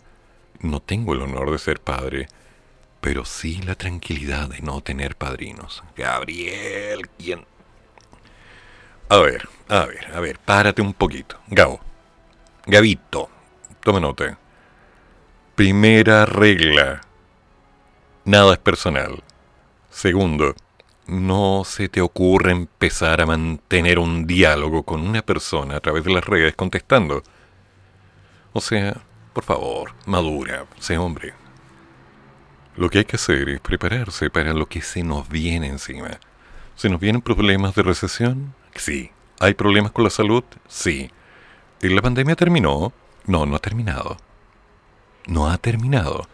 no 0.61 0.79
tengo 0.79 1.13
el 1.13 1.21
honor 1.21 1.51
de 1.51 1.57
ser 1.57 1.79
padre, 1.79 2.27
pero 3.01 3.25
sí 3.25 3.61
la 3.61 3.75
tranquilidad 3.75 4.49
de 4.49 4.61
no 4.61 4.81
tener 4.81 5.15
padrinos. 5.15 5.83
Gabriel, 5.95 7.09
¿quién? 7.17 7.45
A 9.09 9.17
ver, 9.17 9.49
a 9.67 9.85
ver, 9.85 10.05
a 10.13 10.19
ver, 10.19 10.37
párate 10.39 10.81
un 10.81 10.93
poquito. 10.93 11.39
Gabo, 11.47 11.79
Gabito, 12.67 13.29
toma 13.81 13.99
nota. 13.99 14.37
Primera 15.55 16.25
regla. 16.25 17.01
Nada 18.25 18.53
es 18.53 18.59
personal. 18.59 19.23
Segundo, 19.89 20.53
no 21.09 21.63
se 21.65 21.89
te 21.89 22.01
ocurre 22.01 22.51
empezar 22.51 23.21
a 23.21 23.25
mantener 23.25 23.99
un 23.99 24.27
diálogo 24.27 24.83
con 24.83 25.01
una 25.01 25.21
persona 25.21 25.77
a 25.77 25.79
través 25.79 26.03
de 26.03 26.13
las 26.13 26.23
redes 26.23 26.55
contestando. 26.55 27.23
O 28.53 28.61
sea, 28.61 29.01
por 29.33 29.43
favor, 29.43 29.93
madura, 30.05 30.65
sé 30.79 30.97
hombre. 30.97 31.33
Lo 32.75 32.89
que 32.89 32.99
hay 32.99 33.05
que 33.05 33.17
hacer 33.17 33.49
es 33.49 33.59
prepararse 33.59 34.29
para 34.29 34.53
lo 34.53 34.67
que 34.67 34.81
se 34.81 35.03
nos 35.03 35.27
viene 35.27 35.67
encima. 35.67 36.19
¿Se 36.75 36.89
nos 36.89 36.99
vienen 36.99 37.21
problemas 37.21 37.75
de 37.75 37.83
recesión? 37.83 38.53
Sí. 38.75 39.11
¿Hay 39.39 39.53
problemas 39.53 39.91
con 39.91 40.03
la 40.03 40.09
salud? 40.09 40.43
Sí. 40.67 41.11
¿Y 41.81 41.89
la 41.89 42.01
pandemia 42.01 42.35
terminó? 42.35 42.93
No, 43.25 43.45
no 43.45 43.55
ha 43.55 43.59
terminado. 43.59 44.17
No 45.27 45.49
ha 45.49 45.57
terminado 45.57 46.27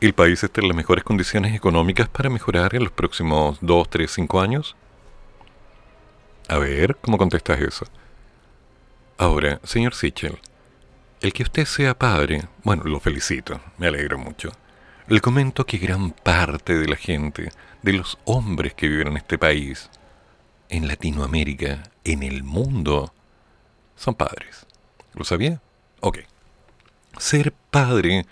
el 0.00 0.14
país 0.14 0.42
está 0.42 0.60
en 0.60 0.68
las 0.68 0.76
mejores 0.76 1.04
condiciones 1.04 1.54
económicas 1.54 2.08
para 2.08 2.30
mejorar 2.30 2.74
en 2.74 2.84
los 2.84 2.92
próximos 2.92 3.58
2, 3.60 3.90
3, 3.90 4.10
5 4.10 4.40
años? 4.40 4.76
A 6.48 6.58
ver, 6.58 6.96
¿cómo 7.00 7.18
contestas 7.18 7.60
eso? 7.60 7.86
Ahora, 9.18 9.60
señor 9.62 9.94
Sichel, 9.94 10.38
el 11.20 11.32
que 11.34 11.42
usted 11.42 11.66
sea 11.66 11.98
padre, 11.98 12.48
bueno, 12.64 12.84
lo 12.84 12.98
felicito, 12.98 13.60
me 13.76 13.88
alegro 13.88 14.18
mucho. 14.18 14.50
Le 15.06 15.20
comento 15.20 15.66
que 15.66 15.76
gran 15.76 16.12
parte 16.12 16.78
de 16.78 16.88
la 16.88 16.96
gente, 16.96 17.50
de 17.82 17.92
los 17.92 18.18
hombres 18.24 18.72
que 18.72 18.88
viven 18.88 19.08
en 19.08 19.16
este 19.18 19.36
país, 19.36 19.90
en 20.70 20.88
Latinoamérica, 20.88 21.82
en 22.04 22.22
el 22.22 22.42
mundo, 22.42 23.12
son 23.96 24.14
padres. 24.14 24.66
¿Lo 25.12 25.24
sabía? 25.24 25.60
Ok. 26.00 26.20
Ser 27.18 27.52
padre 27.70 28.24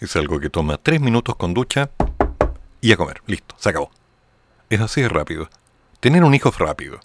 es 0.00 0.16
algo 0.16 0.40
que 0.40 0.50
toma 0.50 0.78
tres 0.78 1.00
minutos 1.00 1.36
con 1.36 1.54
ducha 1.54 1.90
y 2.80 2.92
a 2.92 2.96
comer. 2.96 3.22
Listo, 3.26 3.54
se 3.58 3.68
acabó. 3.68 3.90
Es 4.70 4.80
así 4.80 5.02
de 5.02 5.08
rápido. 5.08 5.48
Tener 6.00 6.24
un 6.24 6.34
hijo 6.34 6.48
es 6.48 6.58
rápido. 6.58 7.00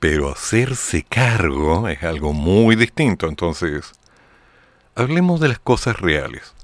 Pero 0.00 0.30
hacerse 0.30 1.02
cargo 1.02 1.88
es 1.88 2.02
algo 2.02 2.32
muy 2.32 2.74
distinto. 2.74 3.28
Entonces, 3.28 3.92
hablemos 4.94 5.40
de 5.40 5.48
las 5.48 5.58
cosas 5.58 6.00
reales. 6.00 6.54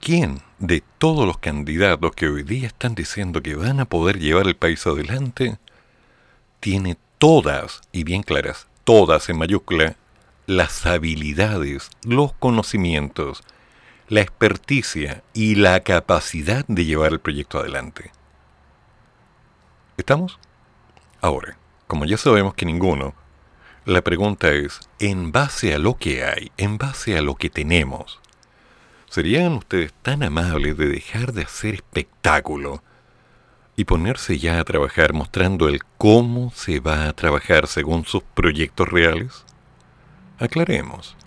¿Quién 0.00 0.40
de 0.58 0.82
todos 0.98 1.26
los 1.26 1.38
candidatos 1.38 2.12
que 2.12 2.28
hoy 2.28 2.44
día 2.44 2.68
están 2.68 2.94
diciendo 2.94 3.42
que 3.42 3.54
van 3.54 3.80
a 3.80 3.84
poder 3.84 4.18
llevar 4.18 4.46
el 4.46 4.56
país 4.56 4.86
adelante 4.86 5.58
tiene 6.60 6.96
todas, 7.18 7.80
y 7.92 8.04
bien 8.04 8.22
claras, 8.22 8.66
todas 8.84 9.28
en 9.28 9.38
mayúscula, 9.38 9.96
las 10.46 10.86
habilidades, 10.86 11.90
los 12.02 12.32
conocimientos, 12.32 13.42
la 14.08 14.22
experticia 14.22 15.22
y 15.34 15.56
la 15.56 15.80
capacidad 15.80 16.64
de 16.66 16.86
llevar 16.86 17.12
el 17.12 17.20
proyecto 17.20 17.58
adelante. 17.58 18.10
¿Estamos? 19.98 20.38
Ahora, 21.20 21.58
como 21.86 22.06
ya 22.06 22.16
sabemos 22.16 22.54
que 22.54 22.64
ninguno, 22.64 23.14
la 23.84 24.02
pregunta 24.02 24.50
es, 24.52 24.80
en 24.98 25.30
base 25.30 25.74
a 25.74 25.78
lo 25.78 25.98
que 25.98 26.24
hay, 26.24 26.52
en 26.56 26.78
base 26.78 27.18
a 27.18 27.22
lo 27.22 27.34
que 27.34 27.50
tenemos, 27.50 28.18
¿serían 29.10 29.52
ustedes 29.52 29.92
tan 30.02 30.22
amables 30.22 30.78
de 30.78 30.88
dejar 30.88 31.32
de 31.32 31.42
hacer 31.42 31.74
espectáculo 31.74 32.82
y 33.76 33.84
ponerse 33.84 34.38
ya 34.38 34.58
a 34.58 34.64
trabajar 34.64 35.12
mostrando 35.12 35.68
el 35.68 35.84
cómo 35.98 36.50
se 36.54 36.80
va 36.80 37.08
a 37.08 37.12
trabajar 37.12 37.66
según 37.66 38.06
sus 38.06 38.22
proyectos 38.22 38.88
reales? 38.88 39.44
Aclaremos. 40.38 41.17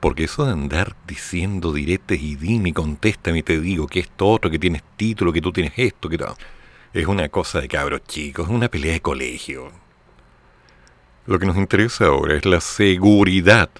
Porque 0.00 0.24
eso 0.24 0.44
de 0.44 0.52
andar 0.52 0.96
diciendo 1.06 1.72
diretes 1.72 2.20
y 2.20 2.36
dime, 2.36 2.72
contéstame 2.72 3.42
te 3.42 3.60
digo 3.60 3.86
que 3.86 4.00
esto 4.00 4.26
otro, 4.26 4.50
que 4.50 4.58
tienes 4.58 4.82
título, 4.96 5.32
que 5.32 5.40
tú 5.40 5.52
tienes 5.52 5.72
esto, 5.76 6.08
que 6.08 6.18
tal, 6.18 6.34
es 6.92 7.06
una 7.06 7.28
cosa 7.28 7.60
de 7.60 7.68
cabros 7.68 8.02
chicos, 8.04 8.46
es 8.46 8.54
una 8.54 8.68
pelea 8.68 8.92
de 8.92 9.00
colegio. 9.00 9.72
Lo 11.26 11.38
que 11.38 11.46
nos 11.46 11.56
interesa 11.56 12.06
ahora 12.06 12.36
es 12.36 12.44
la 12.44 12.60
seguridad, 12.60 13.70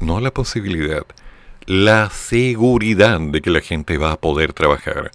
no 0.00 0.18
la 0.20 0.32
posibilidad, 0.32 1.06
la 1.66 2.10
seguridad 2.10 3.20
de 3.20 3.40
que 3.40 3.50
la 3.50 3.60
gente 3.60 3.96
va 3.96 4.12
a 4.12 4.20
poder 4.20 4.52
trabajar, 4.52 5.12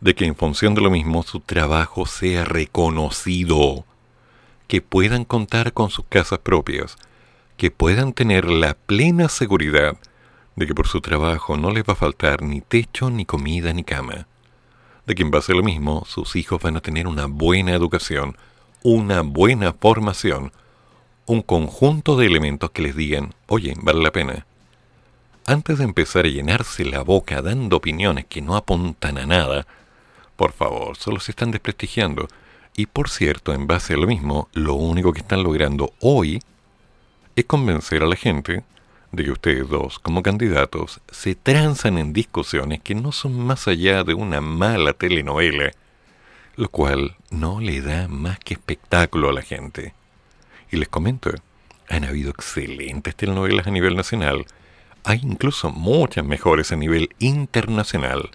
de 0.00 0.14
que 0.14 0.26
en 0.26 0.36
función 0.36 0.74
de 0.74 0.82
lo 0.82 0.90
mismo 0.90 1.22
su 1.22 1.40
trabajo 1.40 2.06
sea 2.06 2.44
reconocido, 2.44 3.86
que 4.68 4.82
puedan 4.82 5.24
contar 5.24 5.72
con 5.72 5.90
sus 5.90 6.04
casas 6.06 6.40
propias, 6.40 6.96
que 7.60 7.70
puedan 7.70 8.14
tener 8.14 8.46
la 8.46 8.72
plena 8.72 9.28
seguridad 9.28 9.98
de 10.56 10.66
que 10.66 10.74
por 10.74 10.88
su 10.88 11.02
trabajo 11.02 11.58
no 11.58 11.70
les 11.70 11.84
va 11.84 11.92
a 11.92 11.94
faltar 12.04 12.40
ni 12.40 12.62
techo, 12.62 13.10
ni 13.10 13.26
comida, 13.26 13.74
ni 13.74 13.84
cama. 13.84 14.26
De 15.04 15.14
que 15.14 15.20
en 15.20 15.30
base 15.30 15.52
a 15.52 15.56
lo 15.56 15.62
mismo 15.62 16.06
sus 16.06 16.36
hijos 16.36 16.62
van 16.62 16.78
a 16.78 16.80
tener 16.80 17.06
una 17.06 17.26
buena 17.26 17.74
educación, 17.74 18.34
una 18.82 19.20
buena 19.20 19.74
formación, 19.74 20.52
un 21.26 21.42
conjunto 21.42 22.16
de 22.16 22.28
elementos 22.28 22.70
que 22.70 22.80
les 22.80 22.96
digan, 22.96 23.34
oye, 23.46 23.74
vale 23.82 24.02
la 24.02 24.10
pena. 24.10 24.46
Antes 25.44 25.76
de 25.76 25.84
empezar 25.84 26.24
a 26.24 26.30
llenarse 26.30 26.86
la 26.86 27.02
boca 27.02 27.42
dando 27.42 27.76
opiniones 27.76 28.24
que 28.24 28.40
no 28.40 28.56
apuntan 28.56 29.18
a 29.18 29.26
nada, 29.26 29.66
por 30.34 30.52
favor, 30.52 30.96
solo 30.96 31.20
se 31.20 31.32
están 31.32 31.50
desprestigiando. 31.50 32.26
Y 32.74 32.86
por 32.86 33.10
cierto, 33.10 33.52
en 33.52 33.66
base 33.66 33.92
a 33.92 33.98
lo 33.98 34.06
mismo, 34.06 34.48
lo 34.54 34.76
único 34.76 35.12
que 35.12 35.20
están 35.20 35.42
logrando 35.42 35.92
hoy 36.00 36.40
es 37.40 37.46
convencer 37.46 38.02
a 38.02 38.06
la 38.06 38.16
gente 38.16 38.64
de 39.12 39.24
que 39.24 39.30
ustedes 39.30 39.68
dos, 39.68 39.98
como 39.98 40.22
candidatos, 40.22 41.00
se 41.10 41.34
transan 41.34 41.98
en 41.98 42.12
discusiones 42.12 42.80
que 42.80 42.94
no 42.94 43.12
son 43.12 43.38
más 43.38 43.66
allá 43.66 44.04
de 44.04 44.14
una 44.14 44.40
mala 44.40 44.92
telenovela, 44.92 45.72
lo 46.56 46.68
cual 46.68 47.16
no 47.30 47.60
le 47.60 47.80
da 47.80 48.08
más 48.08 48.38
que 48.38 48.54
espectáculo 48.54 49.30
a 49.30 49.32
la 49.32 49.42
gente. 49.42 49.94
Y 50.70 50.76
les 50.76 50.88
comento, 50.88 51.30
han 51.88 52.04
habido 52.04 52.30
excelentes 52.30 53.16
telenovelas 53.16 53.66
a 53.66 53.70
nivel 53.70 53.96
nacional, 53.96 54.46
hay 55.02 55.20
incluso 55.22 55.70
muchas 55.70 56.24
mejores 56.24 56.70
a 56.70 56.76
nivel 56.76 57.10
internacional. 57.18 58.30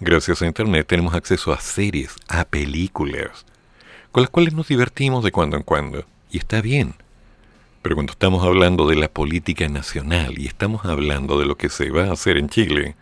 Gracias 0.00 0.42
a 0.42 0.46
Internet 0.46 0.86
tenemos 0.86 1.14
acceso 1.14 1.52
a 1.52 1.60
series, 1.60 2.16
a 2.28 2.44
películas, 2.44 3.44
con 4.10 4.22
las 4.22 4.30
cuales 4.30 4.54
nos 4.54 4.68
divertimos 4.68 5.22
de 5.22 5.32
cuando 5.32 5.56
en 5.56 5.62
cuando. 5.62 6.04
Y 6.30 6.38
está 6.38 6.60
bien. 6.60 6.94
Pero 7.86 7.94
cuando 7.94 8.14
estamos 8.14 8.44
hablando 8.44 8.88
de 8.88 8.96
la 8.96 9.06
política 9.06 9.68
nacional 9.68 10.40
y 10.40 10.48
estamos 10.48 10.84
hablando 10.86 11.38
de 11.38 11.46
lo 11.46 11.56
que 11.56 11.68
se 11.68 11.90
va 11.90 12.06
a 12.06 12.14
hacer 12.14 12.36
en 12.36 12.48
Chile, 12.48 12.96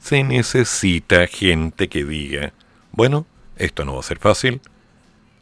se 0.00 0.24
necesita 0.24 1.28
gente 1.28 1.88
que 1.88 2.04
diga, 2.04 2.52
bueno, 2.90 3.24
esto 3.54 3.84
no 3.84 3.94
va 3.94 4.00
a 4.00 4.02
ser 4.02 4.18
fácil 4.18 4.60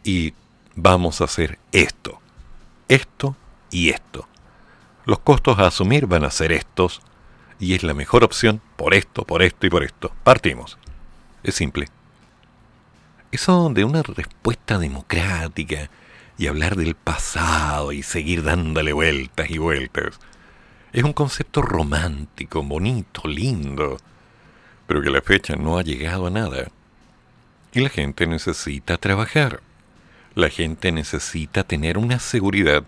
y 0.02 0.34
vamos 0.74 1.22
a 1.22 1.24
hacer 1.24 1.58
esto, 1.72 2.20
esto 2.88 3.34
y 3.70 3.88
esto. 3.88 4.28
Los 5.06 5.18
costos 5.20 5.58
a 5.58 5.68
asumir 5.68 6.06
van 6.06 6.24
a 6.26 6.30
ser 6.30 6.52
estos 6.52 7.00
y 7.58 7.72
es 7.72 7.84
la 7.84 7.94
mejor 7.94 8.22
opción 8.22 8.60
por 8.76 8.92
esto, 8.92 9.24
por 9.24 9.42
esto 9.42 9.66
y 9.66 9.70
por 9.70 9.82
esto. 9.82 10.12
Partimos. 10.24 10.76
Es 11.42 11.54
simple. 11.54 11.88
Eso 13.32 13.70
de 13.70 13.84
una 13.84 14.02
respuesta 14.02 14.78
democrática 14.78 15.88
y 16.36 16.46
hablar 16.48 16.76
del 16.76 16.94
pasado 16.94 17.92
y 17.92 18.02
seguir 18.02 18.42
dándole 18.42 18.92
vueltas 18.92 19.50
y 19.50 19.58
vueltas 19.58 20.18
es 20.94 21.02
un 21.02 21.12
concepto 21.12 21.60
romántico, 21.60 22.62
bonito, 22.62 23.26
lindo, 23.26 23.96
pero 24.86 25.02
que 25.02 25.10
la 25.10 25.22
fecha 25.22 25.56
no 25.56 25.76
ha 25.76 25.82
llegado 25.82 26.28
a 26.28 26.30
nada. 26.30 26.68
Y 27.72 27.80
la 27.80 27.88
gente 27.88 28.28
necesita 28.28 28.96
trabajar. 28.96 29.60
La 30.36 30.50
gente 30.50 30.92
necesita 30.92 31.64
tener 31.64 31.98
una 31.98 32.20
seguridad 32.20 32.84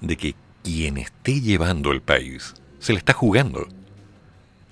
de 0.00 0.16
que 0.16 0.34
quien 0.64 0.96
esté 0.96 1.40
llevando 1.40 1.92
el 1.92 2.02
país 2.02 2.54
se 2.80 2.92
le 2.92 2.98
está 2.98 3.12
jugando. 3.12 3.68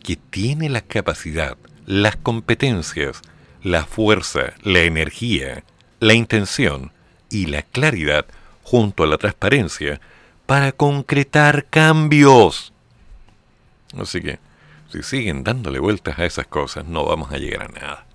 Que 0.03 0.17
tiene 0.17 0.69
la 0.69 0.81
capacidad, 0.81 1.57
las 1.87 2.17
competencias, 2.17 3.23
la 3.63 3.85
fuerza, 3.85 4.55
la 4.63 4.81
energía, 4.81 5.63
la 6.01 6.15
intención 6.15 6.92
y 7.33 7.47
la 7.47 7.63
claridad 7.63 8.27
junto 8.63 9.03
a 9.03 9.07
la 9.07 9.19
transparencia 9.19 10.01
para 10.47 10.73
concretar 10.73 11.65
cambios. 11.65 12.73
Así 13.99 14.21
que, 14.21 14.39
si 14.91 15.03
siguen 15.03 15.43
dándole 15.43 15.79
vueltas 15.79 16.19
a 16.19 16.27
esas 16.27 16.47
cosas, 16.47 16.85
no 16.85 17.05
vamos 17.05 17.33
a 17.33 17.39
llegar 17.39 17.63
a 17.63 17.69
nada. 17.69 18.07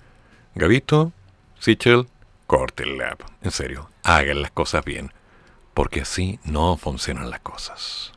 Gavito, 0.53 1.11
Sichel, 1.60 2.07
córtenla. 2.45 3.18
En 3.41 3.52
serio, 3.52 3.89
hagan 4.03 4.41
las 4.41 4.52
cosas 4.52 4.85
bien, 4.85 5.11
porque 5.73 6.02
así 6.02 6.39
no 6.44 6.77
funcionan 6.77 7.30
las 7.30 7.39
cosas. 7.39 8.14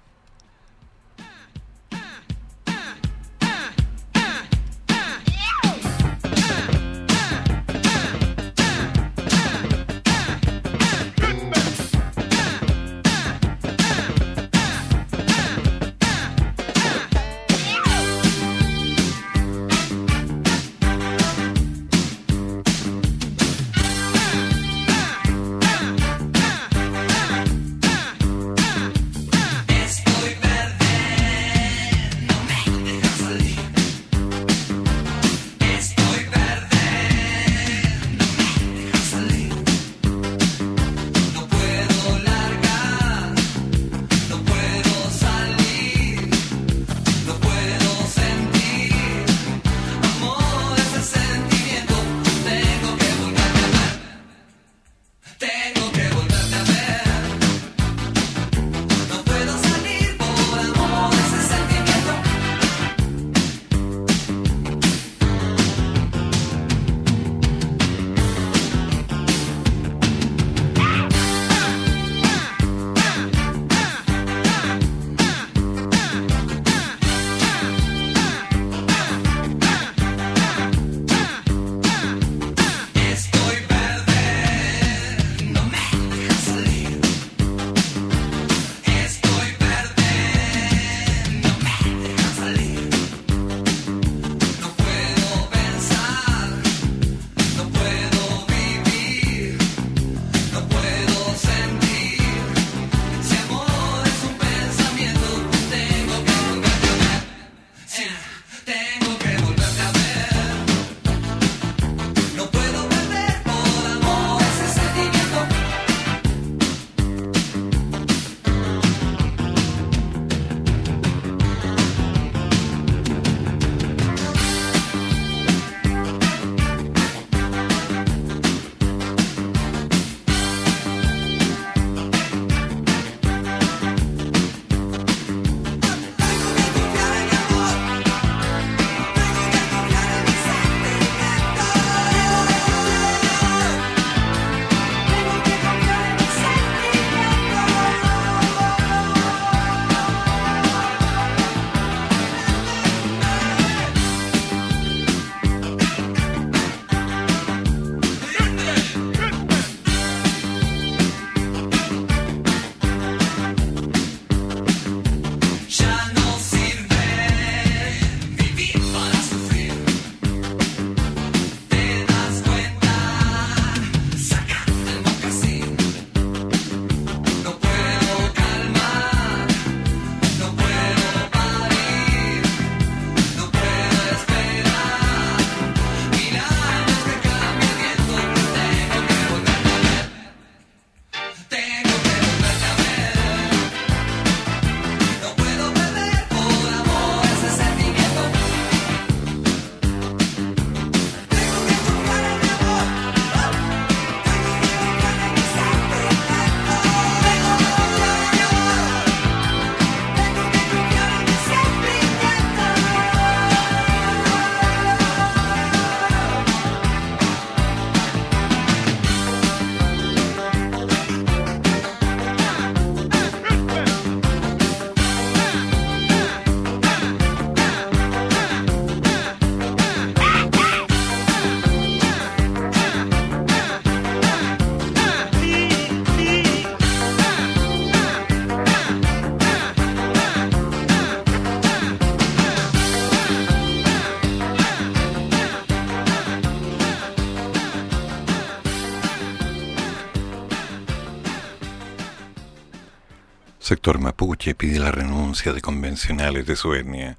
Sector 253.80 253.98
mapuche 253.98 254.54
pide 254.54 254.78
la 254.78 254.92
renuncia 254.92 255.54
de 255.54 255.62
convencionales 255.62 256.44
de 256.44 256.54
su 256.54 256.74
etnia. 256.74 257.16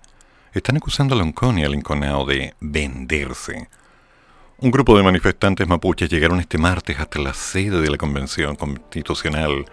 Están 0.53 0.77
acusando 0.77 1.15
a 1.15 1.17
Loncón 1.17 1.57
y 1.57 1.63
a 1.63 1.67
Linconao 1.67 2.23
de 2.23 2.53
venderse. 2.59 3.67
Un 4.59 4.69
grupo 4.69 4.95
de 4.95 5.01
manifestantes 5.01 5.67
mapuches 5.67 6.07
llegaron 6.07 6.39
este 6.39 6.59
martes 6.59 6.99
hasta 6.99 7.17
la 7.17 7.33
sede 7.33 7.81
de 7.81 7.89
la 7.89 7.97
Convención 7.97 8.55
Constitucional 8.55 9.65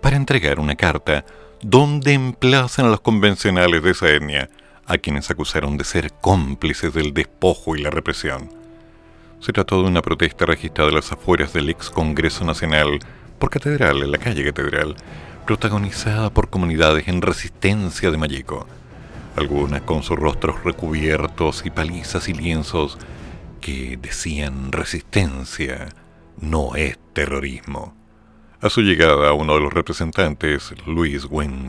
para 0.00 0.14
entregar 0.14 0.60
una 0.60 0.76
carta 0.76 1.24
donde 1.60 2.12
emplazan 2.12 2.86
a 2.86 2.90
los 2.90 3.00
convencionales 3.00 3.82
de 3.82 3.90
esa 3.90 4.08
etnia, 4.08 4.48
a 4.86 4.96
quienes 4.96 5.28
acusaron 5.32 5.76
de 5.76 5.82
ser 5.82 6.12
cómplices 6.20 6.94
del 6.94 7.14
despojo 7.14 7.74
y 7.74 7.82
la 7.82 7.90
represión. 7.90 8.48
Se 9.40 9.52
trató 9.52 9.82
de 9.82 9.88
una 9.88 10.02
protesta 10.02 10.46
registrada 10.46 10.90
en 10.90 10.94
las 10.94 11.10
afueras 11.10 11.52
del 11.52 11.68
ex 11.68 11.90
Congreso 11.90 12.44
Nacional 12.44 13.00
por 13.40 13.50
Catedral, 13.50 14.04
en 14.04 14.12
la 14.12 14.18
calle 14.18 14.44
Catedral, 14.44 14.94
protagonizada 15.48 16.28
por 16.28 16.50
comunidades 16.50 17.08
en 17.08 17.22
resistencia 17.22 18.10
de 18.10 18.18
Mayeco, 18.18 18.66
algunas 19.34 19.80
con 19.80 20.02
sus 20.02 20.18
rostros 20.18 20.62
recubiertos 20.62 21.64
y 21.64 21.70
palizas 21.70 22.28
y 22.28 22.34
lienzos 22.34 22.98
que 23.62 23.96
decían 23.96 24.72
resistencia 24.72 25.88
no 26.38 26.76
es 26.76 26.98
terrorismo. 27.14 27.94
A 28.60 28.68
su 28.68 28.82
llegada, 28.82 29.32
uno 29.32 29.54
de 29.54 29.60
los 29.60 29.72
representantes, 29.72 30.74
Luis 30.84 31.26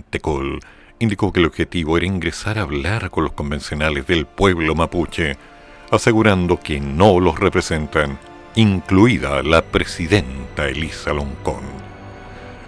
Tecol, 0.10 0.60
indicó 1.00 1.32
que 1.32 1.40
el 1.40 1.46
objetivo 1.46 1.96
era 1.96 2.06
ingresar 2.06 2.60
a 2.60 2.64
hablar 2.64 3.10
con 3.10 3.24
los 3.24 3.32
convencionales 3.32 4.06
del 4.08 4.26
pueblo 4.26 4.76
mapuche, 4.76 5.38
asegurando 5.90 6.60
que 6.60 6.82
no 6.82 7.22
los 7.22 7.40
representan, 7.40 8.20
incluida 8.56 9.42
la 9.42 9.62
presidenta 9.62 10.68
Elisa 10.68 11.14
Loncón. 11.14 11.89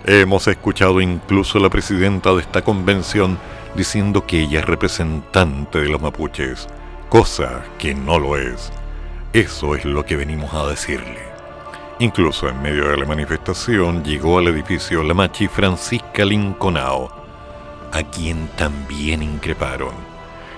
Hemos 0.06 0.48
escuchado 0.48 1.00
incluso 1.00 1.60
a 1.60 1.62
la 1.62 1.70
presidenta 1.70 2.34
de 2.34 2.42
esta 2.42 2.64
convención 2.64 3.38
diciendo 3.76 4.26
que 4.26 4.42
ella 4.42 4.62
es 4.62 4.66
representante 4.66 5.80
de 5.80 5.90
los 5.90 6.02
mapuches, 6.02 6.68
cosa 7.08 7.64
que 7.78 7.94
no 7.94 8.18
lo 8.18 8.36
es. 8.36 8.72
Eso 9.32 9.76
es 9.76 9.86
lo 9.86 10.04
que 10.04 10.16
venimos 10.16 10.54
a 10.56 10.66
decirle. 10.66 11.20
Incluso 12.00 12.50
en 12.50 12.60
medio 12.64 12.90
de 12.90 12.98
la 12.98 13.06
manifestación 13.06 14.04
llegó 14.04 14.40
al 14.40 14.48
edificio 14.48 15.04
la 15.04 15.14
machi 15.14 15.48
Francisca 15.48 16.26
Linconao, 16.26 17.12
a 17.92 18.02
quien 18.02 18.48
también 18.58 19.22
increparon. 19.22 19.94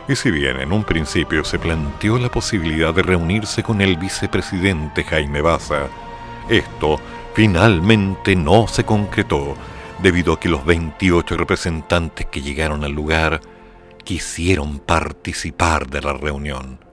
Y 0.07 0.15
si 0.15 0.31
bien 0.31 0.61
en 0.61 0.71
un 0.71 0.85
principio 0.85 1.43
se 1.43 1.59
planteó 1.59 2.17
la 2.17 2.29
posibilidad 2.29 2.93
de 2.93 3.03
reunirse 3.03 3.61
con 3.61 3.81
el 3.81 3.97
vicepresidente 3.97 5.03
Jaime 5.03 5.41
Baza, 5.41 5.87
esto 6.49 6.99
finalmente 7.33 8.35
no 8.35 8.67
se 8.67 8.83
concretó 8.83 9.55
debido 10.01 10.33
a 10.33 10.39
que 10.39 10.49
los 10.49 10.65
28 10.65 11.37
representantes 11.37 12.25
que 12.27 12.41
llegaron 12.41 12.83
al 12.83 12.91
lugar 12.91 13.41
quisieron 14.03 14.79
participar 14.79 15.87
de 15.87 16.01
la 16.01 16.13
reunión 16.13 16.83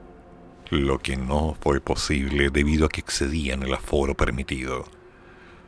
lo 0.71 0.99
que 1.01 1.17
no 1.17 1.57
fue 1.61 1.81
posible 1.81 2.51
debido 2.51 2.87
a 2.87 2.89
que 2.89 3.01
excedían 3.01 3.62
el 3.62 3.75
aforo 3.75 4.17
permitido. 4.17 4.85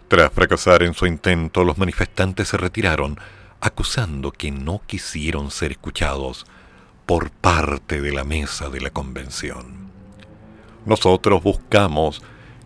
Tras 0.09 0.33
fracasar 0.33 0.83
en 0.83 0.95
su 0.95 1.07
intento, 1.07 1.65
los 1.65 1.79
manifestantes 1.79 2.49
se 2.49 2.57
retiraron, 2.57 3.19
acusando 3.61 4.31
que 4.31 4.51
no 4.51 4.81
quisieron 4.87 5.51
ser 5.51 5.73
escuchados 5.73 6.47
por 7.07 7.31
parte 7.31 8.01
de 8.01 8.13
la 8.13 8.25
mesa 8.25 8.69
de 8.69 8.81
la 8.81 8.91
convención. 8.91 9.91
Nosotros 10.87 11.43
buscamos 11.43 12.23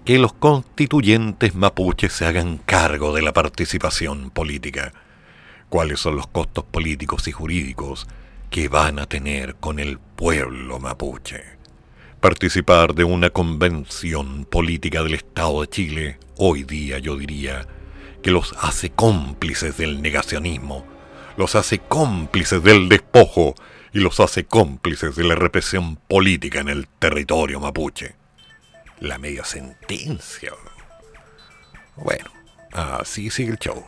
que 0.07 0.19
los 0.21 0.33
constituyentes 0.33 1.57
mapuches 1.57 2.13
se 2.13 2.27
hagan 2.27 2.59
cargo 2.59 3.13
de 3.13 3.23
la 3.23 3.33
participación 3.33 4.31
política. 4.31 4.93
¿Cuáles 5.69 5.99
son 5.99 6.15
los 6.15 6.29
costos 6.29 6.65
políticos 6.65 7.27
y 7.27 7.33
jurídicos 7.33 8.07
que 8.49 8.69
van 8.69 9.01
a 9.01 9.07
tener 9.07 9.57
con 9.57 9.81
el 9.81 9.99
pueblo 9.99 10.79
mapuche? 10.79 11.57
participar 12.21 12.95
de 12.95 13.05
una 13.05 13.31
convención 13.31 14.47
política 14.47 15.03
del 15.03 15.15
Estado 15.15 15.61
de 15.61 15.69
Chile, 15.69 16.19
hoy 16.37 16.65
día 16.65 16.99
yo 16.99 17.17
diría 17.17 17.69
que 18.21 18.33
los 18.33 18.53
hace 18.61 18.91
cómplices 18.91 19.77
del 19.77 20.03
negacionismo, 20.03 20.85
los 21.37 21.55
hace 21.55 21.79
cómplices 21.79 22.63
del 22.65 22.89
despojo 22.89 23.55
y 23.93 24.01
los 24.01 24.19
hace 24.19 24.45
cómplices 24.45 25.15
de 25.15 25.23
la 25.23 25.37
represión 25.37 25.97
política 25.97 26.59
en 26.59 26.69
el 26.69 26.89
territorio 26.99 27.61
mapuche. 27.61 28.17
La 29.01 29.19
media 29.19 29.45
sentencia. 29.45 30.53
Bueno, 31.97 32.31
así 32.73 33.31
sigue 33.31 33.51
el 33.53 33.59
show. 33.59 33.85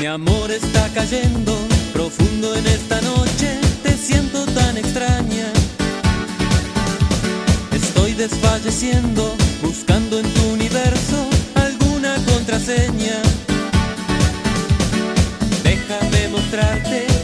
Mi 0.00 0.06
amor 0.06 0.50
está 0.50 0.88
cayendo 0.94 1.56
profundo 1.92 2.54
en 2.54 2.66
esta 2.66 3.00
noche, 3.02 3.58
te 3.84 3.92
siento 3.92 4.44
tan 4.46 4.76
extraña. 4.76 5.52
Estoy 7.72 8.12
desfalleciendo, 8.14 9.36
buscando 9.62 10.18
en 10.18 10.34
tu 10.34 10.42
universo 10.52 11.28
alguna 11.54 12.16
contraseña. 12.26 13.22
Déjame 16.56 17.15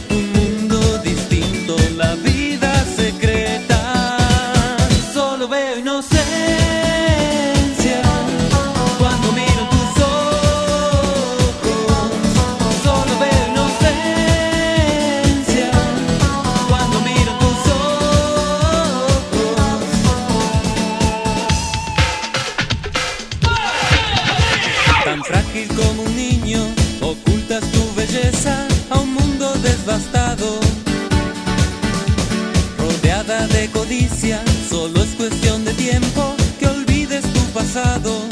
Solo 34.83 35.01
es 35.01 35.15
cuestión 35.15 35.63
de 35.63 35.73
tiempo 35.75 36.35
que 36.59 36.67
olvides 36.67 37.23
tu 37.31 37.39
pasado. 37.53 38.27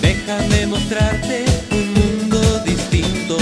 Déjame 0.00 0.68
mostrarte 0.68 1.44
un 1.72 1.94
mundo 1.94 2.60
distinto. 2.64 3.36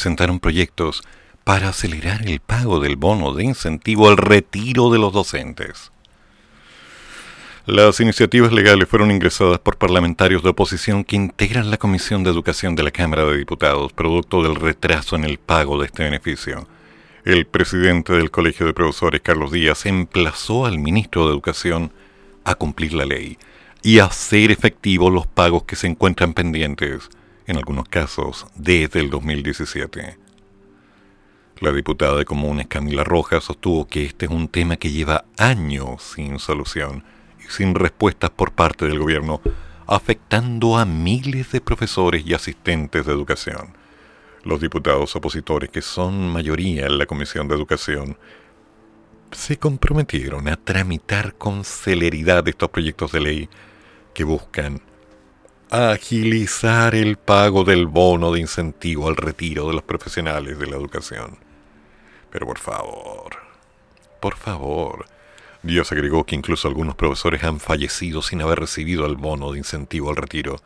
Presentaron 0.00 0.40
proyectos 0.40 1.02
para 1.44 1.68
acelerar 1.68 2.26
el 2.26 2.40
pago 2.40 2.80
del 2.80 2.96
bono 2.96 3.34
de 3.34 3.44
incentivo 3.44 4.08
al 4.08 4.16
retiro 4.16 4.88
de 4.88 4.98
los 4.98 5.12
docentes. 5.12 5.92
Las 7.66 8.00
iniciativas 8.00 8.50
legales 8.50 8.88
fueron 8.88 9.10
ingresadas 9.10 9.58
por 9.58 9.76
parlamentarios 9.76 10.42
de 10.42 10.48
oposición 10.48 11.04
que 11.04 11.16
integran 11.16 11.70
la 11.70 11.76
Comisión 11.76 12.24
de 12.24 12.30
Educación 12.30 12.76
de 12.76 12.82
la 12.82 12.90
Cámara 12.90 13.26
de 13.26 13.36
Diputados, 13.36 13.92
producto 13.92 14.42
del 14.42 14.54
retraso 14.54 15.16
en 15.16 15.24
el 15.24 15.36
pago 15.36 15.78
de 15.78 15.84
este 15.84 16.04
beneficio. 16.04 16.66
El 17.26 17.46
presidente 17.46 18.14
del 18.14 18.30
Colegio 18.30 18.64
de 18.64 18.72
Profesores, 18.72 19.20
Carlos 19.20 19.52
Díaz, 19.52 19.84
emplazó 19.84 20.64
al 20.64 20.78
ministro 20.78 21.26
de 21.26 21.32
Educación 21.32 21.92
a 22.44 22.54
cumplir 22.54 22.94
la 22.94 23.04
ley 23.04 23.36
y 23.82 23.98
hacer 23.98 24.50
efectivos 24.50 25.12
los 25.12 25.26
pagos 25.26 25.64
que 25.64 25.76
se 25.76 25.88
encuentran 25.88 26.32
pendientes, 26.32 27.10
en 27.50 27.56
algunos 27.56 27.88
casos, 27.88 28.46
desde 28.54 29.00
el 29.00 29.10
2017. 29.10 30.16
La 31.58 31.72
diputada 31.72 32.16
de 32.16 32.24
Comunes, 32.24 32.68
Camila 32.68 33.02
Rojas, 33.02 33.44
sostuvo 33.44 33.86
que 33.86 34.04
este 34.04 34.26
es 34.26 34.30
un 34.30 34.48
tema 34.48 34.76
que 34.76 34.92
lleva 34.92 35.24
años 35.36 36.14
sin 36.14 36.38
solución 36.38 37.04
y 37.44 37.50
sin 37.50 37.74
respuestas 37.74 38.30
por 38.30 38.52
parte 38.52 38.86
del 38.86 39.00
gobierno, 39.00 39.40
afectando 39.86 40.78
a 40.78 40.84
miles 40.84 41.50
de 41.50 41.60
profesores 41.60 42.24
y 42.24 42.34
asistentes 42.34 43.04
de 43.04 43.12
educación. 43.12 43.76
Los 44.44 44.60
diputados 44.60 45.16
opositores, 45.16 45.70
que 45.70 45.82
son 45.82 46.28
mayoría 46.28 46.86
en 46.86 46.98
la 46.98 47.06
Comisión 47.06 47.48
de 47.48 47.56
Educación, 47.56 48.16
se 49.32 49.58
comprometieron 49.58 50.46
a 50.48 50.56
tramitar 50.56 51.34
con 51.34 51.64
celeridad 51.64 52.46
estos 52.46 52.70
proyectos 52.70 53.10
de 53.10 53.20
ley 53.20 53.48
que 54.14 54.24
buscan 54.24 54.80
agilizar 55.70 56.96
el 56.96 57.16
pago 57.16 57.62
del 57.62 57.86
bono 57.86 58.32
de 58.32 58.40
incentivo 58.40 59.08
al 59.08 59.16
retiro 59.16 59.68
de 59.68 59.74
los 59.74 59.84
profesionales 59.84 60.58
de 60.58 60.66
la 60.66 60.76
educación. 60.76 61.38
Pero 62.30 62.46
por 62.46 62.58
favor, 62.58 63.36
por 64.20 64.36
favor, 64.36 65.06
Dios 65.62 65.92
agregó 65.92 66.24
que 66.24 66.34
incluso 66.34 66.66
algunos 66.66 66.96
profesores 66.96 67.44
han 67.44 67.60
fallecido 67.60 68.20
sin 68.20 68.42
haber 68.42 68.58
recibido 68.58 69.06
el 69.06 69.16
bono 69.16 69.52
de 69.52 69.58
incentivo 69.58 70.10
al 70.10 70.16
retiro 70.16 70.60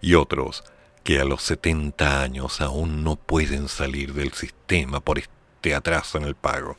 y 0.00 0.14
otros 0.14 0.64
que 1.04 1.20
a 1.20 1.24
los 1.24 1.42
70 1.42 2.22
años 2.22 2.62
aún 2.62 3.04
no 3.04 3.16
pueden 3.16 3.68
salir 3.68 4.14
del 4.14 4.32
sistema 4.32 5.00
por 5.00 5.18
este 5.18 5.74
atraso 5.74 6.16
en 6.16 6.24
el 6.24 6.34
pago. 6.34 6.78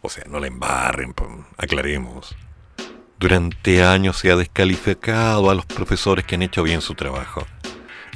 O 0.00 0.08
sea, 0.08 0.24
no 0.28 0.38
la 0.38 0.46
embarren, 0.46 1.14
aclaremos. 1.56 2.36
Durante 3.22 3.84
años 3.84 4.16
se 4.16 4.32
ha 4.32 4.36
descalificado 4.36 5.48
a 5.48 5.54
los 5.54 5.64
profesores 5.64 6.24
que 6.24 6.34
han 6.34 6.42
hecho 6.42 6.64
bien 6.64 6.80
su 6.80 6.96
trabajo. 6.96 7.46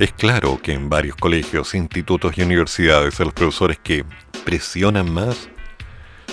Es 0.00 0.12
claro 0.12 0.60
que 0.60 0.72
en 0.72 0.88
varios 0.88 1.14
colegios, 1.14 1.76
institutos 1.76 2.36
y 2.36 2.42
universidades 2.42 3.20
a 3.20 3.24
los 3.24 3.32
profesores 3.32 3.78
que 3.80 4.04
presionan 4.44 5.08
más, 5.08 5.48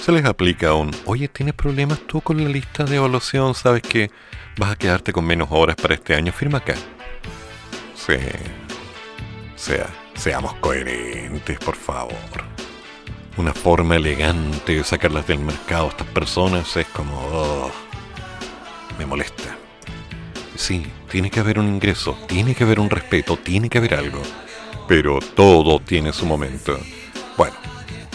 se 0.01 0.11
les 0.11 0.25
aplica 0.25 0.73
un, 0.73 0.89
oye, 1.05 1.27
¿tienes 1.27 1.53
problemas 1.53 1.99
tú 2.07 2.19
con 2.21 2.43
la 2.43 2.49
lista 2.49 2.83
de 2.83 2.95
evaluación? 2.95 3.53
¿Sabes 3.53 3.83
que 3.83 4.09
vas 4.57 4.71
a 4.71 4.75
quedarte 4.75 5.13
con 5.13 5.23
menos 5.23 5.49
horas 5.51 5.75
para 5.75 5.93
este 5.93 6.15
año? 6.15 6.33
Firma 6.33 6.57
acá. 6.57 6.73
Sí. 7.93 8.15
Sea, 9.55 9.87
seamos 10.15 10.51
coherentes, 10.55 11.59
por 11.59 11.75
favor. 11.75 12.17
Una 13.37 13.53
forma 13.53 13.97
elegante 13.97 14.77
de 14.77 14.83
sacarlas 14.83 15.27
del 15.27 15.41
mercado 15.41 15.85
a 15.85 15.89
estas 15.89 16.07
personas 16.07 16.75
es 16.75 16.87
como... 16.87 17.19
oh, 17.19 17.92
me 18.97 19.05
molesta. 19.05 19.57
Sí, 20.55 20.85
tiene 21.11 21.29
que 21.29 21.39
haber 21.39 21.59
un 21.59 21.67
ingreso, 21.67 22.17
tiene 22.27 22.55
que 22.55 22.63
haber 22.63 22.79
un 22.79 22.89
respeto, 22.89 23.37
tiene 23.37 23.69
que 23.69 23.79
haber 23.79 23.95
algo. 23.95 24.21
Pero 24.87 25.19
todo 25.19 25.79
tiene 25.79 26.13
su 26.13 26.25
momento. 26.25 26.77
Bueno, 27.37 27.55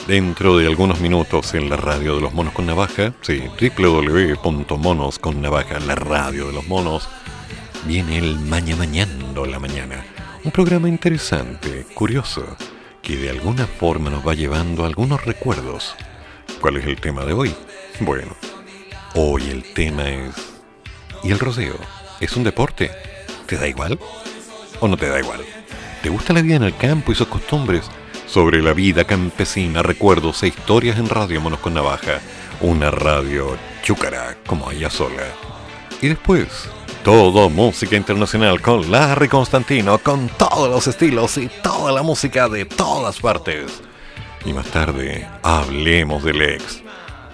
dentro 0.07 0.57
de 0.57 0.67
algunos 0.67 1.01
minutos 1.01 1.55
en 1.55 1.69
la 1.69 1.77
radio 1.77 2.15
de 2.15 2.21
los 2.21 2.33
monos 2.33 2.53
con 2.55 2.67
navaja, 2.67 3.13
sí, 3.23 3.43
www.monos 3.61 5.19
con 5.19 5.43
navaja, 5.43 5.81
la 5.81 5.95
radio 5.95 6.47
de 6.47 6.53
los 6.53 6.67
monos, 6.67 7.09
viene 7.85 8.19
el 8.19 8.39
Maña 8.39 8.77
Mañando 8.77 9.45
la 9.47 9.59
mañana. 9.59 10.05
Un 10.45 10.53
programa 10.53 10.89
interesante, 10.89 11.85
curioso, 11.95 12.57
que 13.03 13.17
de 13.17 13.31
alguna 13.31 13.67
forma 13.67 14.11
nos 14.11 14.27
va 14.27 14.35
llevando 14.35 14.85
algunos 14.85 15.25
recuerdos. 15.25 15.95
¿Cuál 16.61 16.77
es 16.77 16.87
el 16.87 17.01
tema 17.01 17.25
de 17.25 17.33
hoy? 17.33 17.55
Bueno, 18.01 18.35
hoy 19.15 19.51
el 19.51 19.63
tema 19.75 20.09
es... 20.09 20.48
¿Y 21.23 21.33
el 21.33 21.39
rodeo? 21.39 21.77
¿Es 22.21 22.37
un 22.37 22.45
deporte? 22.45 22.91
¿Te 23.47 23.57
da 23.57 23.67
igual? 23.67 23.99
¿O 24.81 24.89
no 24.89 24.97
te 24.97 25.09
da 25.09 25.19
igual? 25.19 25.41
¿Te 26.03 26.09
gusta 26.09 26.33
la 26.33 26.43
vida 26.43 26.57
en 26.57 26.63
el 26.63 26.77
campo 26.77 27.13
y 27.13 27.15
sus 27.15 27.29
costumbres? 27.29 27.91
Sobre 28.27 28.63
la 28.63 28.73
vida 28.73 29.05
campesina, 29.05 29.83
recuerdos 29.83 30.43
e 30.43 30.49
historias 30.49 30.99
en 30.99 31.09
Radio 31.09 31.41
Monos 31.41 31.61
con 31.61 31.75
Navaja. 31.75 32.21
Una 32.61 32.91
radio 32.91 33.57
chúcara 33.83 34.37
como 34.47 34.71
ella 34.71 34.91
sola. 34.91 35.25
Y 36.01 36.09
después, 36.09 36.69
todo 37.03 37.49
música 37.49 37.97
internacional 37.97 38.61
con 38.61 38.91
Larry 38.91 39.29
Constantino, 39.29 39.99
con 39.99 40.29
todos 40.29 40.69
los 40.69 40.87
estilos 40.87 41.39
y 41.39 41.49
toda 41.63 41.91
la 41.91 42.03
música 42.03 42.49
de 42.49 42.65
todas 42.65 43.19
partes. 43.19 43.83
Y 44.45 44.53
más 44.53 44.67
tarde, 44.67 45.27
hablemos 45.43 46.23
del 46.23 46.43
ex. 46.43 46.83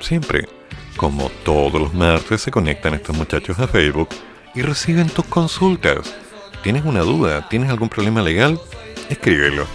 Siempre, 0.01 0.49
como 0.97 1.29
todos 1.45 1.81
los 1.81 1.95
martes, 1.95 2.43
se 2.43 2.51
conectan 2.51 2.95
estos 2.95 3.17
muchachos 3.17 3.59
a 3.59 3.69
Facebook 3.69 4.09
y 4.55 4.63
reciben 4.63 5.09
tus 5.09 5.25
consultas. 5.27 6.15
¿Tienes 6.63 6.85
una 6.85 7.01
duda? 7.01 7.49
¿Tienes 7.49 7.71
algún 7.71 7.89
problema 7.89 8.23
legal? 8.23 8.61
Escríbelo. 9.09 9.67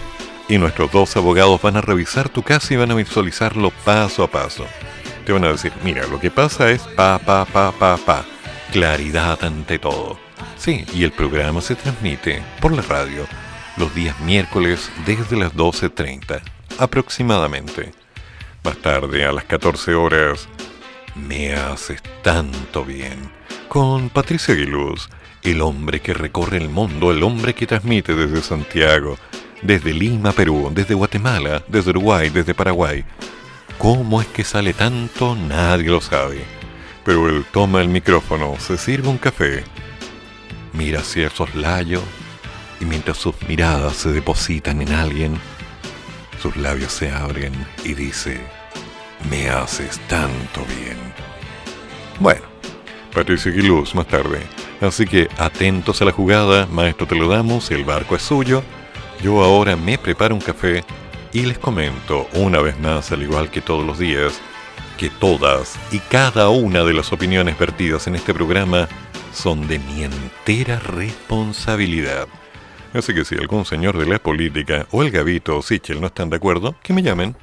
Y 0.48 0.58
nuestros 0.58 0.90
dos 0.90 1.16
abogados 1.16 1.62
van 1.62 1.76
a 1.76 1.80
revisar 1.80 2.28
tu 2.28 2.42
caso 2.42 2.74
y 2.74 2.76
van 2.76 2.90
a 2.90 2.94
visualizarlo 2.94 3.70
paso 3.84 4.24
a 4.24 4.30
paso. 4.30 4.66
Te 5.24 5.32
van 5.32 5.44
a 5.44 5.52
decir, 5.52 5.72
mira, 5.84 6.06
lo 6.06 6.18
que 6.18 6.30
pasa 6.30 6.70
es 6.70 6.82
pa, 6.82 7.18
pa, 7.18 7.44
pa, 7.44 7.72
pa, 7.72 7.96
pa. 7.96 8.24
Claridad 8.72 9.44
ante 9.44 9.78
todo. 9.78 10.18
Sí, 10.56 10.84
y 10.92 11.04
el 11.04 11.12
programa 11.12 11.60
se 11.60 11.76
transmite 11.76 12.42
por 12.60 12.72
la 12.72 12.82
radio 12.82 13.26
los 13.76 13.94
días 13.94 14.18
miércoles 14.20 14.90
desde 15.06 15.36
las 15.36 15.54
12.30 15.54 16.40
aproximadamente. 16.80 17.92
Más 18.64 18.76
tarde, 18.78 19.24
a 19.24 19.32
las 19.32 19.44
14 19.44 19.94
horas, 19.94 20.48
me 21.14 21.54
haces 21.54 22.02
tanto 22.22 22.84
bien. 22.84 23.30
Con 23.68 24.10
Patricia 24.10 24.54
Aguiluz, 24.54 25.08
el 25.42 25.60
hombre 25.62 26.00
que 26.00 26.14
recorre 26.14 26.58
el 26.58 26.68
mundo, 26.68 27.10
el 27.10 27.22
hombre 27.22 27.54
que 27.54 27.66
transmite 27.66 28.14
desde 28.14 28.42
Santiago, 28.42 29.16
desde 29.62 29.92
Lima, 29.92 30.32
Perú, 30.32 30.70
desde 30.74 30.94
Guatemala, 30.94 31.62
desde 31.68 31.90
Uruguay, 31.90 32.30
desde 32.30 32.54
Paraguay. 32.54 33.04
¿Cómo 33.78 34.20
es 34.20 34.26
que 34.28 34.44
sale 34.44 34.74
tanto? 34.74 35.34
Nadie 35.34 35.90
lo 35.90 36.00
sabe. 36.00 36.44
Pero 37.04 37.28
él 37.28 37.44
toma 37.52 37.80
el 37.80 37.88
micrófono, 37.88 38.56
se 38.58 38.76
sirve 38.76 39.08
un 39.08 39.18
café, 39.18 39.64
mira 40.72 41.00
hacia 41.00 41.24
el 41.24 41.30
soslayo 41.30 42.02
y 42.78 42.84
mientras 42.84 43.16
sus 43.16 43.34
miradas 43.48 43.96
se 43.96 44.12
depositan 44.12 44.82
en 44.82 44.92
alguien, 44.92 45.38
sus 46.42 46.56
labios 46.56 46.92
se 46.92 47.10
abren 47.10 47.52
y 47.84 47.94
dice, 47.94 48.40
me 49.28 49.48
haces 49.50 49.98
tanto 50.08 50.64
bien. 50.78 50.96
Bueno, 52.18 52.42
Patricia 53.14 53.50
Aguiluz 53.50 53.94
más 53.94 54.06
tarde. 54.06 54.40
Así 54.80 55.04
que 55.06 55.28
atentos 55.36 56.00
a 56.00 56.04
la 56.04 56.12
jugada, 56.12 56.66
maestro 56.66 57.06
te 57.06 57.14
lo 57.14 57.28
damos, 57.28 57.70
el 57.70 57.84
barco 57.84 58.16
es 58.16 58.22
suyo. 58.22 58.62
Yo 59.22 59.42
ahora 59.42 59.76
me 59.76 59.98
preparo 59.98 60.34
un 60.34 60.40
café 60.40 60.84
y 61.32 61.42
les 61.42 61.58
comento 61.58 62.28
una 62.34 62.60
vez 62.60 62.78
más, 62.80 63.12
al 63.12 63.22
igual 63.22 63.50
que 63.50 63.60
todos 63.60 63.84
los 63.84 63.98
días, 63.98 64.40
que 64.96 65.10
todas 65.10 65.78
y 65.92 65.98
cada 65.98 66.48
una 66.48 66.84
de 66.84 66.94
las 66.94 67.12
opiniones 67.12 67.58
vertidas 67.58 68.06
en 68.06 68.14
este 68.14 68.32
programa 68.32 68.88
son 69.32 69.68
de 69.68 69.78
mi 69.78 70.02
entera 70.04 70.78
responsabilidad. 70.78 72.26
Así 72.92 73.14
que 73.14 73.24
si 73.24 73.36
algún 73.36 73.64
señor 73.64 73.96
de 73.98 74.06
la 74.06 74.18
política 74.18 74.86
o 74.90 75.02
el 75.02 75.10
Gavito 75.10 75.56
o 75.56 75.62
Sichel 75.62 76.00
no 76.00 76.08
están 76.08 76.30
de 76.30 76.36
acuerdo, 76.36 76.74
que 76.82 76.92
me 76.92 77.02
llamen. 77.02 77.36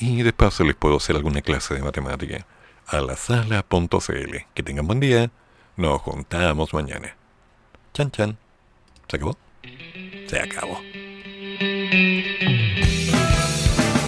Y 0.00 0.22
de 0.22 0.32
paso 0.32 0.64
les 0.64 0.74
puedo 0.74 0.96
hacer 0.96 1.14
alguna 1.14 1.42
clase 1.42 1.74
de 1.74 1.82
matemática. 1.82 2.46
A 2.86 3.02
la 3.02 3.16
sala.cl. 3.16 4.36
Que 4.54 4.62
tengan 4.62 4.86
buen 4.86 4.98
día. 4.98 5.30
Nos 5.76 6.00
juntamos 6.00 6.72
mañana. 6.72 7.14
Chan 7.92 8.10
chan. 8.10 8.38
¿Se 9.06 9.16
acabó? 9.16 9.36
Se 10.26 10.40
acabó. 10.40 10.80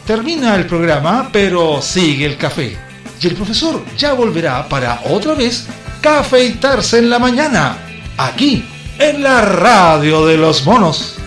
Termina 0.07 0.57
el 0.57 0.67
programa, 0.67 1.29
pero 1.31 1.83
sigue 1.83 2.25
el 2.25 2.39
café. 2.39 2.79
Y 3.21 3.27
el 3.27 3.35
profesor 3.35 3.85
ya 3.97 4.15
volverá 4.15 4.67
para 4.69 5.03
otra 5.05 5.35
vez 5.35 5.69
cafeitarse 6.01 6.99
en 6.99 7.11
la 7.11 7.19
mañana, 7.19 7.77
aquí, 8.17 8.65
en 8.99 9.23
la 9.23 9.43
radio 9.43 10.25
de 10.25 10.39
los 10.39 10.65
monos. 10.65 11.19